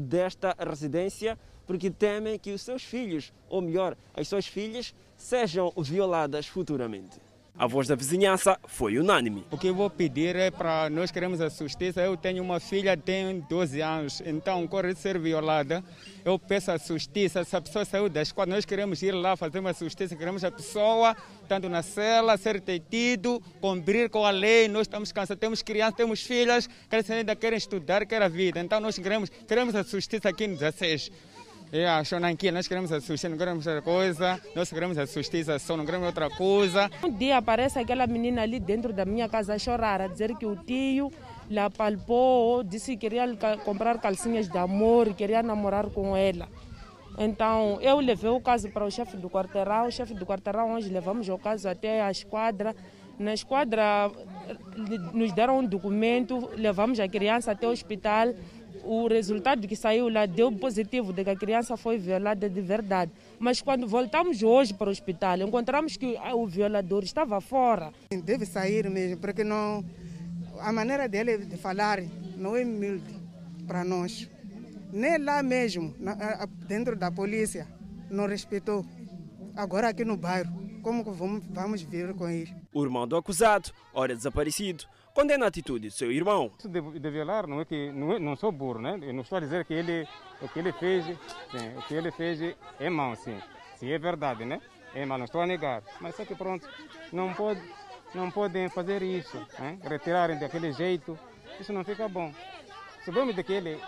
desta 0.00 0.56
residência 0.58 1.38
porque 1.68 1.90
temem 1.90 2.38
que 2.38 2.50
os 2.50 2.62
seus 2.62 2.82
filhos, 2.82 3.30
ou 3.48 3.60
melhor, 3.60 3.94
as 4.14 4.26
suas 4.26 4.46
filhas, 4.46 4.94
sejam 5.18 5.70
violadas 5.76 6.46
futuramente. 6.46 7.20
A 7.60 7.66
voz 7.66 7.88
da 7.88 7.96
vizinhança 7.96 8.56
foi 8.68 8.96
unânime. 8.98 9.44
O 9.50 9.58
que 9.58 9.66
eu 9.66 9.74
vou 9.74 9.90
pedir 9.90 10.36
é 10.36 10.48
para 10.48 10.88
nós 10.88 11.10
queremos 11.10 11.40
a 11.40 11.48
justiça. 11.48 12.00
Eu 12.00 12.16
tenho 12.16 12.40
uma 12.40 12.60
filha 12.60 12.96
tem 12.96 13.40
12 13.50 13.80
anos, 13.80 14.22
então 14.24 14.64
corre 14.68 14.94
de 14.94 15.00
ser 15.00 15.18
violada. 15.18 15.82
Eu 16.24 16.38
peço 16.38 16.70
a 16.70 16.76
justiça. 16.76 17.42
Se 17.42 17.56
a 17.56 17.60
pessoa 17.60 17.84
saiu 17.84 18.08
da 18.08 18.22
escola, 18.22 18.46
nós 18.46 18.64
queremos 18.64 19.02
ir 19.02 19.10
lá 19.10 19.36
fazer 19.36 19.58
uma 19.58 19.72
justiça. 19.72 20.14
Queremos 20.14 20.44
a 20.44 20.52
pessoa, 20.52 21.16
tanto 21.48 21.68
na 21.68 21.82
cela, 21.82 22.36
ser 22.36 22.60
detido, 22.60 23.42
cumprir 23.60 24.08
com 24.08 24.24
a 24.24 24.30
lei. 24.30 24.68
Nós 24.68 24.82
estamos 24.82 25.10
cansados, 25.10 25.40
temos 25.40 25.60
crianças, 25.60 25.96
temos 25.96 26.22
filhas, 26.22 26.68
que 26.68 27.12
ainda 27.12 27.34
querem 27.34 27.56
estudar, 27.56 28.06
querem 28.06 28.24
a 28.24 28.28
vida. 28.28 28.60
Então 28.60 28.78
nós 28.78 28.96
queremos, 28.96 29.30
queremos 29.30 29.74
a 29.74 29.82
justiça 29.82 30.28
aqui 30.28 30.46
no 30.46 30.54
16. 30.54 31.10
É, 31.70 31.86
achou 31.86 32.18
aqui, 32.24 32.50
nós 32.50 32.66
queremos 32.66 32.90
a 32.90 32.98
justiça, 32.98 33.28
não 33.28 33.36
queremos 33.36 33.66
outra 33.66 33.82
coisa, 33.82 34.40
nós 34.56 34.70
queremos 34.70 34.96
a 34.96 35.04
justiça 35.04 35.58
só, 35.58 35.76
não 35.76 35.84
queremos 35.84 36.06
outra 36.06 36.30
coisa. 36.30 36.90
Um 37.04 37.10
dia 37.10 37.36
aparece 37.36 37.78
aquela 37.78 38.06
menina 38.06 38.40
ali 38.40 38.58
dentro 38.58 38.90
da 38.90 39.04
minha 39.04 39.28
casa 39.28 39.54
a 39.54 39.58
chorar, 39.58 40.00
a 40.00 40.06
dizer 40.06 40.34
que 40.36 40.46
o 40.46 40.56
tio 40.56 41.12
lhe 41.48 41.58
apalpou, 41.58 42.62
disse 42.62 42.92
que 42.92 43.08
queria 43.08 43.26
comprar 43.66 43.98
calcinhas 43.98 44.48
de 44.48 44.56
amor, 44.56 45.12
queria 45.12 45.42
namorar 45.42 45.90
com 45.90 46.16
ela. 46.16 46.48
Então 47.18 47.78
eu 47.82 48.00
levei 48.00 48.30
o 48.30 48.40
caso 48.40 48.70
para 48.70 48.86
o 48.86 48.90
chefe 48.90 49.18
do 49.18 49.28
quarteirão, 49.28 49.88
o 49.88 49.92
chefe 49.92 50.14
do 50.14 50.24
quarteirão 50.24 50.72
hoje 50.72 50.88
levamos 50.88 51.28
o 51.28 51.36
caso 51.36 51.68
até 51.68 52.00
a 52.00 52.10
esquadra. 52.10 52.74
Na 53.18 53.34
esquadra 53.34 54.10
nos 55.12 55.32
deram 55.32 55.58
um 55.58 55.66
documento, 55.66 56.50
levamos 56.56 56.98
a 56.98 57.08
criança 57.08 57.50
até 57.50 57.66
o 57.66 57.72
hospital 57.72 58.28
o 58.84 59.08
resultado 59.08 59.66
que 59.66 59.76
saiu 59.76 60.08
lá 60.08 60.26
deu 60.26 60.50
positivo 60.52 61.12
de 61.12 61.24
que 61.24 61.30
a 61.30 61.36
criança 61.36 61.76
foi 61.76 61.98
violada 61.98 62.48
de 62.48 62.60
verdade. 62.60 63.12
Mas 63.38 63.60
quando 63.60 63.86
voltamos 63.86 64.42
hoje 64.42 64.74
para 64.74 64.88
o 64.88 64.90
hospital, 64.90 65.38
encontramos 65.38 65.96
que 65.96 66.16
o 66.34 66.46
violador 66.46 67.02
estava 67.04 67.40
fora. 67.40 67.92
Deve 68.24 68.46
sair 68.46 68.88
mesmo, 68.90 69.18
porque 69.18 69.44
não, 69.44 69.84
a 70.60 70.72
maneira 70.72 71.08
dele 71.08 71.38
de 71.38 71.56
falar 71.56 71.98
não 72.36 72.56
é 72.56 72.62
humilde 72.62 73.14
para 73.66 73.84
nós. 73.84 74.28
Nem 74.92 75.18
lá 75.18 75.42
mesmo, 75.42 75.94
dentro 76.66 76.96
da 76.96 77.10
polícia, 77.10 77.66
não 78.10 78.26
respeitou. 78.26 78.84
Agora 79.54 79.88
aqui 79.88 80.04
no 80.04 80.16
bairro, 80.16 80.50
como 80.82 81.04
vamos, 81.12 81.42
vamos 81.50 81.82
vir 81.82 82.14
com 82.14 82.28
ele? 82.28 82.54
O 82.72 82.82
irmão 82.84 83.06
do 83.06 83.16
acusado, 83.16 83.70
ora 83.92 84.14
desaparecido, 84.14 84.84
condena 85.18 85.46
a 85.46 85.48
atitude 85.48 85.88
do 85.88 85.92
seu 85.92 86.12
irmão. 86.12 86.52
Isso 86.56 86.68
de, 86.68 86.80
de 86.80 87.10
violar 87.10 87.48
não 87.48 87.60
é 87.60 87.64
que 87.64 87.90
não, 87.90 88.12
é, 88.12 88.20
não 88.20 88.36
sou 88.36 88.52
burro, 88.52 88.80
né? 88.80 88.96
Eu 89.02 89.12
não 89.12 89.22
estou 89.22 89.38
a 89.38 89.40
dizer 89.40 89.64
que 89.64 89.74
ele 89.74 90.06
o 90.40 90.48
que 90.48 90.60
ele 90.60 90.70
fez, 90.70 91.04
sim, 91.06 91.76
o 91.76 91.82
que 91.82 91.94
ele 91.94 92.12
fez 92.12 92.54
é 92.78 92.88
mau, 92.88 93.16
sim. 93.16 93.36
Se 93.74 93.92
é 93.92 93.98
verdade, 93.98 94.44
né? 94.44 94.60
É 94.94 95.04
mau, 95.04 95.18
não 95.18 95.24
estou 95.24 95.40
a 95.40 95.46
negar. 95.46 95.82
Mas 96.00 96.14
só 96.14 96.24
que 96.24 96.36
pronto, 96.36 96.68
não 97.12 97.34
pode 97.34 97.60
não 98.14 98.30
podem 98.30 98.68
fazer 98.68 99.02
isso, 99.02 99.36
né? 99.58 99.76
retirarem 99.82 100.38
daquele 100.38 100.72
jeito. 100.72 101.18
Isso 101.58 101.72
não 101.72 101.82
fica 101.82 102.08
bom. 102.08 102.32
Sabemos 103.04 103.34
de 103.34 103.42
que 103.42 103.54
ele 103.54 103.80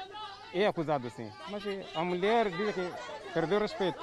é 0.53 0.67
acusado, 0.67 1.09
sim. 1.11 1.31
Mas 1.49 1.63
a 1.95 2.03
mulher 2.03 2.51
diz 2.51 2.75
que 2.75 2.91
perdeu 3.33 3.61
respeito 3.61 4.03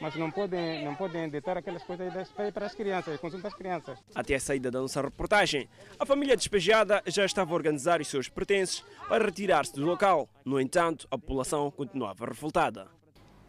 mas 0.00 0.14
não 0.16 0.30
podem, 0.30 0.84
não 0.84 0.94
podem 0.94 1.28
ditar 1.28 1.56
aquelas 1.56 1.82
coisas 1.82 2.28
para 2.52 2.66
as 2.66 2.74
crianças, 2.74 3.20
consumo 3.20 3.42
das 3.42 3.54
crianças. 3.54 3.98
Até 4.14 4.34
a 4.34 4.40
saída 4.40 4.70
da 4.70 4.80
nossa 4.80 5.02
reportagem, 5.02 5.68
a 5.98 6.06
família 6.06 6.36
despejada 6.36 7.02
já 7.06 7.24
estava 7.24 7.52
a 7.52 7.54
organizar 7.54 8.00
os 8.00 8.08
seus 8.08 8.28
pertences 8.28 8.84
para 9.08 9.24
retirar-se 9.24 9.74
do 9.74 9.84
local. 9.84 10.28
No 10.44 10.60
entanto, 10.60 11.06
a 11.10 11.18
população 11.18 11.70
continuava 11.70 12.26
revoltada. 12.26 12.88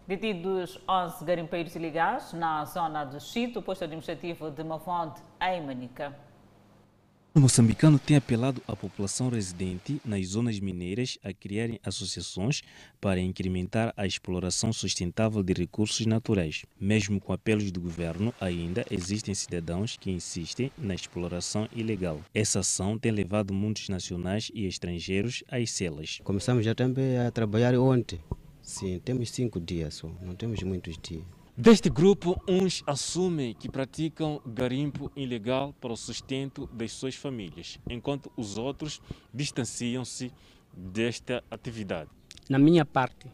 Detidos 0.08 0.82
11 0.90 1.24
garimpeiros 1.24 1.76
ilegais 1.76 2.34
na 2.34 2.66
zona 2.66 3.06
de 3.06 3.20
Chito, 3.20 3.62
posto 3.62 3.84
administrativo 3.84 4.50
de 4.50 4.64
Mavonde, 4.64 5.22
em 5.40 5.64
Manica. 5.64 6.29
O 7.32 7.40
moçambicano 7.40 8.00
tem 8.00 8.18
apelado 8.18 8.60
à 8.68 8.76
população 8.76 9.30
residente 9.30 10.02
nas 10.04 10.26
zonas 10.30 10.60
mineiras 10.60 11.20
a 11.24 11.32
criarem 11.32 11.80
associações 11.84 12.64
para 13.00 13.22
incrementar 13.22 13.94
a 13.96 14.08
exploração 14.08 14.74
sustentável 14.74 15.44
de 15.44 15.54
recursos 15.54 16.08
naturais. 16.08 16.66
Mesmo 16.82 17.22
com 17.22 17.32
apelos 17.32 17.72
do 17.72 17.80
governo, 17.80 18.34
ainda 18.42 18.84
existem 18.90 19.36
cidadãos 19.36 19.96
que 19.96 20.10
insistem 20.10 20.72
na 20.76 20.96
exploração 20.96 21.70
ilegal. 21.72 22.20
Essa 22.34 22.62
ação 22.62 22.98
tem 22.98 23.12
levado 23.12 23.54
muitos 23.54 23.90
nacionais 23.90 24.50
e 24.52 24.66
estrangeiros 24.66 25.44
às 25.52 25.70
celas. 25.70 26.20
Começamos 26.24 26.66
já 26.66 26.74
também 26.74 27.20
a 27.20 27.30
trabalhar 27.30 27.76
ontem. 27.76 28.20
Sim, 28.60 29.00
temos 29.06 29.30
cinco 29.30 29.60
dias 29.60 29.94
só, 29.94 30.12
não 30.20 30.34
temos 30.34 30.64
muitos 30.64 30.98
dias. 30.98 31.39
Deste 31.62 31.90
grupo, 31.90 32.42
uns 32.48 32.82
assumem 32.88 33.54
que 33.54 33.68
praticam 33.68 34.40
garimpo 34.46 35.12
ilegal 35.14 35.76
para 35.82 35.92
o 35.92 35.98
sustento 35.98 36.70
das 36.72 36.94
suas 36.94 37.16
famílias, 37.16 37.78
enquanto 37.90 38.32
os 38.38 38.58
outros 38.58 39.02
distanciam-se 39.34 40.32
desta 40.74 41.44
atividade. 41.52 42.10
Na 42.50 42.58
minha 42.58 42.86
parte, 42.86 43.28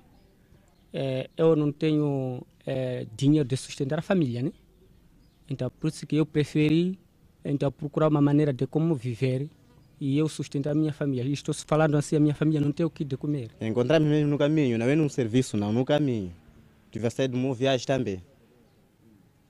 é, 0.92 1.30
eu 1.38 1.56
não 1.56 1.72
tenho 1.72 2.42
é, 2.66 3.06
dinheiro 3.16 3.48
de 3.48 3.56
sustentar 3.56 4.00
a 4.00 4.02
família, 4.02 4.42
né? 4.42 4.52
Então, 5.48 5.70
por 5.80 5.90
isso 5.90 6.08
que 6.08 6.16
eu 6.16 6.26
preferi 6.26 6.98
então, 7.44 7.72
procurar 7.72 8.08
uma 8.08 8.22
maneira 8.22 8.52
de 8.52 8.66
como 8.66 8.96
viver 8.96 9.48
e 10.02 10.18
eu 10.18 10.28
sustentar 10.28 10.72
a 10.72 10.76
minha 10.76 10.92
família. 10.92 11.30
E 11.30 11.32
estou 11.32 11.54
falando 11.54 11.96
assim, 11.96 12.16
a 12.16 12.20
minha 12.20 12.34
família 12.34 12.60
não 12.60 12.72
tem 12.72 12.84
o 12.84 12.90
que 12.90 13.04
de 13.04 13.18
comer. 13.18 13.52
Encontramos 13.62 14.10
mesmo 14.10 14.32
no 14.32 14.38
caminho, 14.40 14.80
não 14.80 14.88
é 14.88 14.96
num 14.96 15.10
serviço, 15.10 15.56
não, 15.56 15.72
no 15.72 15.86
caminho. 15.86 16.34
Tive 16.96 17.10
sair 17.10 17.28
de 17.28 17.36
uma 17.36 17.54
viagem 17.54 17.86
também. 17.86 18.24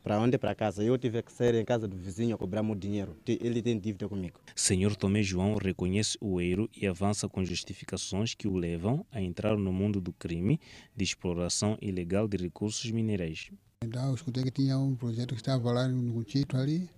Para 0.01 0.19
onde? 0.19 0.35
Para 0.35 0.55
casa. 0.55 0.83
Eu 0.83 0.97
tive 0.97 1.21
que 1.21 1.31
sair 1.31 1.53
em 1.53 1.63
casa 1.63 1.87
do 1.87 1.95
vizinho 1.95 2.33
a 2.33 2.37
cobrar 2.39 2.63
meu 2.63 2.73
dinheiro. 2.73 3.15
Ele 3.27 3.61
tem 3.61 3.77
dívida 3.77 4.09
comigo. 4.09 4.39
Senhor 4.55 4.95
Tomé 4.95 5.21
João 5.21 5.53
reconhece 5.53 6.17
o 6.19 6.41
erro 6.41 6.67
e 6.75 6.87
avança 6.87 7.29
com 7.29 7.45
justificações 7.45 8.33
que 8.33 8.47
o 8.47 8.55
levam 8.55 9.05
a 9.11 9.21
entrar 9.21 9.55
no 9.55 9.71
mundo 9.71 10.01
do 10.01 10.11
crime 10.11 10.59
de 10.95 11.03
exploração 11.03 11.77
ilegal 11.79 12.27
de 12.27 12.35
recursos 12.35 12.89
minerais. 12.89 13.51
Então, 13.83 14.07
eu 14.07 14.15
escutei 14.15 14.43
que 14.45 14.49
tinha 14.49 14.79
um 14.79 14.95
projeto 14.95 15.35
que 15.35 15.39
estava 15.41 15.71
lá 15.71 15.87
no 15.87 16.23
Tito 16.23 16.57
ali, 16.57 16.89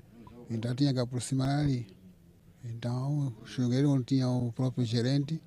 então 0.49 0.73
tinha 0.73 0.93
que 0.93 0.99
aproximar 1.01 1.59
ali. 1.59 1.87
Então, 2.63 3.35
cheguei 3.43 3.83
onde 3.83 4.05
tinha 4.05 4.29
o 4.29 4.53
próprio 4.53 4.85
gerente, 4.85 5.41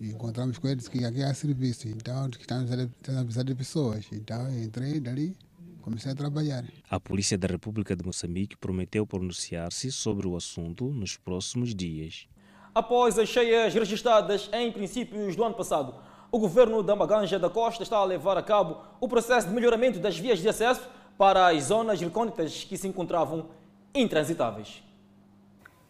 e 0.00 0.10
encontramos 0.10 0.58
com 0.58 0.68
eles 0.68 0.88
que 0.88 1.04
aqui 1.04 1.22
há 1.22 1.32
serviço, 1.32 1.88
então 1.88 2.28
estamos 2.28 2.70
a 2.72 3.24
precisar 3.24 3.42
de 3.42 3.54
pessoas. 3.54 4.06
Então 4.12 4.50
entrei 4.52 5.00
dali, 5.00 5.36
comecei 5.82 6.12
a 6.12 6.14
trabalhar. 6.14 6.64
A 6.90 7.00
Polícia 7.00 7.38
da 7.38 7.48
República 7.48 7.96
de 7.96 8.04
Moçambique 8.04 8.56
prometeu 8.56 9.06
pronunciar-se 9.06 9.90
sobre 9.90 10.26
o 10.26 10.36
assunto 10.36 10.86
nos 10.86 11.16
próximos 11.16 11.74
dias. 11.74 12.26
Após 12.74 13.18
as 13.18 13.28
cheias 13.28 13.72
registradas 13.72 14.50
em 14.52 14.70
princípios 14.70 15.34
do 15.34 15.44
ano 15.44 15.54
passado, 15.54 15.94
o 16.30 16.38
governo 16.38 16.82
da 16.82 16.94
Maganja 16.94 17.38
da 17.38 17.48
Costa 17.48 17.82
está 17.82 17.96
a 17.96 18.04
levar 18.04 18.36
a 18.36 18.42
cabo 18.42 18.82
o 19.00 19.08
processo 19.08 19.48
de 19.48 19.54
melhoramento 19.54 19.98
das 19.98 20.18
vias 20.18 20.40
de 20.40 20.48
acesso 20.48 20.82
para 21.16 21.48
as 21.48 21.64
zonas 21.64 22.00
recônditas 22.00 22.64
que 22.64 22.76
se 22.76 22.86
encontravam 22.86 23.48
intransitáveis. 23.94 24.82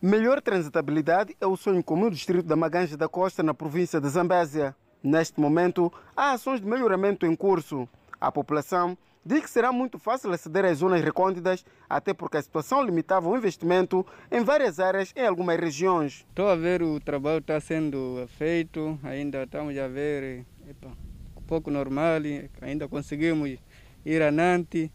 Melhor 0.00 0.42
transitabilidade 0.42 1.34
é 1.40 1.46
o 1.46 1.56
sonho 1.56 1.82
comum 1.82 2.10
do 2.10 2.14
distrito 2.14 2.46
da 2.46 2.54
Maganja 2.54 2.98
da 2.98 3.08
Costa, 3.08 3.42
na 3.42 3.54
província 3.54 3.98
de 3.98 4.06
Zambésia. 4.10 4.76
Neste 5.02 5.40
momento, 5.40 5.90
há 6.14 6.32
ações 6.32 6.60
de 6.60 6.66
melhoramento 6.66 7.24
em 7.24 7.34
curso. 7.34 7.88
A 8.20 8.30
população 8.30 8.96
diz 9.24 9.40
que 9.40 9.50
será 9.50 9.72
muito 9.72 9.98
fácil 9.98 10.30
aceder 10.30 10.66
às 10.66 10.78
zonas 10.78 11.02
recônditas, 11.02 11.64
até 11.88 12.12
porque 12.12 12.36
a 12.36 12.42
situação 12.42 12.84
limitava 12.84 13.26
o 13.26 13.34
investimento 13.38 14.04
em 14.30 14.44
várias 14.44 14.78
áreas 14.78 15.14
em 15.16 15.26
algumas 15.26 15.58
regiões. 15.58 16.26
Estou 16.28 16.50
a 16.50 16.56
ver 16.56 16.82
o 16.82 17.00
trabalho 17.00 17.38
está 17.38 17.58
sendo 17.58 18.28
feito, 18.36 19.00
ainda 19.02 19.44
estamos 19.44 19.78
a 19.78 19.88
ver 19.88 20.44
epa, 20.68 20.92
um 21.34 21.42
pouco 21.42 21.70
normal, 21.70 22.20
ainda 22.60 22.86
conseguimos 22.86 23.58
ir 24.04 24.20
adiante 24.20 24.92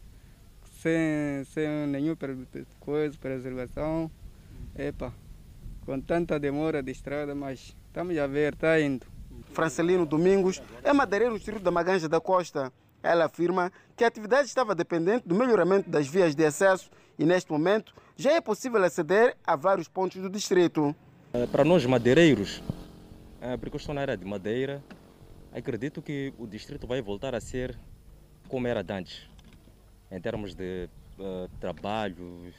sem, 0.80 1.42
sem 1.46 1.88
nenhuma 1.88 2.16
coisa, 2.78 3.18
preservação. 3.18 4.08
Epa, 4.74 5.12
com 5.84 6.00
tanta 6.00 6.40
demora 6.40 6.82
de 6.82 6.90
estrada, 6.90 7.34
mas 7.34 7.76
estamos 7.86 8.16
a 8.16 8.26
ver, 8.26 8.54
está 8.54 8.80
indo. 8.80 9.06
Francelino 9.52 10.06
Domingos 10.06 10.62
é 10.82 10.92
madeireiro 10.92 11.34
no 11.34 11.38
distrito 11.38 11.62
da 11.62 11.70
Maganja 11.70 12.08
da 12.08 12.20
Costa. 12.20 12.72
Ela 13.02 13.26
afirma 13.26 13.70
que 13.96 14.04
a 14.04 14.06
atividade 14.06 14.48
estava 14.48 14.74
dependente 14.74 15.28
do 15.28 15.34
melhoramento 15.34 15.90
das 15.90 16.06
vias 16.06 16.34
de 16.34 16.44
acesso 16.44 16.90
e, 17.18 17.24
neste 17.26 17.50
momento, 17.50 17.92
já 18.16 18.32
é 18.32 18.40
possível 18.40 18.82
aceder 18.82 19.36
a 19.44 19.56
vários 19.56 19.88
pontos 19.88 20.22
do 20.22 20.30
distrito. 20.30 20.94
Para 21.50 21.64
nós, 21.64 21.84
madeireiros, 21.84 22.62
porque 23.60 23.76
eu 23.76 23.78
estou 23.78 23.94
na 23.94 24.00
área 24.00 24.16
de 24.16 24.24
madeira, 24.24 24.82
acredito 25.52 26.00
que 26.00 26.32
o 26.38 26.46
distrito 26.46 26.86
vai 26.86 27.02
voltar 27.02 27.34
a 27.34 27.40
ser 27.40 27.78
como 28.48 28.66
era 28.66 28.84
antes, 28.88 29.28
em 30.10 30.20
termos 30.20 30.54
de 30.54 30.88
uh, 31.18 31.48
trabalho, 31.58 32.52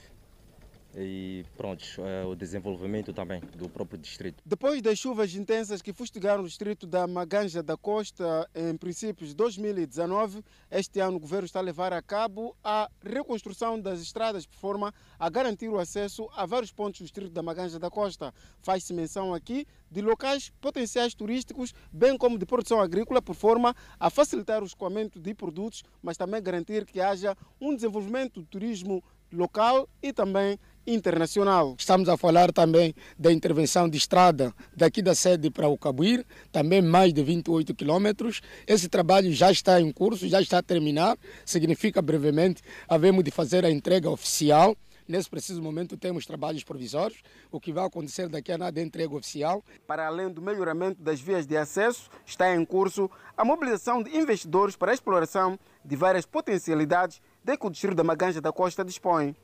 e 0.96 1.46
pronto, 1.58 1.84
é 2.00 2.26
o 2.26 2.36
desenvolvimento 2.36 3.14
também 3.14 3.42
do 3.56 3.68
próprio 3.70 4.00
distrito. 4.00 4.42
Depois 4.46 4.82
das 4.82 5.00
chuvas 5.00 5.34
intensas 5.36 5.82
que 5.82 5.94
fustigaram 5.94 6.44
o 6.44 6.48
distrito 6.48 6.86
da 6.86 7.08
Maganja 7.08 7.64
da 7.64 7.76
Costa 7.76 8.50
em 8.54 8.76
princípios 8.78 9.30
de 9.30 9.36
2019, 9.36 10.44
este 10.70 11.00
ano 11.00 11.18
o 11.18 11.20
governo 11.20 11.46
está 11.46 11.60
a 11.60 11.64
levar 11.64 11.94
a 11.94 12.02
cabo 12.02 12.56
a 12.64 12.90
reconstrução 13.04 13.80
das 13.80 14.02
estradas 14.02 14.46
de 14.46 14.56
forma 14.58 14.94
a 15.18 15.30
garantir 15.30 15.70
o 15.70 15.80
acesso 15.80 16.30
a 16.36 16.46
vários 16.46 16.72
pontos 16.72 17.00
do 17.00 17.04
distrito 17.04 17.32
da 17.32 17.42
Maganja 17.42 17.80
da 17.80 17.90
Costa. 17.90 18.34
Faz-se 18.62 18.94
menção 18.94 19.34
aqui 19.34 19.66
de 19.90 20.02
locais 20.02 20.52
potenciais 20.62 21.14
turísticos, 21.14 21.74
bem 21.92 22.18
como 22.18 22.38
de 22.38 22.46
produção 22.46 22.80
agrícola, 22.80 23.22
por 23.22 23.36
forma 23.36 23.76
a 24.00 24.10
facilitar 24.10 24.64
o 24.64 24.66
escoamento 24.66 25.20
de 25.20 25.34
produtos, 25.34 25.84
mas 26.02 26.18
também 26.18 26.42
garantir 26.42 26.86
que 26.86 27.00
haja 27.00 27.36
um 27.60 27.76
desenvolvimento 27.76 28.42
do 28.42 28.46
turismo 28.46 29.04
local 29.32 29.90
e 30.02 30.14
também 30.14 30.60
internacional. 30.86 31.76
Estamos 31.78 32.10
a 32.10 32.18
falar 32.18 32.52
também 32.52 32.94
da 33.18 33.32
intervenção 33.32 33.88
de 33.88 33.98
estrada 33.98 34.54
daqui 34.76 35.02
da 35.02 35.16
sede 35.16 35.50
para 35.50 35.68
o 35.68 35.78
Cabuir, 35.78 36.26
também 36.52 36.82
mais 36.82 37.14
de 37.14 37.24
28 37.24 37.74
quilômetros. 37.74 38.42
Esse 38.68 38.90
trabalho 38.90 39.32
já 39.34 39.52
está 39.52 39.80
em 39.80 39.92
curso, 39.92 40.28
já 40.28 40.42
está 40.42 40.60
a 40.60 40.64
terminar. 40.64 41.18
Significa 41.46 42.02
brevemente 42.02 42.62
havemos 42.88 43.24
de 43.24 43.32
fazer 43.32 43.66
a 43.66 43.72
entrega 43.72 44.10
oficial. 44.10 44.76
Nesse 45.08 45.30
preciso 45.30 45.62
momento 45.62 45.98
temos 45.98 46.26
trabalhos 46.26 46.64
provisórios. 46.64 47.22
O 47.52 47.60
que 47.60 47.74
vai 47.74 47.86
acontecer 47.86 48.30
daqui 48.30 48.52
a 48.52 48.58
nada 48.58 48.80
é 48.80 48.84
entrega 48.84 49.14
oficial. 49.14 49.64
Para 49.86 50.08
além 50.08 50.30
do 50.30 50.42
melhoramento 50.42 51.02
das 51.02 51.20
vias 51.20 51.46
de 51.46 51.58
acesso, 51.58 52.10
está 52.26 52.56
em 52.56 52.64
curso 52.64 53.10
a 53.36 53.44
mobilização 53.44 54.02
de 54.02 54.16
investidores 54.16 54.76
para 54.76 54.92
a 54.92 54.94
exploração 54.94 55.60
de 55.84 55.96
várias 55.96 56.26
potencialidades 56.26 57.22
de 57.44 57.58
que 57.58 57.68
o 57.68 57.70
Distrito 57.70 57.96
da 57.96 58.04
Maganja 58.04 58.40
da 58.40 58.54
Costa 58.54 58.86
dispõe. 58.86 59.36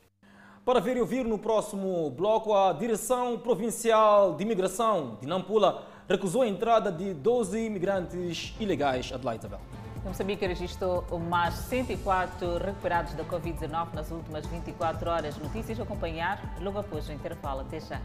Para 0.69 0.79
ver 0.79 0.97
e 0.97 1.01
ouvir 1.01 1.25
no 1.25 1.39
próximo 1.39 2.11
bloco, 2.11 2.53
a 2.53 2.71
Direção 2.73 3.39
Provincial 3.39 4.35
de 4.35 4.43
Imigração 4.43 5.17
de 5.19 5.25
Nampula 5.25 5.83
recusou 6.07 6.43
a 6.43 6.47
entrada 6.47 6.91
de 6.91 7.11
12 7.11 7.65
imigrantes 7.65 8.53
ilegais. 8.59 9.11
Adelaide 9.11 9.47
Isabel. 9.47 9.59
Moçambique 10.05 10.45
registrou 10.45 11.03
mais 11.27 11.55
104 11.55 12.59
recuperados 12.59 13.15
da 13.15 13.23
Covid-19 13.23 13.93
nas 13.95 14.11
últimas 14.11 14.45
24 14.45 15.09
horas. 15.09 15.35
Notícias 15.39 15.79
a 15.79 15.81
acompanhar 15.81 16.39
logo 16.61 16.77
após 16.77 17.09
o 17.09 17.13
intervalo. 17.13 17.61
Até 17.61 17.79
já. 17.79 17.99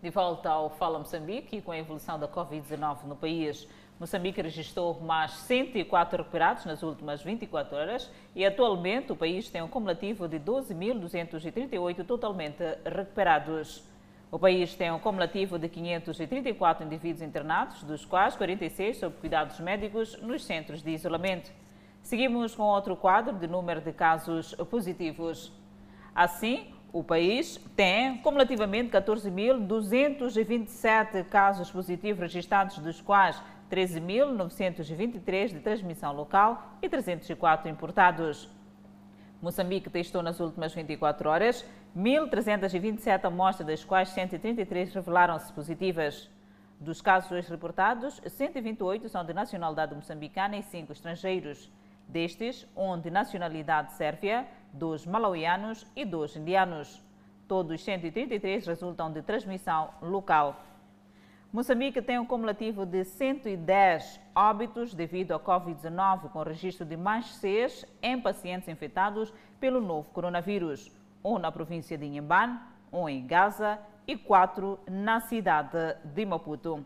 De 0.00 0.10
volta 0.10 0.48
ao 0.48 0.70
Fala 0.70 1.00
Moçambique, 1.00 1.60
com 1.60 1.72
a 1.72 1.78
evolução 1.78 2.20
da 2.20 2.28
Covid-19 2.28 2.98
no 3.04 3.16
país, 3.16 3.66
Moçambique 3.98 4.40
registrou 4.40 5.00
mais 5.00 5.32
104 5.32 6.18
recuperados 6.18 6.64
nas 6.64 6.84
últimas 6.84 7.20
24 7.20 7.76
horas 7.76 8.08
e 8.32 8.46
atualmente 8.46 9.10
o 9.10 9.16
país 9.16 9.50
tem 9.50 9.60
um 9.60 9.66
cumulativo 9.66 10.28
de 10.28 10.38
12.238 10.38 12.06
totalmente 12.06 12.62
recuperados. 12.84 13.82
O 14.30 14.38
país 14.38 14.76
tem 14.76 14.92
um 14.92 15.00
cumulativo 15.00 15.58
de 15.58 15.68
534 15.68 16.86
indivíduos 16.86 17.22
internados, 17.22 17.82
dos 17.82 18.04
quais 18.04 18.36
46 18.36 18.98
sob 18.98 19.16
cuidados 19.16 19.58
médicos 19.58 20.16
nos 20.22 20.44
centros 20.44 20.80
de 20.80 20.92
isolamento. 20.92 21.50
Seguimos 22.00 22.54
com 22.54 22.62
outro 22.62 22.94
quadro 22.94 23.36
de 23.36 23.48
número 23.48 23.80
de 23.80 23.92
casos 23.92 24.54
positivos. 24.70 25.52
Assim, 26.14 26.72
o 26.92 27.02
país 27.02 27.58
tem 27.74 28.18
cumulativamente 28.18 28.92
14.227 28.92 31.24
casos 31.24 31.68
positivos 31.70 32.20
registrados, 32.20 32.78
dos 32.78 33.00
quais 33.00 33.42
13.923 33.70 35.48
de 35.48 35.60
transmissão 35.60 36.12
local 36.12 36.76
e 36.82 36.88
304 36.88 37.68
importados. 37.68 38.48
Moçambique 39.40 39.88
testou 39.88 40.22
nas 40.22 40.40
últimas 40.40 40.74
24 40.74 41.28
horas 41.28 41.64
1.327 41.96 43.24
amostras, 43.24 43.66
das 43.66 43.84
quais 43.84 44.08
133 44.10 44.94
revelaram-se 44.94 45.52
positivas. 45.52 46.30
Dos 46.80 47.00
casos 47.00 47.30
hoje 47.32 47.50
reportados, 47.50 48.20
128 48.24 49.08
são 49.08 49.24
de 49.24 49.34
nacionalidade 49.34 49.94
moçambicana 49.94 50.56
e 50.56 50.62
5 50.62 50.92
estrangeiros. 50.92 51.70
Destes, 52.06 52.66
um 52.76 52.98
de 52.98 53.10
nacionalidade 53.10 53.92
sérvia, 53.94 54.46
dois 54.72 55.04
malauianos 55.04 55.86
e 55.96 56.04
dois 56.04 56.36
indianos. 56.36 57.02
Todos 57.46 57.82
133 57.82 58.66
resultam 58.66 59.10
de 59.10 59.22
transmissão 59.22 59.90
local. 60.00 60.62
Moçambique 61.50 62.02
tem 62.02 62.18
um 62.18 62.26
cumulativo 62.26 62.84
de 62.84 63.04
110 63.04 64.20
óbitos 64.34 64.92
devido 64.92 65.32
à 65.32 65.40
Covid-19, 65.40 66.28
com 66.28 66.42
registro 66.42 66.84
de 66.84 66.94
mais 66.94 67.36
seis 67.36 67.86
em 68.02 68.20
pacientes 68.20 68.68
infectados 68.68 69.32
pelo 69.58 69.80
novo 69.80 70.10
coronavírus. 70.10 70.92
Um 71.24 71.38
na 71.38 71.50
província 71.50 71.96
de 71.96 72.04
Inhambane, 72.04 72.58
um 72.92 73.08
em 73.08 73.26
Gaza 73.26 73.78
e 74.06 74.14
quatro 74.14 74.78
na 74.86 75.20
cidade 75.20 75.96
de 76.04 76.26
Maputo. 76.26 76.84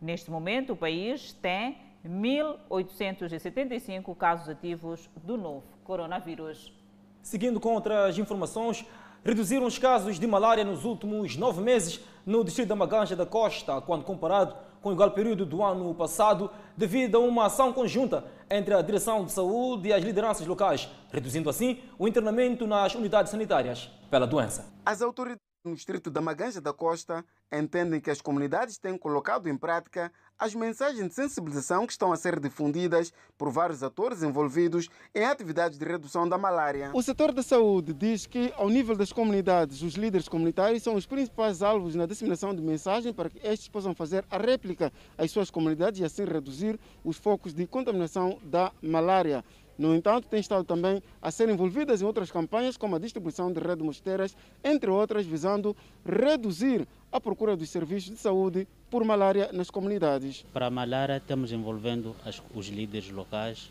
Neste 0.00 0.30
momento, 0.30 0.74
o 0.74 0.76
país 0.76 1.32
tem 1.32 1.78
1.875 2.06 4.16
casos 4.16 4.48
ativos 4.48 5.10
do 5.24 5.36
novo 5.36 5.66
coronavírus. 5.82 6.72
Seguindo 7.20 7.58
com 7.58 7.74
outras 7.74 8.16
informações, 8.16 8.86
reduziram 9.24 9.66
os 9.66 9.78
casos 9.78 10.18
de 10.18 10.26
malária 10.26 10.64
nos 10.64 10.84
últimos 10.84 11.36
nove 11.36 11.60
meses 11.60 12.00
no 12.24 12.44
distrito 12.44 12.68
da 12.68 12.76
Maganja 12.76 13.16
da 13.16 13.24
Costa, 13.24 13.80
quando 13.80 14.04
comparado 14.04 14.54
com 14.80 14.90
o 14.90 14.92
igual 14.92 15.10
período 15.10 15.44
do 15.44 15.62
ano 15.62 15.94
passado, 15.94 16.50
devido 16.76 17.16
a 17.16 17.20
uma 17.20 17.46
ação 17.46 17.72
conjunta 17.72 18.24
entre 18.50 18.74
a 18.74 18.82
Direção 18.82 19.24
de 19.24 19.32
Saúde 19.32 19.88
e 19.88 19.92
as 19.92 20.04
lideranças 20.04 20.46
locais, 20.46 20.88
reduzindo 21.10 21.50
assim 21.50 21.80
o 21.98 22.06
internamento 22.06 22.66
nas 22.66 22.94
unidades 22.94 23.30
sanitárias 23.30 23.90
pela 24.10 24.26
doença. 24.26 24.66
As 24.84 25.02
autoridades 25.02 25.42
no 25.64 25.74
distrito 25.74 26.10
da 26.10 26.20
Maganja 26.20 26.60
da 26.60 26.72
Costa 26.72 27.24
entendem 27.52 28.00
que 28.00 28.10
as 28.10 28.20
comunidades 28.20 28.78
têm 28.78 28.96
colocado 28.96 29.48
em 29.48 29.56
prática 29.56 30.12
as 30.38 30.54
mensagens 30.54 31.08
de 31.08 31.14
sensibilização 31.14 31.86
que 31.86 31.92
estão 31.92 32.12
a 32.12 32.16
ser 32.16 32.38
difundidas 32.38 33.12
por 33.36 33.50
vários 33.50 33.82
atores 33.82 34.22
envolvidos 34.22 34.88
em 35.14 35.24
atividades 35.24 35.78
de 35.78 35.84
redução 35.84 36.28
da 36.28 36.38
malária. 36.38 36.90
O 36.94 37.02
setor 37.02 37.32
da 37.32 37.42
saúde 37.42 37.92
diz 37.92 38.26
que, 38.26 38.52
ao 38.56 38.68
nível 38.68 38.96
das 38.96 39.12
comunidades, 39.12 39.82
os 39.82 39.94
líderes 39.94 40.28
comunitários 40.28 40.82
são 40.82 40.94
os 40.94 41.06
principais 41.06 41.62
alvos 41.62 41.94
na 41.94 42.06
disseminação 42.06 42.54
de 42.54 42.62
mensagens 42.62 43.14
para 43.14 43.28
que 43.28 43.44
estes 43.46 43.68
possam 43.68 43.94
fazer 43.94 44.24
a 44.30 44.38
réplica 44.38 44.92
às 45.16 45.30
suas 45.30 45.50
comunidades 45.50 46.00
e 46.00 46.04
assim 46.04 46.24
reduzir 46.24 46.78
os 47.04 47.16
focos 47.16 47.52
de 47.52 47.66
contaminação 47.66 48.38
da 48.44 48.72
malária. 48.80 49.44
No 49.78 49.94
entanto, 49.94 50.26
têm 50.26 50.40
estado 50.40 50.64
também 50.64 51.00
a 51.22 51.30
ser 51.30 51.48
envolvidas 51.48 52.02
em 52.02 52.04
outras 52.04 52.32
campanhas, 52.32 52.76
como 52.76 52.96
a 52.96 52.98
distribuição 52.98 53.52
de 53.52 53.60
redes 53.60 53.84
mosteiras, 53.84 54.36
entre 54.64 54.90
outras, 54.90 55.24
visando 55.24 55.76
reduzir 56.04 56.86
a 57.12 57.20
procura 57.20 57.56
dos 57.56 57.70
serviços 57.70 58.10
de 58.10 58.16
saúde 58.16 58.66
por 58.90 59.04
malária 59.04 59.50
nas 59.52 59.70
comunidades. 59.70 60.44
Para 60.52 60.66
a 60.66 60.70
malária, 60.70 61.16
estamos 61.16 61.52
envolvendo 61.52 62.16
as, 62.24 62.42
os 62.52 62.66
líderes 62.66 63.10
locais, 63.10 63.70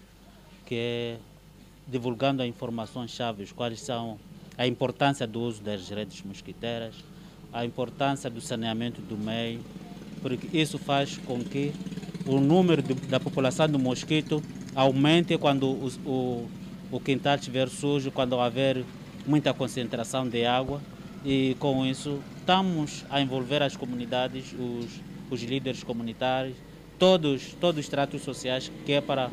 que 0.66 0.76
é 0.76 1.18
divulgando 1.86 2.44
informações 2.44 3.12
chaves, 3.12 3.52
quais 3.52 3.82
são 3.82 4.18
a 4.58 4.66
importância 4.66 5.28
do 5.28 5.42
uso 5.42 5.62
das 5.62 5.90
redes 5.90 6.22
mosquiteiras, 6.24 6.96
a 7.52 7.66
importância 7.66 8.30
do 8.30 8.42
saneamento 8.42 9.02
do 9.02 9.18
meio, 9.18 9.62
porque 10.22 10.58
isso 10.58 10.78
faz 10.78 11.18
com 11.18 11.44
que 11.44 11.74
o 12.28 12.40
número 12.40 12.82
de, 12.82 12.94
da 12.94 13.20
população 13.20 13.68
do 13.68 13.80
mosquito 13.80 14.44
aumente 14.76 15.38
quando 15.38 15.68
o, 15.68 15.92
o, 16.06 16.50
o 16.92 17.00
quintal 17.00 17.36
estiver 17.36 17.70
sujo, 17.70 18.12
quando 18.12 18.34
houver 18.34 18.84
muita 19.26 19.54
concentração 19.54 20.28
de 20.28 20.46
água 20.46 20.82
e 21.26 21.56
com 21.60 21.86
isso 21.86 22.20
estamos 22.38 23.06
a 23.10 23.22
envolver 23.22 23.62
as 23.62 23.76
comunidades, 23.76 24.54
os, 24.54 25.02
os 25.30 25.44
líderes 25.44 25.84
comunitários, 25.84 26.56
todos, 27.00 27.54
todos 27.60 27.86
os 27.86 27.90
tratos 27.90 28.22
sociais, 28.22 28.72
que 28.86 28.94
é 28.94 29.02
para 29.02 29.32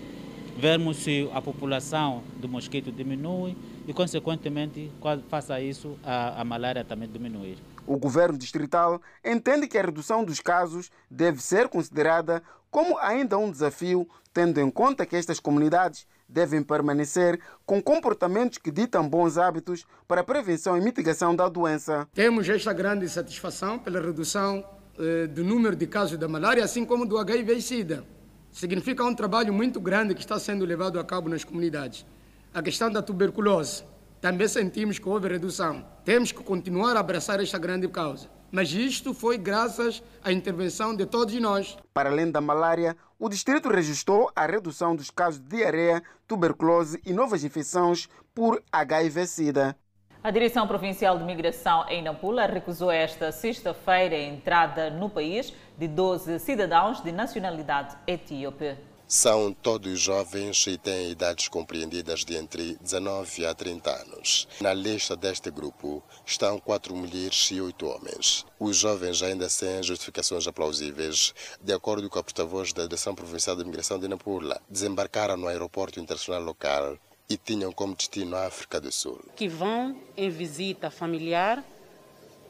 vermos 0.56 0.98
se 0.98 1.28
a 1.32 1.42
população 1.42 2.22
do 2.40 2.48
mosquito 2.48 2.90
diminui 2.90 3.56
e, 3.86 3.92
consequentemente, 3.92 4.90
faça 5.28 5.60
isso, 5.60 5.96
a, 6.02 6.40
a 6.40 6.44
malária 6.44 6.84
também 6.84 7.08
diminuir. 7.08 7.56
O 7.86 7.96
governo 7.96 8.38
distrital 8.38 9.00
entende 9.24 9.66
que 9.66 9.78
a 9.78 9.82
redução 9.82 10.24
dos 10.24 10.40
casos 10.40 10.90
deve 11.10 11.42
ser 11.42 11.68
considerada 11.68 12.42
como 12.70 12.98
ainda 12.98 13.38
um 13.38 13.50
desafio, 13.50 14.08
tendo 14.32 14.58
em 14.58 14.70
conta 14.70 15.06
que 15.06 15.14
estas 15.14 15.38
comunidades 15.38 16.06
devem 16.28 16.62
permanecer 16.62 17.38
com 17.64 17.80
comportamentos 17.80 18.58
que 18.58 18.70
ditam 18.70 19.08
bons 19.08 19.38
hábitos 19.38 19.86
para 20.08 20.22
a 20.22 20.24
prevenção 20.24 20.76
e 20.76 20.80
mitigação 20.80 21.36
da 21.36 21.48
doença. 21.48 22.08
Temos 22.14 22.48
esta 22.48 22.72
grande 22.72 23.08
satisfação 23.08 23.78
pela 23.78 24.00
redução 24.00 24.64
eh, 24.98 25.26
do 25.26 25.44
número 25.44 25.76
de 25.76 25.86
casos 25.86 26.18
da 26.18 26.26
malária, 26.26 26.64
assim 26.64 26.84
como 26.84 27.06
do 27.06 27.18
HIV 27.18 27.54
e 27.54 27.62
SIDA. 27.62 28.04
Significa 28.50 29.04
um 29.04 29.14
trabalho 29.14 29.52
muito 29.52 29.80
grande 29.80 30.14
que 30.14 30.20
está 30.20 30.38
sendo 30.38 30.64
levado 30.64 30.98
a 30.98 31.04
cabo 31.04 31.28
nas 31.28 31.44
comunidades. 31.44 32.06
A 32.52 32.62
questão 32.62 32.90
da 32.90 33.02
tuberculose, 33.02 33.84
também 34.24 34.48
sentimos 34.48 34.98
que 34.98 35.06
houve 35.06 35.28
redução. 35.28 35.84
Temos 36.02 36.32
que 36.32 36.42
continuar 36.42 36.96
a 36.96 37.00
abraçar 37.00 37.42
esta 37.42 37.58
grande 37.58 37.86
causa. 37.88 38.26
Mas 38.50 38.72
isto 38.72 39.12
foi 39.12 39.36
graças 39.36 40.02
à 40.22 40.32
intervenção 40.32 40.96
de 40.96 41.04
todos 41.04 41.38
nós. 41.38 41.76
Para 41.92 42.08
além 42.08 42.30
da 42.30 42.40
malária, 42.40 42.96
o 43.18 43.28
distrito 43.28 43.68
registrou 43.68 44.30
a 44.34 44.46
redução 44.46 44.96
dos 44.96 45.10
casos 45.10 45.38
de 45.40 45.58
diarreia, 45.58 46.02
tuberculose 46.26 47.02
e 47.04 47.12
novas 47.12 47.44
infecções 47.44 48.08
por 48.34 48.62
HIV-Sida. 48.72 49.76
A 50.22 50.30
Direção 50.30 50.66
Provincial 50.66 51.18
de 51.18 51.24
Migração 51.24 51.86
em 51.90 52.02
Nampula 52.02 52.46
recusou 52.46 52.90
esta 52.90 53.30
sexta-feira 53.30 54.16
a 54.16 54.22
entrada 54.22 54.88
no 54.88 55.10
país 55.10 55.52
de 55.76 55.86
12 55.86 56.38
cidadãos 56.38 57.02
de 57.02 57.12
nacionalidade 57.12 57.94
etíope. 58.06 58.74
São 59.14 59.52
todos 59.52 60.00
jovens 60.00 60.66
e 60.66 60.76
têm 60.76 61.12
idades 61.12 61.46
compreendidas 61.46 62.24
de 62.24 62.34
entre 62.34 62.76
19 62.80 63.46
a 63.46 63.54
30 63.54 63.88
anos. 63.88 64.48
Na 64.60 64.74
lista 64.74 65.14
deste 65.14 65.52
grupo 65.52 66.02
estão 66.26 66.58
quatro 66.58 66.96
mulheres 66.96 67.48
e 67.52 67.60
oito 67.60 67.86
homens. 67.86 68.44
Os 68.58 68.76
jovens, 68.76 69.22
ainda 69.22 69.48
sem 69.48 69.80
justificações 69.84 70.48
aplausíveis, 70.48 71.32
de 71.62 71.72
acordo 71.72 72.10
com 72.10 72.18
a 72.18 72.24
porta-voz 72.24 72.72
da 72.72 72.82
Direção 72.82 73.14
Provincial 73.14 73.54
de 73.54 73.62
Imigração 73.62 74.00
de 74.00 74.08
Nampula, 74.08 74.60
desembarcaram 74.68 75.36
no 75.36 75.46
aeroporto 75.46 76.00
internacional 76.00 76.42
local 76.42 76.98
e 77.30 77.36
tinham 77.36 77.70
como 77.70 77.94
destino 77.94 78.34
a 78.34 78.46
África 78.48 78.80
do 78.80 78.90
Sul. 78.90 79.24
Que 79.36 79.46
vão 79.46 79.96
em 80.16 80.28
visita 80.28 80.90
familiar, 80.90 81.64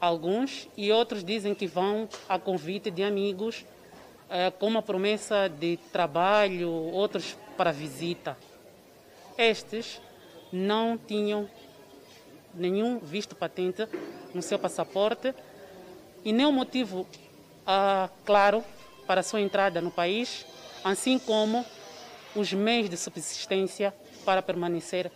alguns, 0.01 0.67
e 0.75 0.91
outros 0.91 1.23
dizem 1.23 1.53
que 1.53 1.67
vão 1.67 2.09
a 2.27 2.39
convite 2.39 2.89
de 2.89 3.03
amigos 3.03 3.63
com 4.59 4.67
uma 4.67 4.81
promessa 4.81 5.47
de 5.47 5.77
trabalho, 5.91 6.69
outros 6.69 7.37
para 7.57 7.71
visita. 7.71 8.37
Estes 9.37 10.01
não 10.51 10.97
tinham 10.97 11.49
nenhum 12.53 12.99
visto 12.99 13.35
patente 13.35 13.87
no 14.33 14.41
seu 14.41 14.57
passaporte 14.57 15.33
e 16.23 16.31
nem 16.31 16.51
motivo 16.51 17.07
ah, 17.65 18.09
claro 18.25 18.63
para 19.05 19.21
sua 19.21 19.41
entrada 19.41 19.81
no 19.81 19.91
país, 19.91 20.45
assim 20.83 21.19
como 21.19 21.65
os 22.35 22.51
meios 22.53 22.89
de 22.89 22.97
subsistência 22.97 23.93
para 24.25 24.41
permanecer 24.41 25.11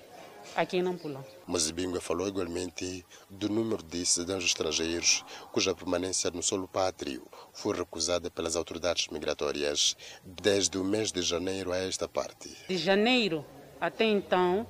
aqui 0.56 0.78
em 0.78 0.82
Nampula. 0.82 1.39
Mozibinga 1.50 2.00
falou 2.00 2.28
igualmente 2.28 3.04
do 3.28 3.50
número 3.50 3.82
de 3.82 4.06
cidadãos 4.06 4.46
estrangeiros 4.46 5.26
cuja 5.52 5.74
permanência 5.74 6.30
no 6.30 6.44
solo 6.44 6.68
pátrio 6.68 7.26
foi 7.52 7.76
recusada 7.76 8.30
pelas 8.30 8.56
autoridades 8.56 9.08
migratórias 9.08 9.98
desde 10.24 10.78
o 10.78 10.84
mês 10.84 11.12
de 11.12 11.24
janeiro 11.24 11.72
a 11.72 11.78
esta 11.78 12.08
parte. 12.08 12.56
De 12.68 12.78
janeiro 12.78 13.44
até 13.82 14.06
então, 14.06 14.68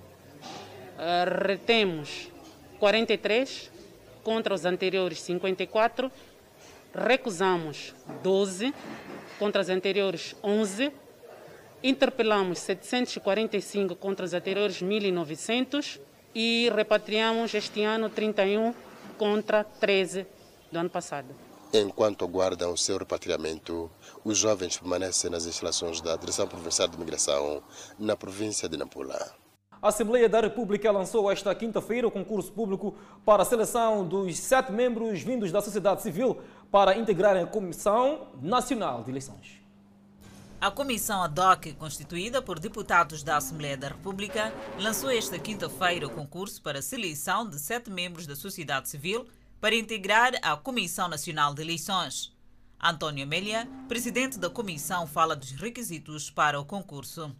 eh, 0.97 1.25
retemos 1.45 2.30
43 2.80 3.69
contra 4.23 4.53
os 4.53 4.63
anteriores 4.63 5.19
54, 5.19 6.09
recusamos 6.95 7.93
12 8.23 8.73
contra 9.38 9.61
os 9.61 9.67
anteriores 9.67 10.34
11 10.41 10.93
interpelamos 11.84 12.59
745 12.59 13.95
contra 13.95 14.25
os 14.25 14.34
anteriores 14.34 14.82
1.900 14.82 15.99
e 16.34 16.71
repatriamos 16.75 17.53
este 17.53 17.84
ano 17.84 18.09
31 18.09 18.73
contra 19.17 19.63
13 19.63 20.25
do 20.71 20.80
ano 20.80 20.89
passado. 20.89 21.27
Enquanto 21.73 22.25
aguardam 22.25 22.73
o 22.73 22.77
seu 22.77 22.97
repatriamento, 22.97 23.91
os 24.23 24.38
jovens 24.38 24.77
permanecem 24.77 25.30
nas 25.30 25.45
instalações 25.45 26.01
da 26.01 26.15
Direção 26.15 26.47
Provincial 26.47 26.88
de 26.88 26.97
Migração 26.97 27.61
na 27.99 28.15
província 28.15 28.67
de 28.67 28.75
Nampula. 28.75 29.34
A 29.82 29.89
Assembleia 29.89 30.27
da 30.27 30.41
República 30.41 30.91
lançou 30.91 31.32
esta 31.32 31.53
quinta-feira 31.55 32.07
o 32.07 32.11
concurso 32.11 32.51
público 32.51 32.95
para 33.23 33.43
a 33.43 33.45
seleção 33.45 34.05
dos 34.05 34.38
sete 34.38 34.71
membros 34.71 35.21
vindos 35.21 35.51
da 35.51 35.61
sociedade 35.61 36.01
civil 36.01 36.41
para 36.71 36.97
integrarem 36.97 37.43
a 37.43 37.47
Comissão 37.47 38.27
Nacional 38.41 39.03
de 39.03 39.11
Eleições. 39.11 39.59
A 40.62 40.70
comissão 40.70 41.24
ad 41.24 41.39
hoc, 41.39 41.74
constituída 41.76 42.41
por 42.41 42.60
deputados 42.60 43.24
da 43.24 43.38
Assembleia 43.38 43.78
da 43.78 43.88
República, 43.88 44.53
lançou 44.78 45.10
esta 45.10 45.39
quinta-feira 45.39 46.05
o 46.05 46.10
concurso 46.10 46.62
para 46.62 46.80
a 46.80 46.82
seleção 46.82 47.47
de 47.47 47.57
sete 47.57 47.89
membros 47.89 48.28
da 48.28 48.36
sociedade 48.36 48.89
civil 48.89 49.26
para 49.62 49.74
integrar 49.74 50.34
a 50.41 50.57
Comissão 50.57 51.07
Nacional 51.07 51.53
de 51.53 51.62
Eleições. 51.62 52.36
Antônio 52.78 53.24
Amélia, 53.24 53.70
presidente 53.88 54.38
da 54.38 54.49
comissão, 54.49 55.07
fala 55.07 55.34
dos 55.34 55.51
requisitos 55.51 56.30
para 56.30 56.60
o 56.60 56.66
concurso. 56.66 57.34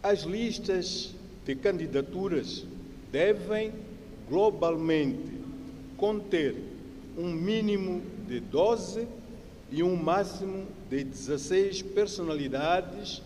As 0.00 0.20
listas 0.20 1.12
de 1.44 1.56
candidaturas 1.56 2.64
devem 3.10 3.74
globalmente 4.28 5.32
conter 5.96 6.54
um 7.18 7.32
mínimo 7.32 8.02
de 8.28 8.38
12 8.38 9.08
e 9.70 9.82
um 9.82 9.96
máximo 9.96 10.66
de 10.88 11.02
16 11.04 11.82
personalidades 11.82 13.22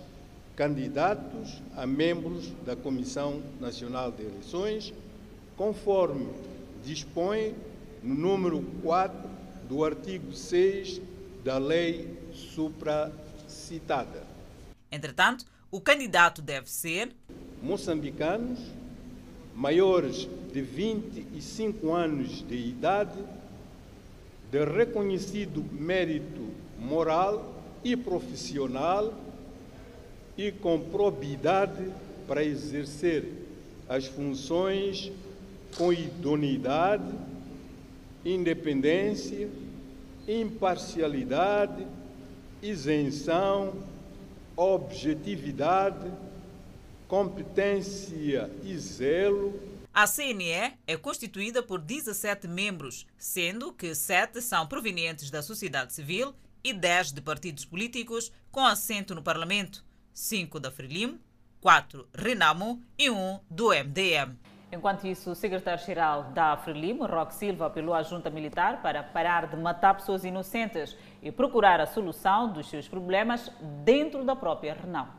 candidatos 0.56 1.62
a 1.76 1.86
membros 1.86 2.52
da 2.64 2.76
Comissão 2.76 3.42
Nacional 3.60 4.10
de 4.12 4.22
Eleições, 4.22 4.92
conforme 5.56 6.28
dispõe 6.84 7.54
no 8.02 8.14
número 8.14 8.62
4 8.82 9.28
do 9.68 9.84
artigo 9.84 10.32
6 10.32 11.00
da 11.44 11.58
lei 11.58 12.18
supracitada. 12.32 14.22
Entretanto, 14.90 15.44
o 15.70 15.80
candidato 15.80 16.42
deve 16.42 16.70
ser 16.70 17.10
moçambicanos 17.62 18.58
maiores 19.54 20.28
de 20.52 20.62
25 20.62 21.92
anos 21.92 22.46
de 22.46 22.56
idade, 22.56 23.18
de 24.50 24.64
reconhecido 24.64 25.64
mérito 25.72 26.48
moral 26.78 27.54
e 27.84 27.96
profissional 27.96 29.14
e 30.36 30.50
com 30.50 30.80
probidade 30.80 31.90
para 32.26 32.44
exercer 32.44 33.24
as 33.88 34.06
funções 34.06 35.12
com 35.76 35.92
idoneidade, 35.92 37.12
independência, 38.24 39.48
imparcialidade, 40.26 41.86
isenção, 42.62 43.74
objetividade, 44.56 46.10
competência 47.08 48.50
e 48.62 48.76
zelo. 48.78 49.54
A 49.92 50.06
CNE 50.06 50.78
é 50.86 50.96
constituída 50.96 51.64
por 51.64 51.80
17 51.80 52.46
membros, 52.46 53.06
sendo 53.18 53.72
que 53.72 53.92
7 53.92 54.40
são 54.40 54.64
provenientes 54.64 55.30
da 55.30 55.42
sociedade 55.42 55.92
civil 55.92 56.32
e 56.62 56.72
10 56.72 57.12
de 57.12 57.20
partidos 57.20 57.64
políticos 57.64 58.30
com 58.52 58.64
assento 58.64 59.16
no 59.16 59.22
Parlamento, 59.22 59.84
5 60.14 60.60
da 60.60 60.70
Frelimo, 60.70 61.18
4 61.60 62.08
Renamo 62.14 62.80
e 62.96 63.10
1 63.10 63.40
do 63.50 63.70
MDM. 63.70 64.38
Enquanto 64.72 65.08
isso, 65.08 65.32
o 65.32 65.34
secretário-geral 65.34 66.30
da 66.30 66.56
Frelimo, 66.56 67.04
Roque 67.04 67.34
Silva, 67.34 67.66
apelou 67.66 67.92
à 67.92 68.04
junta 68.04 68.30
militar 68.30 68.80
para 68.80 69.02
parar 69.02 69.48
de 69.48 69.56
matar 69.56 69.96
pessoas 69.96 70.24
inocentes 70.24 70.96
e 71.20 71.32
procurar 71.32 71.80
a 71.80 71.86
solução 71.86 72.52
dos 72.52 72.70
seus 72.70 72.86
problemas 72.86 73.50
dentro 73.84 74.24
da 74.24 74.36
própria 74.36 74.72
Renamo. 74.72 75.18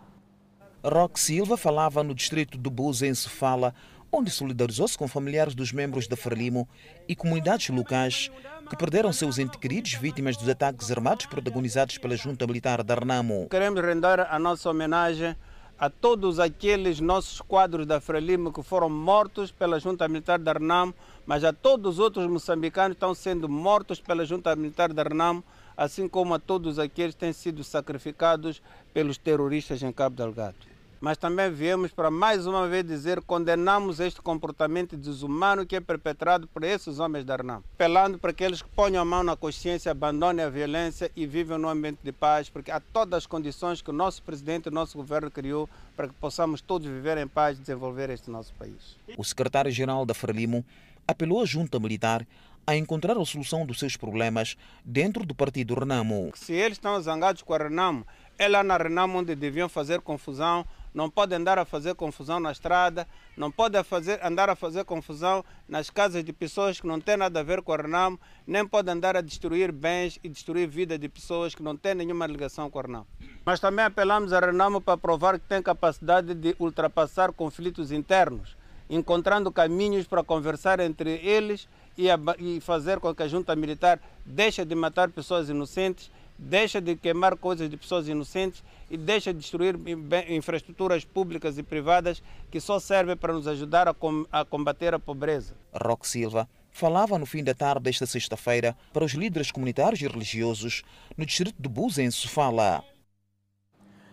Roque 0.84 1.20
Silva 1.20 1.58
falava 1.58 2.02
no 2.02 2.16
distrito 2.16 2.58
do 2.58 2.72
Buza, 2.72 3.06
em 3.06 3.14
Sofala, 3.14 3.76
onde 4.12 4.30
solidarizou-se 4.30 4.98
com 4.98 5.08
familiares 5.08 5.56
dos 5.56 5.72
membros 5.72 6.08
da 6.08 6.18
Frelimo 6.18 6.68
e 7.08 7.16
comunidades 7.16 7.70
locais 7.70 8.30
que 8.70 8.76
perderam 8.76 9.14
seus 9.14 9.40
entes 9.40 9.60
queridos 9.60 9.94
vítimas 9.94 10.36
dos 10.36 10.50
ataques 10.50 10.92
armados 10.92 11.26
protagonizados 11.26 11.98
pela 11.98 12.18
junta 12.18 12.46
militar 12.46 12.84
da 12.84 12.96
Renamo. 12.96 13.48
Queremos 13.50 13.82
render 13.82 14.20
a 14.30 14.38
nossa 14.38 14.70
homenagem 14.70 15.36
a 15.80 15.90
todos 15.90 16.40
aqueles 16.40 17.00
nossos 17.00 17.42
quadros 17.42 17.88
da 17.88 18.02
Frelimo 18.02 18.52
que 18.52 18.62
foram 18.62 18.90
mortos 18.90 19.52
pela 19.52 19.80
junta 19.80 20.08
militar 20.08 20.38
da 20.38 20.54
Renamo, 20.54 20.94
mas 21.26 21.44
a 21.44 21.54
todos 21.54 21.94
os 21.94 22.00
outros 22.00 22.28
moçambicanos 22.28 22.96
que 22.96 22.98
estão 22.98 23.16
sendo 23.16 23.48
mortos 23.48 24.00
pela 24.00 24.26
junta 24.26 24.56
militar 24.56 24.94
da 24.94 25.04
Renamo, 25.04 25.44
assim 25.76 26.08
como 26.08 26.34
a 26.34 26.40
todos 26.40 26.78
aqueles 26.78 27.16
que 27.16 27.22
têm 27.22 27.34
sido 27.34 27.64
sacrificados 27.64 28.62
pelos 28.94 29.18
terroristas 29.18 29.82
em 29.82 29.92
Cabo 29.92 30.16
Delgado 30.16 30.71
mas 31.02 31.18
também 31.18 31.52
viemos 31.52 31.92
para 31.92 32.12
mais 32.12 32.46
uma 32.46 32.68
vez 32.68 32.86
dizer 32.86 33.20
condenamos 33.22 34.00
este 34.00 34.22
comportamento 34.22 34.96
desumano 34.96 35.66
que 35.66 35.76
é 35.76 35.80
perpetrado 35.80 36.48
por 36.48 36.64
esses 36.64 37.00
homens 37.00 37.26
da 37.26 37.34
Arnam, 37.34 37.64
apelando 37.74 38.20
para 38.20 38.32
que 38.32 38.46
ponham 38.76 39.02
a 39.02 39.06
mão 39.06 39.24
na 39.24 39.36
consciência, 39.36 39.92
abandonem 39.92 40.46
a 40.46 40.50
violência 40.50 41.12
e 41.16 41.26
vivam 41.26 41.58
num 41.58 41.70
ambiente 41.70 42.00
de 42.04 42.12
paz, 42.12 42.50
porque 42.50 42.70
há 42.70 42.80
todas 42.80 43.18
as 43.18 43.26
condições 43.26 43.82
que 43.82 43.90
o 43.90 43.94
nosso 43.94 44.22
presidente 44.22 44.68
e 44.68 44.70
o 44.70 44.72
nosso 44.72 44.96
governo 44.96 45.32
criou 45.32 45.68
para 45.98 46.08
que 46.08 46.14
possamos 46.14 46.62
todos 46.62 46.88
viver 46.88 47.18
em 47.18 47.28
paz 47.28 47.58
e 47.58 47.62
desenvolver 47.62 48.12
este 48.12 48.30
nosso 48.30 48.54
país. 48.54 48.96
O 49.18 49.24
secretário-geral 49.24 50.06
da 50.06 50.14
Frelimo 50.14 50.64
apelou 51.08 51.42
à 51.42 51.46
junta 51.46 51.80
militar 51.80 52.28
a 52.66 52.76
encontrar 52.76 53.18
a 53.18 53.26
solução 53.26 53.66
dos 53.66 53.80
seus 53.80 53.98
problemas 53.98 54.56
dentro 54.86 55.26
do 55.26 55.34
partido 55.34 55.74
Renamo. 55.74 56.32
Se 56.36 56.54
eles 56.54 56.78
estão 56.78 57.02
zangados 57.02 57.42
com 57.42 57.56
a 57.56 57.58
Renamo, 57.58 58.06
é 58.38 58.48
lá 58.48 58.64
na 58.64 58.78
Renamo 58.78 59.18
onde 59.18 59.36
deviam 59.36 59.68
fazer 59.68 60.00
confusão, 60.02 60.66
não 60.94 61.10
pode 61.10 61.34
andar 61.34 61.58
a 61.58 61.66
fazer 61.66 61.96
confusão 61.96 62.40
na 62.40 62.52
estrada, 62.52 63.08
não 63.36 63.52
pode 63.52 63.82
fazer, 63.84 64.20
andar 64.24 64.50
a 64.50 64.56
fazer 64.56 64.84
confusão 64.84 65.44
nas 65.68 65.90
casas 65.90 66.24
de 66.24 66.34
pessoas 66.34 66.80
que 66.80 66.88
não 66.88 67.00
têm 67.00 67.18
nada 67.18 67.40
a 67.40 67.44
ver 67.44 67.62
com 67.62 67.72
a 67.72 67.78
Renamo, 67.78 68.20
nem 68.46 68.68
pode 68.68 68.90
andar 68.90 69.16
a 69.16 69.22
destruir 69.22 69.72
bens 69.72 70.20
e 70.24 70.30
destruir 70.30 70.68
vida 70.68 70.98
de 70.98 71.08
pessoas 71.08 71.56
que 71.56 71.64
não 71.64 71.78
têm 71.78 71.96
nenhuma 71.96 72.28
ligação 72.28 72.70
com 72.70 72.80
a 72.80 72.82
Renamo. 72.82 73.08
Mas 73.46 73.60
também 73.60 73.86
apelamos 73.86 74.34
a 74.34 74.40
Renamo 74.40 74.82
para 74.82 74.98
provar 74.98 75.40
que 75.40 75.48
tem 75.48 75.62
capacidade 75.62 76.34
de 76.34 76.56
ultrapassar 76.60 77.32
conflitos 77.32 77.92
internos, 77.92 78.58
encontrando 78.90 79.52
caminhos 79.52 80.06
para 80.06 80.24
conversar 80.24 80.80
entre 80.80 81.12
eles 81.26 81.68
e 81.98 82.60
fazer 82.62 83.00
com 83.00 83.14
que 83.14 83.24
a 83.24 83.28
junta 83.28 83.56
militar 83.56 84.00
deixe 84.26 84.64
de 84.66 84.76
matar 84.76 85.10
pessoas 85.10 85.50
inocentes 85.50 86.12
deixa 86.42 86.82
de 86.82 86.96
queimar 86.96 87.38
coisas 87.38 87.70
de 87.70 87.78
pessoas 87.78 88.08
inocentes 88.08 88.64
e 88.92 88.98
deixa 88.98 89.34
de 89.34 89.40
destruir 89.40 89.80
infraestruturas 90.28 91.06
públicas 91.06 91.58
e 91.58 91.64
privadas 91.64 92.22
que 92.52 92.60
só 92.60 92.78
servem 92.78 93.16
para 93.16 93.32
nos 93.32 93.48
ajudar 93.48 93.88
a, 93.88 93.94
com, 93.94 94.26
a 94.30 94.44
combater 94.44 94.94
a 94.94 95.00
pobreza. 95.00 95.56
Roque 95.74 96.06
Silva 96.06 96.48
falava 96.70 97.18
no 97.18 97.26
fim 97.26 97.42
da 97.42 97.54
tarde 97.54 97.84
desta 97.84 98.06
sexta-feira 98.06 98.76
para 98.92 99.06
os 99.06 99.14
líderes 99.14 99.50
comunitários 99.50 100.02
e 100.02 100.08
religiosos 100.08 100.84
no 101.18 101.26
distrito 101.26 101.56
de 101.58 101.70
Buza, 101.70 102.04
em 102.04 102.12
Sofala. 102.12 102.84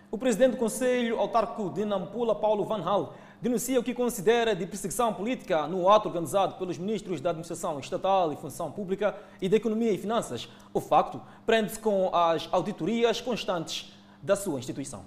O 0.09 0.17
presidente 0.17 0.51
do 0.51 0.57
Conselho 0.57 1.19
Autarco 1.19 1.69
de 1.69 1.85
Nampula, 1.85 2.33
Paulo 2.33 2.63
Van 2.63 2.81
Hal, 2.81 3.15
denuncia 3.41 3.79
o 3.79 3.83
que 3.83 3.93
considera 3.93 4.55
de 4.55 4.65
perseguição 4.65 5.13
política 5.13 5.67
no 5.67 5.87
ato 5.89 6.07
organizado 6.07 6.55
pelos 6.55 6.77
ministros 6.77 7.21
da 7.21 7.29
Administração 7.29 7.79
Estatal 7.79 8.33
e 8.33 8.37
Função 8.37 8.71
Pública 8.71 9.15
e 9.41 9.47
da 9.47 9.57
Economia 9.57 9.91
e 9.91 9.97
Finanças. 9.97 10.49
O 10.73 10.81
facto 10.81 11.21
prende-se 11.45 11.79
com 11.79 12.13
as 12.13 12.49
auditorias 12.51 13.21
constantes 13.21 13.93
da 14.21 14.35
sua 14.35 14.59
instituição. 14.59 15.05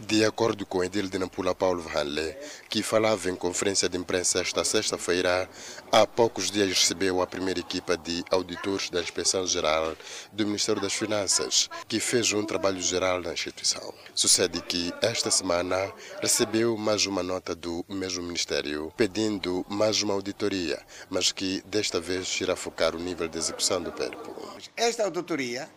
De 0.00 0.24
acordo 0.24 0.64
com 0.64 0.84
Edil 0.84 1.08
de 1.08 1.18
Nampula 1.18 1.56
Paulo 1.56 1.82
Vanle, 1.82 2.36
que 2.68 2.84
falava 2.84 3.28
em 3.28 3.34
conferência 3.34 3.88
de 3.88 3.98
imprensa 3.98 4.40
esta 4.40 4.62
sexta-feira, 4.62 5.50
há 5.90 6.06
poucos 6.06 6.52
dias 6.52 6.68
recebeu 6.68 7.20
a 7.20 7.26
primeira 7.26 7.58
equipa 7.58 7.96
de 7.96 8.24
auditores 8.30 8.90
da 8.90 9.00
Inspeção 9.00 9.44
Geral 9.44 9.96
do 10.32 10.46
Ministério 10.46 10.80
das 10.80 10.92
Finanças, 10.92 11.68
que 11.88 11.98
fez 11.98 12.32
um 12.32 12.44
trabalho 12.44 12.80
geral 12.80 13.20
na 13.20 13.32
instituição. 13.32 13.92
Sucede 14.14 14.62
que 14.62 14.94
esta 15.02 15.32
semana 15.32 15.92
recebeu 16.22 16.76
mais 16.76 17.04
uma 17.04 17.24
nota 17.24 17.52
do 17.52 17.84
mesmo 17.88 18.22
Ministério 18.22 18.92
pedindo 18.96 19.66
mais 19.68 20.00
uma 20.00 20.14
auditoria, 20.14 20.80
mas 21.10 21.32
que 21.32 21.60
desta 21.66 22.00
vez 22.00 22.40
irá 22.40 22.54
focar 22.54 22.94
o 22.94 23.00
nível 23.00 23.26
de 23.26 23.36
execução 23.36 23.82
do 23.82 23.90
PERPO. 23.90 24.32
Esta 24.76 25.02
auditoria 25.02 25.68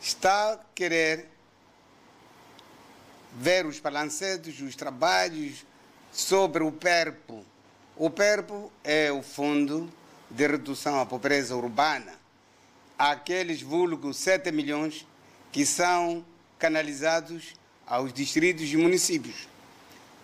está 0.00 0.52
a 0.52 0.58
querer 0.72 1.39
ver 3.32 3.66
os 3.66 3.78
balancetes, 3.78 4.60
os 4.60 4.74
trabalhos 4.74 5.64
sobre 6.12 6.62
o 6.62 6.72
PERPO. 6.72 7.44
O 7.96 8.10
PERPO 8.10 8.72
é 8.82 9.12
o 9.12 9.22
Fundo 9.22 9.90
de 10.30 10.46
Redução 10.46 10.98
à 10.98 11.06
Pobreza 11.06 11.56
Urbana. 11.56 12.14
Aqueles 12.98 13.62
vulgos 13.62 14.16
7 14.16 14.50
milhões 14.52 15.06
que 15.52 15.64
são 15.64 16.24
canalizados 16.58 17.54
aos 17.86 18.12
distritos 18.12 18.70
e 18.72 18.76
municípios. 18.76 19.48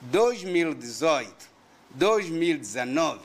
2018, 0.02 1.34
2019, 1.90 3.20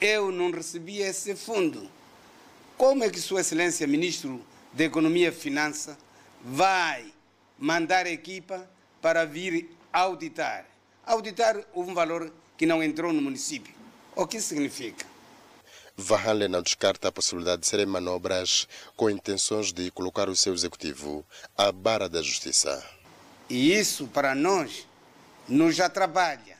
eu 0.00 0.30
não 0.30 0.50
recebi 0.50 0.98
esse 0.98 1.34
fundo. 1.34 1.88
Como 2.76 3.04
é 3.04 3.10
que 3.10 3.20
Sua 3.20 3.40
Excelência, 3.40 3.86
Ministro 3.86 4.44
da 4.72 4.84
Economia 4.84 5.28
e 5.28 5.32
Finança, 5.32 5.96
vai 6.44 7.12
mandar 7.58 8.06
equipa 8.06 8.68
para 9.04 9.26
vir 9.26 9.68
auditar. 9.92 10.64
Auditar 11.04 11.62
um 11.74 11.92
valor 11.92 12.32
que 12.56 12.64
não 12.64 12.82
entrou 12.82 13.12
no 13.12 13.20
município. 13.20 13.74
O 14.16 14.26
que 14.26 14.40
significa? 14.40 15.04
Vahanle 15.94 16.48
não 16.48 16.62
descarta 16.62 17.08
a 17.08 17.12
possibilidade 17.12 17.60
de 17.60 17.66
serem 17.66 17.84
manobras 17.84 18.66
com 18.96 19.10
intenções 19.10 19.74
de 19.74 19.90
colocar 19.90 20.30
o 20.30 20.34
seu 20.34 20.54
executivo 20.54 21.22
à 21.54 21.70
barra 21.70 22.08
da 22.08 22.22
justiça. 22.22 22.82
E 23.50 23.74
isso, 23.74 24.06
para 24.06 24.34
nós, 24.34 24.88
nos 25.46 25.76
já 25.76 25.90
trabalha, 25.90 26.56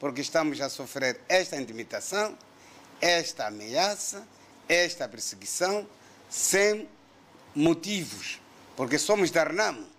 porque 0.00 0.22
estamos 0.22 0.62
a 0.62 0.70
sofrer 0.70 1.20
esta 1.28 1.60
intimidação, 1.60 2.34
esta 2.98 3.46
ameaça, 3.46 4.26
esta 4.66 5.06
perseguição, 5.06 5.86
sem 6.30 6.88
motivos, 7.54 8.40
porque 8.74 8.98
somos 8.98 9.30
da 9.30 9.44
Renamo, 9.44 9.97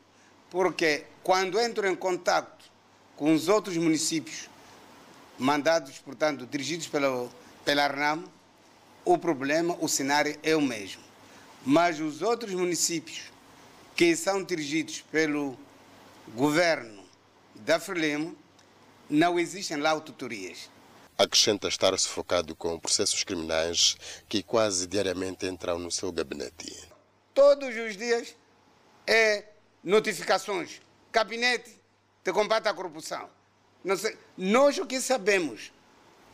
porque 0.50 1.06
quando 1.24 1.60
entro 1.60 1.88
em 1.88 1.96
contato 1.96 2.66
com 3.16 3.34
os 3.34 3.48
outros 3.48 3.78
municípios 3.78 4.50
mandados, 5.38 5.98
portanto, 6.00 6.46
dirigidos 6.46 6.88
pela, 6.88 7.30
pela 7.64 7.84
Arnam, 7.84 8.24
o 9.06 9.18
problema, 9.18 9.78
o 9.80 9.88
cenário 9.88 10.38
é 10.44 10.56
o 10.56 10.62
mesmo. 10.62 11.02
Mas 11.66 12.00
os 12.00 12.22
outros 12.22 12.54
municípios 12.54 13.30
que 13.96 14.16
são 14.16 14.42
dirigidos 14.42 15.02
pelo 15.12 15.58
governo 16.34 17.04
da 17.56 17.80
Frelimo, 17.80 18.34
não 19.10 19.38
existem 19.38 19.78
lá 19.78 19.90
aututorias. 19.90 20.70
Acrescenta 21.18 21.68
estar 21.68 21.98
sufocado 22.00 22.56
com 22.56 22.80
processos 22.80 23.24
criminais 23.26 23.98
que 24.30 24.42
quase 24.42 24.88
diariamente 24.88 25.46
entram 25.46 25.78
no 25.78 25.92
seu 25.92 26.12
gabinete. 26.12 26.74
Todos 27.34 27.76
os 27.76 27.98
dias 27.98 28.34
é 29.06 29.44
notificações. 29.84 30.82
Gabinete 31.12 31.80
de 32.24 32.34
combate 32.34 32.68
à 32.68 32.74
corrupção. 32.74 33.30
Sei, 33.98 34.18
nós 34.38 34.78
o 34.78 34.86
que 34.86 35.00
sabemos, 35.00 35.72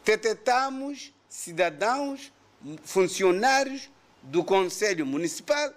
detectamos 0.03 1.13
cidadãos, 1.29 2.33
funcionários 2.83 3.89
do 4.23 4.43
Conselho 4.43 5.05
Municipal 5.05 5.73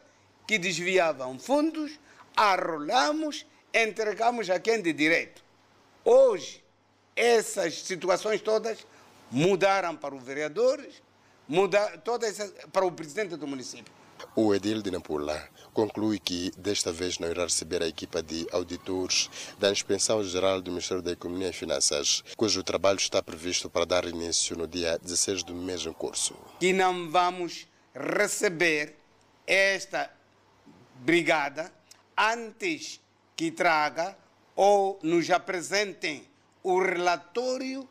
que 0.47 0.59
desviavam 0.59 1.39
fundos, 1.39 2.01
arrolamos, 2.35 3.45
entregamos 3.73 4.49
a 4.49 4.59
quem 4.59 4.81
de 4.81 4.93
direito. 4.95 5.45
Hoje, 6.05 6.65
essas 7.15 7.83
situações 7.83 8.41
todas 8.41 8.87
mudaram 9.31 9.95
para 9.95 10.15
os 10.15 10.23
vereadores, 10.23 11.03
mudaram 11.47 11.99
todas 11.99 12.39
para 12.73 12.87
o 12.87 12.93
presidente 12.93 13.37
do 13.37 13.47
município. 13.47 13.93
O 14.35 14.55
edil 14.55 14.83
de 14.83 14.91
Nampula 14.91 15.49
conclui 15.73 16.19
que 16.19 16.53
desta 16.57 16.91
vez 16.93 17.19
não 17.19 17.29
irá 17.29 17.45
receber 17.45 17.83
a 17.83 17.89
equipa 17.89 18.23
de 18.23 18.47
auditores 18.53 19.31
da 19.59 19.71
Inspeção 19.71 20.23
Geral 20.25 20.61
do 20.61 20.71
Ministério 20.71 21.03
da 21.03 21.13
Economia 21.13 21.51
e 21.51 21.53
Finanças, 21.53 22.25
cujo 22.37 22.63
trabalho 22.63 22.99
está 22.99 23.23
previsto 23.23 23.71
para 23.71 23.85
dar 23.85 24.05
início 24.05 24.57
no 24.57 24.67
dia 24.67 24.99
16 24.99 25.43
do 25.43 25.55
em 25.55 25.93
curso. 25.93 26.35
Que 26.59 26.73
não 26.73 27.11
vamos 27.11 27.67
receber 27.95 28.97
esta 29.47 30.11
brigada 30.97 31.73
antes 32.17 33.01
que 33.37 33.51
traga 33.51 34.17
ou 34.57 34.99
nos 35.03 35.31
apresentem 35.31 36.25
o 36.63 36.83
relatório 36.83 37.89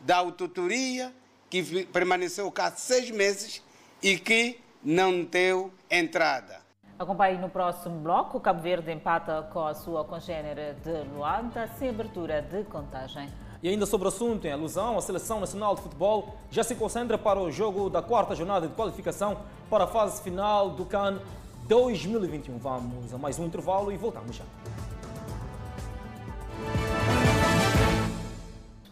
da 0.00 0.16
auditoria 0.16 1.14
que 1.48 1.86
permaneceu 1.86 2.50
cá 2.50 2.70
seis 2.72 3.10
meses 3.10 3.62
e 4.02 4.18
que 4.18 4.58
não 4.84 5.24
deu 5.24 5.72
entrada. 5.90 6.60
Acompanhe 6.98 7.38
no 7.38 7.48
próximo 7.48 8.00
bloco. 8.00 8.38
O 8.38 8.40
Cabo 8.40 8.60
Verde 8.60 8.90
empata 8.90 9.48
com 9.52 9.66
a 9.66 9.74
sua 9.74 10.04
congênere 10.04 10.74
de 10.84 11.04
Luanda 11.14 11.68
sem 11.78 11.90
abertura 11.90 12.42
de 12.42 12.64
contagem. 12.64 13.28
E 13.62 13.68
ainda 13.68 13.86
sobre 13.86 14.06
o 14.06 14.08
assunto, 14.08 14.46
em 14.46 14.52
alusão, 14.52 14.96
a 14.96 15.00
Seleção 15.00 15.40
Nacional 15.40 15.74
de 15.74 15.82
Futebol 15.82 16.36
já 16.50 16.62
se 16.62 16.74
concentra 16.74 17.18
para 17.18 17.40
o 17.40 17.50
jogo 17.50 17.90
da 17.90 18.00
quarta 18.00 18.34
jornada 18.34 18.68
de 18.68 18.74
qualificação 18.74 19.38
para 19.68 19.84
a 19.84 19.86
fase 19.86 20.22
final 20.22 20.70
do 20.70 20.84
CAN 20.84 21.20
2021. 21.66 22.56
Vamos 22.58 23.12
a 23.12 23.18
mais 23.18 23.38
um 23.38 23.46
intervalo 23.46 23.92
e 23.92 23.96
voltamos 23.96 24.36
já. 24.36 24.44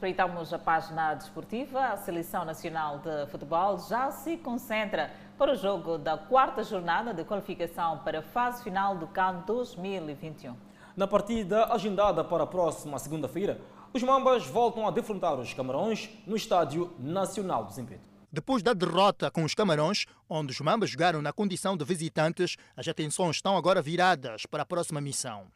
Espreitamos 0.07 0.53
a 0.53 0.59
página 0.61 1.15
desportiva. 1.15 1.81
A 1.81 1.97
Seleção 1.97 2.45
Nacional 2.45 3.01
de 3.01 3.29
Futebol 3.29 3.77
já 3.89 4.13
se 4.13 4.37
concentra 4.37 5.11
para 5.37 5.51
o 5.51 5.57
jogo 5.57 5.99
da 5.99 6.17
quarta 6.17 6.63
jornada 6.63 7.13
de 7.13 7.25
qualificação 7.25 7.99
para 8.05 8.21
a 8.21 8.23
fase 8.23 8.63
final 8.63 8.97
do 8.97 9.09
CAN 9.09 9.43
2021. 9.45 10.55
Na 10.97 11.09
partida 11.09 11.73
agendada 11.73 12.23
para 12.23 12.45
a 12.45 12.47
próxima 12.47 13.01
segunda-feira, 13.01 13.61
os 13.93 14.01
Mambas 14.01 14.47
voltam 14.47 14.87
a 14.87 14.93
defrontar 14.93 15.35
os 15.41 15.53
Camarões 15.53 16.09
no 16.25 16.37
Estádio 16.37 16.95
Nacional 17.01 17.65
do 17.65 17.73
Zimpeto. 17.73 18.07
Depois 18.31 18.63
da 18.63 18.75
derrota 18.75 19.29
com 19.29 19.43
os 19.43 19.57
Camarões, 19.57 20.07
onde 20.31 20.53
os 20.53 20.61
Mambas 20.61 20.91
jogaram 20.91 21.21
na 21.21 21.33
condição 21.33 21.77
de 21.77 21.85
visitantes, 21.85 22.57
as 22.77 22.87
atenções 22.87 23.35
estão 23.35 23.57
agora 23.57 23.83
viradas 23.83 24.47
para 24.47 24.63
a 24.63 24.67
próxima 24.67 25.01
missão. 25.01 25.49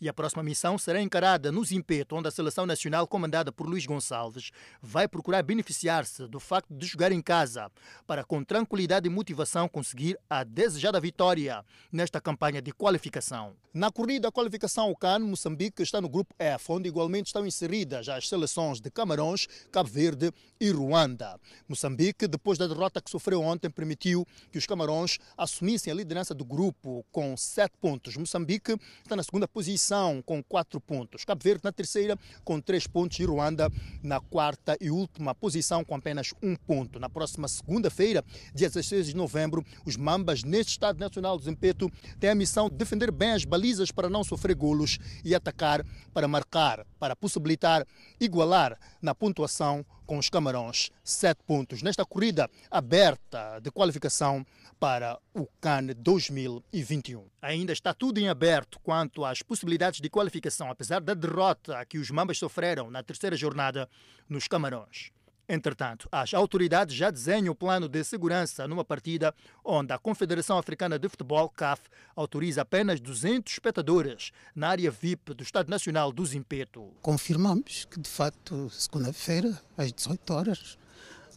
E 0.00 0.08
a 0.08 0.14
próxima 0.14 0.42
missão 0.42 0.78
será 0.78 1.02
encarada 1.02 1.52
no 1.52 1.62
Zimpeto, 1.62 2.16
onde 2.16 2.26
a 2.26 2.30
seleção 2.30 2.64
nacional, 2.64 3.06
comandada 3.06 3.52
por 3.52 3.68
Luís 3.68 3.84
Gonçalves, 3.84 4.50
vai 4.80 5.06
procurar 5.06 5.42
beneficiar-se 5.42 6.26
do 6.26 6.40
facto 6.40 6.72
de 6.72 6.86
jogar 6.86 7.12
em 7.12 7.20
casa, 7.20 7.70
para 8.06 8.24
com 8.24 8.42
tranquilidade 8.42 9.06
e 9.06 9.10
motivação 9.10 9.68
conseguir 9.68 10.18
a 10.28 10.42
desejada 10.42 10.98
vitória 10.98 11.62
nesta 11.92 12.18
campanha 12.18 12.62
de 12.62 12.72
qualificação. 12.72 13.54
Na 13.74 13.90
corrida 13.90 14.22
da 14.22 14.32
qualificação 14.32 14.84
ao 14.84 14.96
CAN, 14.96 15.18
Moçambique 15.18 15.82
está 15.82 16.00
no 16.00 16.08
grupo 16.08 16.34
F, 16.38 16.72
onde 16.72 16.88
igualmente 16.88 17.26
estão 17.26 17.46
inseridas 17.46 18.08
as 18.08 18.26
seleções 18.26 18.80
de 18.80 18.90
Camarões, 18.90 19.46
Cabo 19.70 19.88
Verde 19.88 20.32
e 20.58 20.70
Ruanda. 20.70 21.38
Moçambique, 21.68 22.26
depois 22.26 22.58
da 22.58 22.66
derrota 22.66 23.02
que 23.02 23.10
sofreu 23.10 23.42
ontem, 23.42 23.68
permitiu 23.68 24.26
que 24.50 24.58
os 24.58 24.66
Camarões 24.66 25.18
assumissem 25.36 25.92
a 25.92 25.96
liderança 25.96 26.34
do 26.34 26.44
grupo 26.44 27.04
com 27.12 27.36
sete 27.36 27.76
pontos. 27.78 28.16
Moçambique 28.16 28.76
está 29.04 29.14
na 29.14 29.22
segunda 29.22 29.46
posição 29.46 29.89
com 30.24 30.42
quatro 30.42 30.80
pontos. 30.80 31.24
Cabo 31.24 31.42
Verde 31.42 31.62
na 31.64 31.72
terceira 31.72 32.16
com 32.44 32.60
três 32.60 32.86
pontos 32.86 33.18
e 33.18 33.24
Ruanda 33.24 33.68
na 34.02 34.20
quarta 34.20 34.76
e 34.80 34.88
última 34.90 35.34
posição 35.34 35.84
com 35.84 35.96
apenas 35.96 36.32
um 36.40 36.54
ponto. 36.54 37.00
Na 37.00 37.08
próxima 37.08 37.48
segunda-feira, 37.48 38.24
dia 38.54 38.68
16 38.68 39.06
de 39.06 39.16
novembro, 39.16 39.64
os 39.84 39.96
Mambas, 39.96 40.44
neste 40.44 40.72
Estado 40.72 41.00
Nacional 41.00 41.36
do 41.36 41.42
Zempeto, 41.42 41.90
têm 42.20 42.30
a 42.30 42.34
missão 42.34 42.68
de 42.68 42.76
defender 42.76 43.10
bem 43.10 43.32
as 43.32 43.44
balizas 43.44 43.90
para 43.90 44.08
não 44.08 44.22
sofrer 44.22 44.54
golos 44.54 44.98
e 45.24 45.34
atacar 45.34 45.84
para 46.14 46.28
marcar, 46.28 46.86
para 46.98 47.16
possibilitar 47.16 47.84
igualar 48.20 48.78
na 49.02 49.12
pontuação 49.14 49.84
com 50.10 50.18
os 50.18 50.28
Camarões, 50.28 50.90
sete 51.04 51.40
pontos 51.46 51.82
nesta 51.82 52.04
corrida 52.04 52.50
aberta 52.68 53.60
de 53.60 53.70
qualificação 53.70 54.44
para 54.80 55.16
o 55.32 55.46
CAN 55.60 55.86
2021. 55.96 57.28
Ainda 57.40 57.72
está 57.72 57.94
tudo 57.94 58.18
em 58.18 58.28
aberto 58.28 58.80
quanto 58.80 59.24
às 59.24 59.40
possibilidades 59.40 60.00
de 60.00 60.10
qualificação, 60.10 60.68
apesar 60.68 61.00
da 61.00 61.14
derrota 61.14 61.86
que 61.86 61.96
os 61.96 62.10
Mambas 62.10 62.38
sofreram 62.38 62.90
na 62.90 63.04
terceira 63.04 63.36
jornada 63.36 63.88
nos 64.28 64.48
Camarões. 64.48 65.12
Entretanto, 65.52 66.08
as 66.12 66.32
autoridades 66.32 66.94
já 66.94 67.10
desenham 67.10 67.50
o 67.50 67.56
plano 67.56 67.88
de 67.88 68.04
segurança 68.04 68.68
numa 68.68 68.84
partida 68.84 69.34
onde 69.64 69.92
a 69.92 69.98
Confederação 69.98 70.56
Africana 70.56 70.96
de 70.96 71.08
Futebol, 71.08 71.48
CAF, 71.48 71.82
autoriza 72.14 72.62
apenas 72.62 73.00
200 73.00 73.52
espectadores 73.52 74.30
na 74.54 74.68
área 74.68 74.88
VIP 74.92 75.34
do 75.34 75.42
Estado 75.42 75.68
Nacional 75.68 76.12
do 76.12 76.24
Zimpeto. 76.24 76.92
Confirmamos 77.02 77.84
que, 77.84 77.98
de 77.98 78.08
facto, 78.08 78.70
segunda-feira, 78.70 79.60
às 79.76 79.92
18 79.92 80.32
horas, 80.32 80.78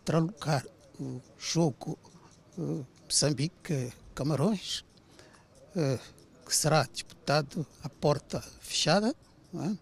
terá 0.06 0.20
lugar 0.20 0.64
o 1.00 1.20
jogo 1.40 1.98
uh, 2.56 2.86
Moçambique-Camarões, 3.06 4.86
uh, 5.76 6.00
que 6.46 6.56
será 6.56 6.84
disputado 6.84 7.66
à 7.84 7.90
porta 7.90 8.40
fechada 8.62 9.16
é? 9.56 9.76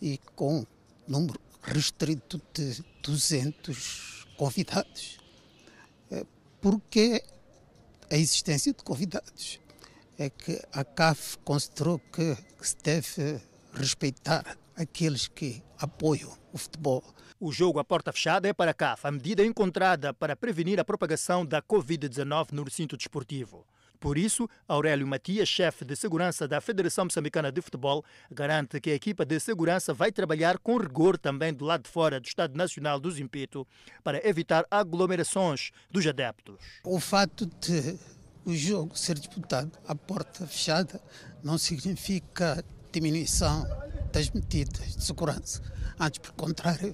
e 0.00 0.18
com 0.34 0.66
número 1.06 1.41
restrito 1.62 2.40
de 2.52 2.82
200 3.02 4.26
convidados. 4.36 5.18
É, 6.10 6.26
porque 6.60 7.22
a 8.10 8.16
existência 8.16 8.72
de 8.72 8.82
convidados 8.82 9.60
é 10.18 10.28
que 10.28 10.60
a 10.72 10.84
CAF 10.84 11.38
considerou 11.38 11.98
que, 11.98 12.34
que 12.34 12.68
se 12.68 12.76
deve 12.82 13.40
respeitar 13.72 14.58
aqueles 14.76 15.28
que 15.28 15.62
apoiam 15.78 16.36
o 16.52 16.58
futebol. 16.58 17.02
O 17.40 17.50
jogo 17.50 17.78
à 17.78 17.84
porta 17.84 18.12
fechada 18.12 18.48
é 18.48 18.52
para 18.52 18.70
a 18.70 18.74
CAF, 18.74 19.06
a 19.06 19.10
medida 19.10 19.44
encontrada 19.44 20.12
para 20.14 20.36
prevenir 20.36 20.78
a 20.78 20.84
propagação 20.84 21.44
da 21.44 21.60
Covid-19 21.62 22.52
no 22.52 22.62
recinto 22.62 22.96
desportivo. 22.96 23.66
Por 24.02 24.18
isso, 24.18 24.50
Aurélio 24.66 25.06
Matias, 25.06 25.48
chefe 25.48 25.84
de 25.84 25.94
segurança 25.94 26.48
da 26.48 26.60
Federação 26.60 27.04
Moçambicana 27.04 27.52
de 27.52 27.62
Futebol, 27.62 28.04
garante 28.32 28.80
que 28.80 28.90
a 28.90 28.94
equipa 28.96 29.24
de 29.24 29.38
segurança 29.38 29.94
vai 29.94 30.10
trabalhar 30.10 30.58
com 30.58 30.76
rigor 30.76 31.16
também 31.16 31.54
do 31.54 31.64
lado 31.64 31.84
de 31.84 31.88
fora 31.88 32.18
do 32.18 32.26
Estado 32.26 32.56
Nacional 32.56 32.98
do 32.98 33.08
Zimpeto 33.12 33.64
para 34.02 34.20
evitar 34.28 34.66
aglomerações 34.68 35.70
dos 35.88 36.04
adeptos. 36.04 36.56
O 36.82 36.98
fato 36.98 37.46
de 37.46 37.96
o 38.44 38.52
jogo 38.52 38.98
ser 38.98 39.16
disputado 39.16 39.70
à 39.86 39.94
porta 39.94 40.48
fechada 40.48 41.00
não 41.40 41.56
significa 41.56 42.64
diminuição 42.90 43.64
das 44.12 44.28
medidas 44.30 44.96
de 44.96 45.04
segurança. 45.04 45.62
Antes, 45.96 46.18
pelo 46.18 46.34
contrário, 46.34 46.92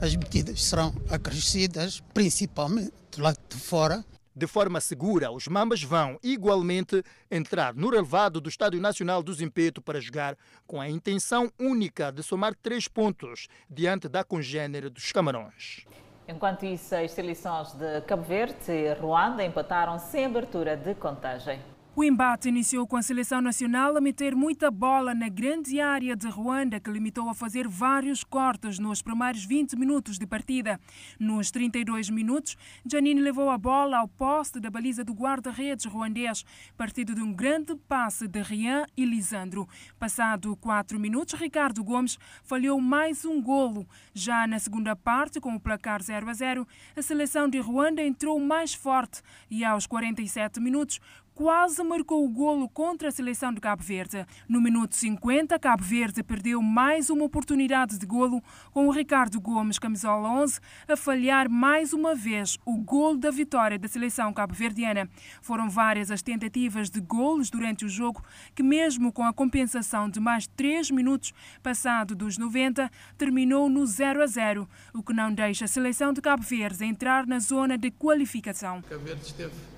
as 0.00 0.14
medidas 0.14 0.62
serão 0.62 0.94
acrescidas, 1.10 2.00
principalmente 2.14 2.92
do 3.10 3.22
lado 3.24 3.40
de 3.48 3.56
fora, 3.56 4.04
de 4.36 4.46
forma 4.46 4.80
segura, 4.80 5.30
os 5.30 5.46
Mambas 5.46 5.82
vão 5.82 6.18
igualmente 6.22 7.02
entrar 7.30 7.72
no 7.74 7.88
relevado 7.88 8.40
do 8.40 8.48
Estádio 8.48 8.80
Nacional 8.80 9.22
do 9.22 9.32
Zimpeto 9.32 9.80
para 9.80 10.00
jogar 10.00 10.36
com 10.66 10.80
a 10.80 10.88
intenção 10.88 11.52
única 11.58 12.10
de 12.10 12.22
somar 12.22 12.54
três 12.54 12.88
pontos 12.88 13.46
diante 13.70 14.08
da 14.08 14.24
congênere 14.24 14.90
dos 14.90 15.12
Camarões. 15.12 15.84
Enquanto 16.26 16.64
isso, 16.64 16.96
as 16.96 17.12
seleções 17.12 17.72
de 17.74 18.00
Cabo 18.02 18.22
Verde 18.22 18.72
e 18.72 18.92
Ruanda 18.94 19.44
empataram 19.44 19.98
sem 19.98 20.24
abertura 20.24 20.76
de 20.76 20.94
contagem. 20.94 21.60
O 21.96 22.02
embate 22.02 22.48
iniciou 22.48 22.88
com 22.88 22.96
a 22.96 23.02
seleção 23.02 23.40
nacional 23.40 23.96
a 23.96 24.00
meter 24.00 24.34
muita 24.34 24.68
bola 24.68 25.14
na 25.14 25.28
grande 25.28 25.80
área 25.80 26.16
de 26.16 26.28
Ruanda, 26.28 26.80
que 26.80 26.90
limitou 26.90 27.28
a 27.28 27.34
fazer 27.34 27.68
vários 27.68 28.24
cortes 28.24 28.80
nos 28.80 29.00
primeiros 29.00 29.44
20 29.44 29.76
minutos 29.76 30.18
de 30.18 30.26
partida. 30.26 30.80
Nos 31.20 31.52
32 31.52 32.10
minutos, 32.10 32.56
Janine 32.84 33.20
levou 33.20 33.48
a 33.48 33.56
bola 33.56 33.98
ao 33.98 34.08
poste 34.08 34.58
da 34.58 34.68
baliza 34.70 35.04
do 35.04 35.12
guarda-redes 35.12 35.84
ruandês, 35.84 36.44
partido 36.76 37.14
de 37.14 37.22
um 37.22 37.32
grande 37.32 37.76
passe 37.86 38.26
de 38.26 38.42
Rian 38.42 38.86
e 38.96 39.04
Lisandro. 39.04 39.68
Passado 39.96 40.56
4 40.56 40.98
minutos, 40.98 41.38
Ricardo 41.38 41.84
Gomes 41.84 42.18
falhou 42.42 42.80
mais 42.80 43.24
um 43.24 43.40
golo. 43.40 43.86
Já 44.12 44.48
na 44.48 44.58
segunda 44.58 44.96
parte, 44.96 45.40
com 45.40 45.54
o 45.54 45.60
placar 45.60 46.02
0 46.02 46.28
a 46.28 46.34
0, 46.34 46.66
a 46.96 47.02
seleção 47.02 47.48
de 47.48 47.60
Ruanda 47.60 48.02
entrou 48.02 48.40
mais 48.40 48.74
forte 48.74 49.22
e 49.48 49.64
aos 49.64 49.86
47 49.86 50.58
minutos 50.58 50.98
quase 51.34 51.82
marcou 51.82 52.24
o 52.24 52.28
golo 52.28 52.68
contra 52.68 53.08
a 53.08 53.12
seleção 53.12 53.52
de 53.52 53.60
Cabo 53.60 53.82
Verde. 53.82 54.24
No 54.48 54.60
minuto 54.60 54.94
50, 54.94 55.58
Cabo 55.58 55.82
Verde 55.82 56.22
perdeu 56.22 56.62
mais 56.62 57.10
uma 57.10 57.24
oportunidade 57.24 57.98
de 57.98 58.06
golo 58.06 58.42
com 58.70 58.86
o 58.86 58.90
Ricardo 58.90 59.40
Gomes, 59.40 59.78
camisola 59.78 60.28
11, 60.28 60.60
a 60.88 60.96
falhar 60.96 61.50
mais 61.50 61.92
uma 61.92 62.14
vez 62.14 62.56
o 62.64 62.76
golo 62.76 63.18
da 63.18 63.30
vitória 63.30 63.78
da 63.78 63.88
seleção 63.88 64.32
cabo-verdiana. 64.32 65.08
Foram 65.42 65.68
várias 65.68 66.10
as 66.10 66.22
tentativas 66.22 66.88
de 66.88 67.00
golos 67.00 67.50
durante 67.50 67.84
o 67.84 67.88
jogo 67.88 68.22
que, 68.54 68.62
mesmo 68.62 69.12
com 69.12 69.24
a 69.24 69.32
compensação 69.32 70.08
de 70.08 70.20
mais 70.20 70.46
3 70.46 70.90
minutos 70.92 71.32
passado 71.62 72.14
dos 72.14 72.38
90, 72.38 72.90
terminou 73.18 73.68
no 73.68 73.84
0 73.86 74.22
a 74.22 74.26
0, 74.26 74.68
o 74.94 75.02
que 75.02 75.12
não 75.12 75.32
deixa 75.32 75.64
a 75.64 75.68
seleção 75.68 76.12
de 76.12 76.20
Cabo 76.20 76.42
Verde 76.42 76.84
entrar 76.84 77.26
na 77.26 77.40
zona 77.40 77.76
de 77.76 77.90
qualificação. 77.90 78.82
Cabo 78.82 79.04
Verde 79.04 79.22
esteve 79.22 79.73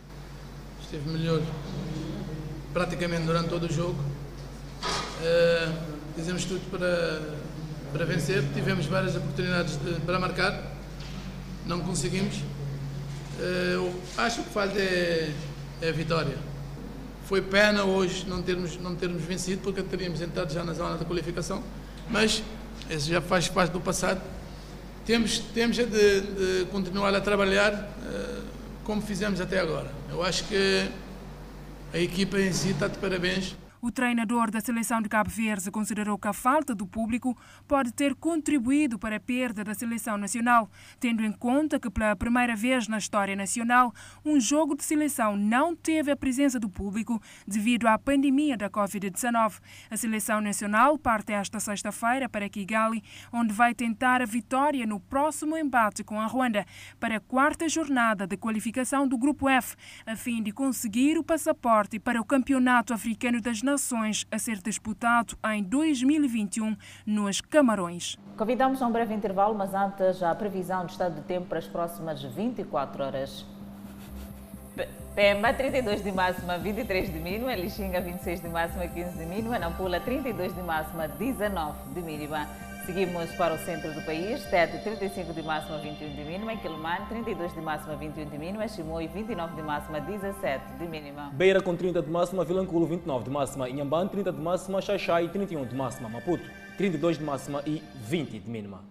esteve 0.86 1.10
melhor 1.10 1.42
praticamente 2.72 3.24
durante 3.24 3.48
todo 3.48 3.66
o 3.66 3.72
jogo. 3.72 3.98
Uh, 5.20 5.72
fizemos 6.14 6.44
tudo 6.44 6.60
para, 6.70 7.20
para 7.92 8.04
vencer, 8.04 8.44
tivemos 8.54 8.86
várias 8.86 9.16
oportunidades 9.16 9.76
de, 9.78 10.00
para 10.02 10.20
marcar, 10.20 10.62
não 11.66 11.80
conseguimos. 11.80 12.36
Uh, 12.36 13.92
acho 14.16 14.44
que 14.44 14.50
falta 14.50 14.78
é, 14.78 15.32
é, 15.82 15.88
a 15.88 15.92
vitória. 15.92 16.36
Foi 17.24 17.42
pena 17.42 17.82
hoje 17.82 18.24
não 18.28 18.40
termos, 18.40 18.78
não 18.78 18.94
termos 18.94 19.22
vencido, 19.22 19.62
porque 19.62 19.82
teríamos 19.82 20.20
entrado 20.20 20.52
já 20.52 20.62
na 20.62 20.72
zona 20.72 20.96
da 20.96 21.04
qualificação, 21.04 21.64
mas 22.08 22.44
isso 22.88 23.08
já 23.10 23.20
faz 23.20 23.48
parte 23.48 23.72
do 23.72 23.80
passado. 23.80 24.20
Temos, 25.04 25.40
temos 25.52 25.76
de, 25.76 25.84
de 25.84 26.66
continuar 26.70 27.12
a 27.12 27.20
trabalhar. 27.20 27.72
Uh, 27.72 28.55
como 28.86 29.02
fizemos 29.02 29.40
até 29.40 29.58
agora. 29.58 29.90
Eu 30.08 30.22
acho 30.22 30.44
que 30.44 30.88
a 31.92 31.98
equipa 31.98 32.38
em 32.38 32.52
si 32.52 32.70
está 32.70 32.86
de 32.86 32.96
parabéns. 32.98 33.56
O 33.86 33.92
treinador 33.92 34.50
da 34.50 34.60
seleção 34.60 35.00
de 35.00 35.08
Cabo 35.08 35.30
Verde 35.30 35.70
considerou 35.70 36.18
que 36.18 36.26
a 36.26 36.32
falta 36.32 36.74
do 36.74 36.84
público 36.84 37.38
pode 37.68 37.92
ter 37.92 38.16
contribuído 38.16 38.98
para 38.98 39.14
a 39.14 39.20
perda 39.20 39.62
da 39.62 39.74
seleção 39.74 40.18
nacional, 40.18 40.68
tendo 40.98 41.24
em 41.24 41.30
conta 41.30 41.78
que 41.78 41.88
pela 41.88 42.16
primeira 42.16 42.56
vez 42.56 42.88
na 42.88 42.98
história 42.98 43.36
nacional, 43.36 43.94
um 44.24 44.40
jogo 44.40 44.74
de 44.74 44.82
seleção 44.82 45.36
não 45.36 45.76
teve 45.76 46.10
a 46.10 46.16
presença 46.16 46.58
do 46.58 46.68
público 46.68 47.22
devido 47.46 47.86
à 47.86 47.96
pandemia 47.96 48.56
da 48.56 48.68
Covid-19. 48.68 49.60
A 49.88 49.96
seleção 49.96 50.40
nacional 50.40 50.98
parte 50.98 51.32
esta 51.32 51.60
sexta-feira 51.60 52.28
para 52.28 52.48
Kigali, 52.48 53.04
onde 53.32 53.52
vai 53.52 53.72
tentar 53.72 54.20
a 54.20 54.26
vitória 54.26 54.84
no 54.84 54.98
próximo 54.98 55.56
embate 55.56 56.02
com 56.02 56.20
a 56.20 56.26
Ruanda 56.26 56.66
para 56.98 57.18
a 57.18 57.20
quarta 57.20 57.68
jornada 57.68 58.26
de 58.26 58.36
qualificação 58.36 59.06
do 59.06 59.16
Grupo 59.16 59.48
F, 59.48 59.76
a 60.04 60.16
fim 60.16 60.42
de 60.42 60.50
conseguir 60.50 61.16
o 61.18 61.22
passaporte 61.22 62.00
para 62.00 62.20
o 62.20 62.24
Campeonato 62.24 62.92
Africano 62.92 63.40
das 63.40 63.62
Nações 63.62 63.75
a 64.30 64.38
ser 64.38 64.62
disputado 64.62 65.36
em 65.52 65.62
2021 65.62 66.76
nos 67.06 67.40
Camarões. 67.40 68.16
Convidamos 68.36 68.82
a 68.82 68.86
um 68.86 68.92
breve 68.92 69.14
intervalo, 69.14 69.54
mas 69.54 69.74
antes 69.74 70.22
a 70.22 70.34
previsão 70.34 70.84
de 70.86 70.92
estado 70.92 71.14
de 71.14 71.22
tempo 71.22 71.46
para 71.46 71.58
as 71.58 71.66
próximas 71.66 72.22
24 72.22 73.04
horas. 73.04 73.46
Pemba, 75.14 75.52
32 75.52 76.04
de 76.04 76.12
máxima, 76.12 76.58
23 76.58 77.10
de 77.10 77.18
mínima. 77.18 77.54
Lixinga, 77.54 78.00
26 78.00 78.42
de 78.42 78.48
máxima, 78.48 78.86
15 78.86 79.16
de 79.16 79.24
mínima. 79.24 79.58
Nampula, 79.58 79.98
32 79.98 80.54
de 80.54 80.62
máxima, 80.62 81.08
19 81.08 81.94
de 81.94 82.02
mínima. 82.02 82.46
Seguimos 82.86 83.32
para 83.32 83.52
o 83.52 83.58
centro 83.58 83.92
do 83.92 84.00
país, 84.02 84.44
Tete 84.44 84.78
35 84.78 85.32
de 85.32 85.42
máxima, 85.42 85.76
21 85.78 86.08
de 86.08 86.22
mínima, 86.22 86.52
em 86.52 86.56
Quilomane 86.58 87.04
32 87.06 87.52
de 87.52 87.60
máxima, 87.60 87.96
21 87.96 88.30
de 88.30 88.38
mínima, 88.38 88.68
Chimoio 88.68 89.08
29 89.08 89.56
de 89.56 89.62
máxima, 89.62 90.00
17 90.00 90.74
de 90.78 90.86
mínima. 90.86 91.30
Beira 91.34 91.60
com 91.60 91.74
30 91.74 92.00
de 92.00 92.08
máxima, 92.08 92.44
Vilanculo 92.44 92.86
29 92.86 93.24
de 93.24 93.30
máxima, 93.30 93.68
Inhambane 93.68 94.08
30 94.08 94.32
de 94.32 94.40
máxima, 94.40 94.80
Xaixai 94.80 95.28
31 95.28 95.64
de 95.64 95.74
máxima, 95.74 96.08
Maputo 96.08 96.44
32 96.76 97.18
de 97.18 97.24
máxima 97.24 97.60
e 97.66 97.82
20 97.96 98.38
de 98.38 98.48
mínima. 98.48 98.84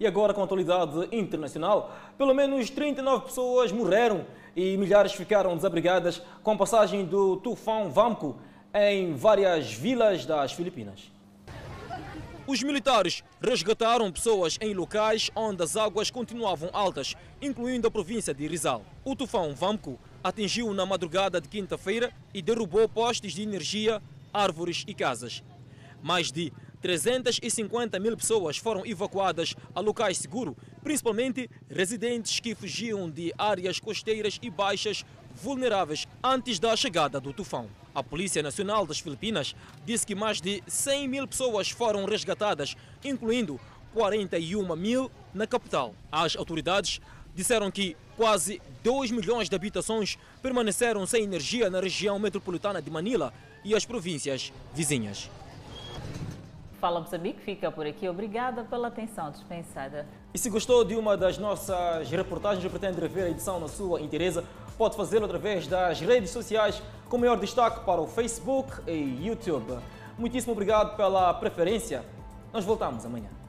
E 0.00 0.06
agora 0.08 0.34
com 0.34 0.40
a 0.40 0.44
atualidade 0.44 1.06
internacional, 1.12 1.94
pelo 2.18 2.34
menos 2.34 2.68
39 2.68 3.26
pessoas 3.26 3.70
morreram 3.70 4.26
e 4.56 4.76
milhares 4.76 5.12
ficaram 5.12 5.54
desabrigadas 5.54 6.20
com 6.42 6.50
a 6.50 6.56
passagem 6.56 7.04
do 7.04 7.36
tufão 7.36 7.92
Vamco 7.92 8.36
em 8.74 9.14
várias 9.14 9.72
vilas 9.72 10.24
das 10.24 10.52
Filipinas. 10.52 11.10
Os 12.46 12.62
militares 12.62 13.22
resgataram 13.40 14.10
pessoas 14.10 14.58
em 14.60 14.74
locais 14.74 15.30
onde 15.36 15.62
as 15.62 15.76
águas 15.76 16.10
continuavam 16.10 16.70
altas, 16.72 17.14
incluindo 17.40 17.86
a 17.86 17.90
província 17.90 18.34
de 18.34 18.46
Rizal. 18.46 18.84
O 19.04 19.14
tufão 19.14 19.54
Vamco 19.54 19.98
atingiu 20.24 20.72
na 20.72 20.84
madrugada 20.84 21.40
de 21.40 21.48
quinta-feira 21.48 22.12
e 22.34 22.42
derrubou 22.42 22.88
postes 22.88 23.34
de 23.34 23.42
energia, 23.42 24.02
árvores 24.32 24.84
e 24.86 24.94
casas. 24.94 25.42
Mais 26.02 26.32
de 26.32 26.52
350 26.80 28.00
mil 28.00 28.16
pessoas 28.16 28.56
foram 28.56 28.84
evacuadas 28.84 29.54
a 29.72 29.80
locais 29.80 30.18
seguros, 30.18 30.56
principalmente 30.82 31.48
residentes 31.70 32.40
que 32.40 32.56
fugiam 32.56 33.08
de 33.08 33.32
áreas 33.38 33.78
costeiras 33.78 34.38
e 34.42 34.50
baixas 34.50 35.04
vulneráveis 35.32 36.08
antes 36.24 36.58
da 36.58 36.74
chegada 36.74 37.20
do 37.20 37.32
tufão. 37.32 37.68
A 37.94 38.02
Polícia 38.02 38.42
Nacional 38.42 38.86
das 38.86 39.00
Filipinas 39.00 39.54
disse 39.84 40.06
que 40.06 40.14
mais 40.14 40.40
de 40.40 40.62
100 40.66 41.08
mil 41.08 41.28
pessoas 41.28 41.70
foram 41.70 42.04
resgatadas, 42.06 42.74
incluindo 43.04 43.60
41 43.92 44.74
mil 44.76 45.10
na 45.34 45.46
capital. 45.46 45.94
As 46.10 46.34
autoridades 46.34 47.00
disseram 47.34 47.70
que 47.70 47.96
quase 48.16 48.60
2 48.82 49.10
milhões 49.10 49.48
de 49.48 49.56
habitações 49.56 50.18
permaneceram 50.40 51.06
sem 51.06 51.24
energia 51.24 51.68
na 51.68 51.80
região 51.80 52.18
metropolitana 52.18 52.80
de 52.80 52.90
Manila 52.90 53.32
e 53.64 53.74
as 53.74 53.84
províncias 53.84 54.52
vizinhas. 54.74 55.30
Fala 56.80 56.98
Moçambique 56.98 57.40
fica 57.40 57.70
por 57.70 57.86
aqui. 57.86 58.08
Obrigada 58.08 58.64
pela 58.64 58.88
atenção 58.88 59.30
dispensada. 59.30 60.04
E 60.34 60.38
se 60.38 60.50
gostou 60.50 60.84
de 60.84 60.96
uma 60.96 61.16
das 61.16 61.38
nossas 61.38 62.10
reportagens 62.10 62.68
pretende 62.68 63.00
rever 63.00 63.26
a 63.26 63.30
edição 63.30 63.60
na 63.60 63.68
sua 63.68 64.00
inteireza, 64.00 64.44
pode 64.72 64.96
fazê-lo 64.96 65.24
através 65.24 65.66
das 65.66 66.00
redes 66.00 66.30
sociais, 66.30 66.82
com 67.08 67.18
maior 67.18 67.38
destaque 67.38 67.84
para 67.84 68.00
o 68.00 68.06
Facebook 68.06 68.70
e 68.86 69.26
YouTube. 69.26 69.78
Muitíssimo 70.18 70.52
obrigado 70.52 70.96
pela 70.96 71.32
preferência. 71.34 72.04
Nós 72.52 72.64
voltamos 72.64 73.04
amanhã. 73.04 73.41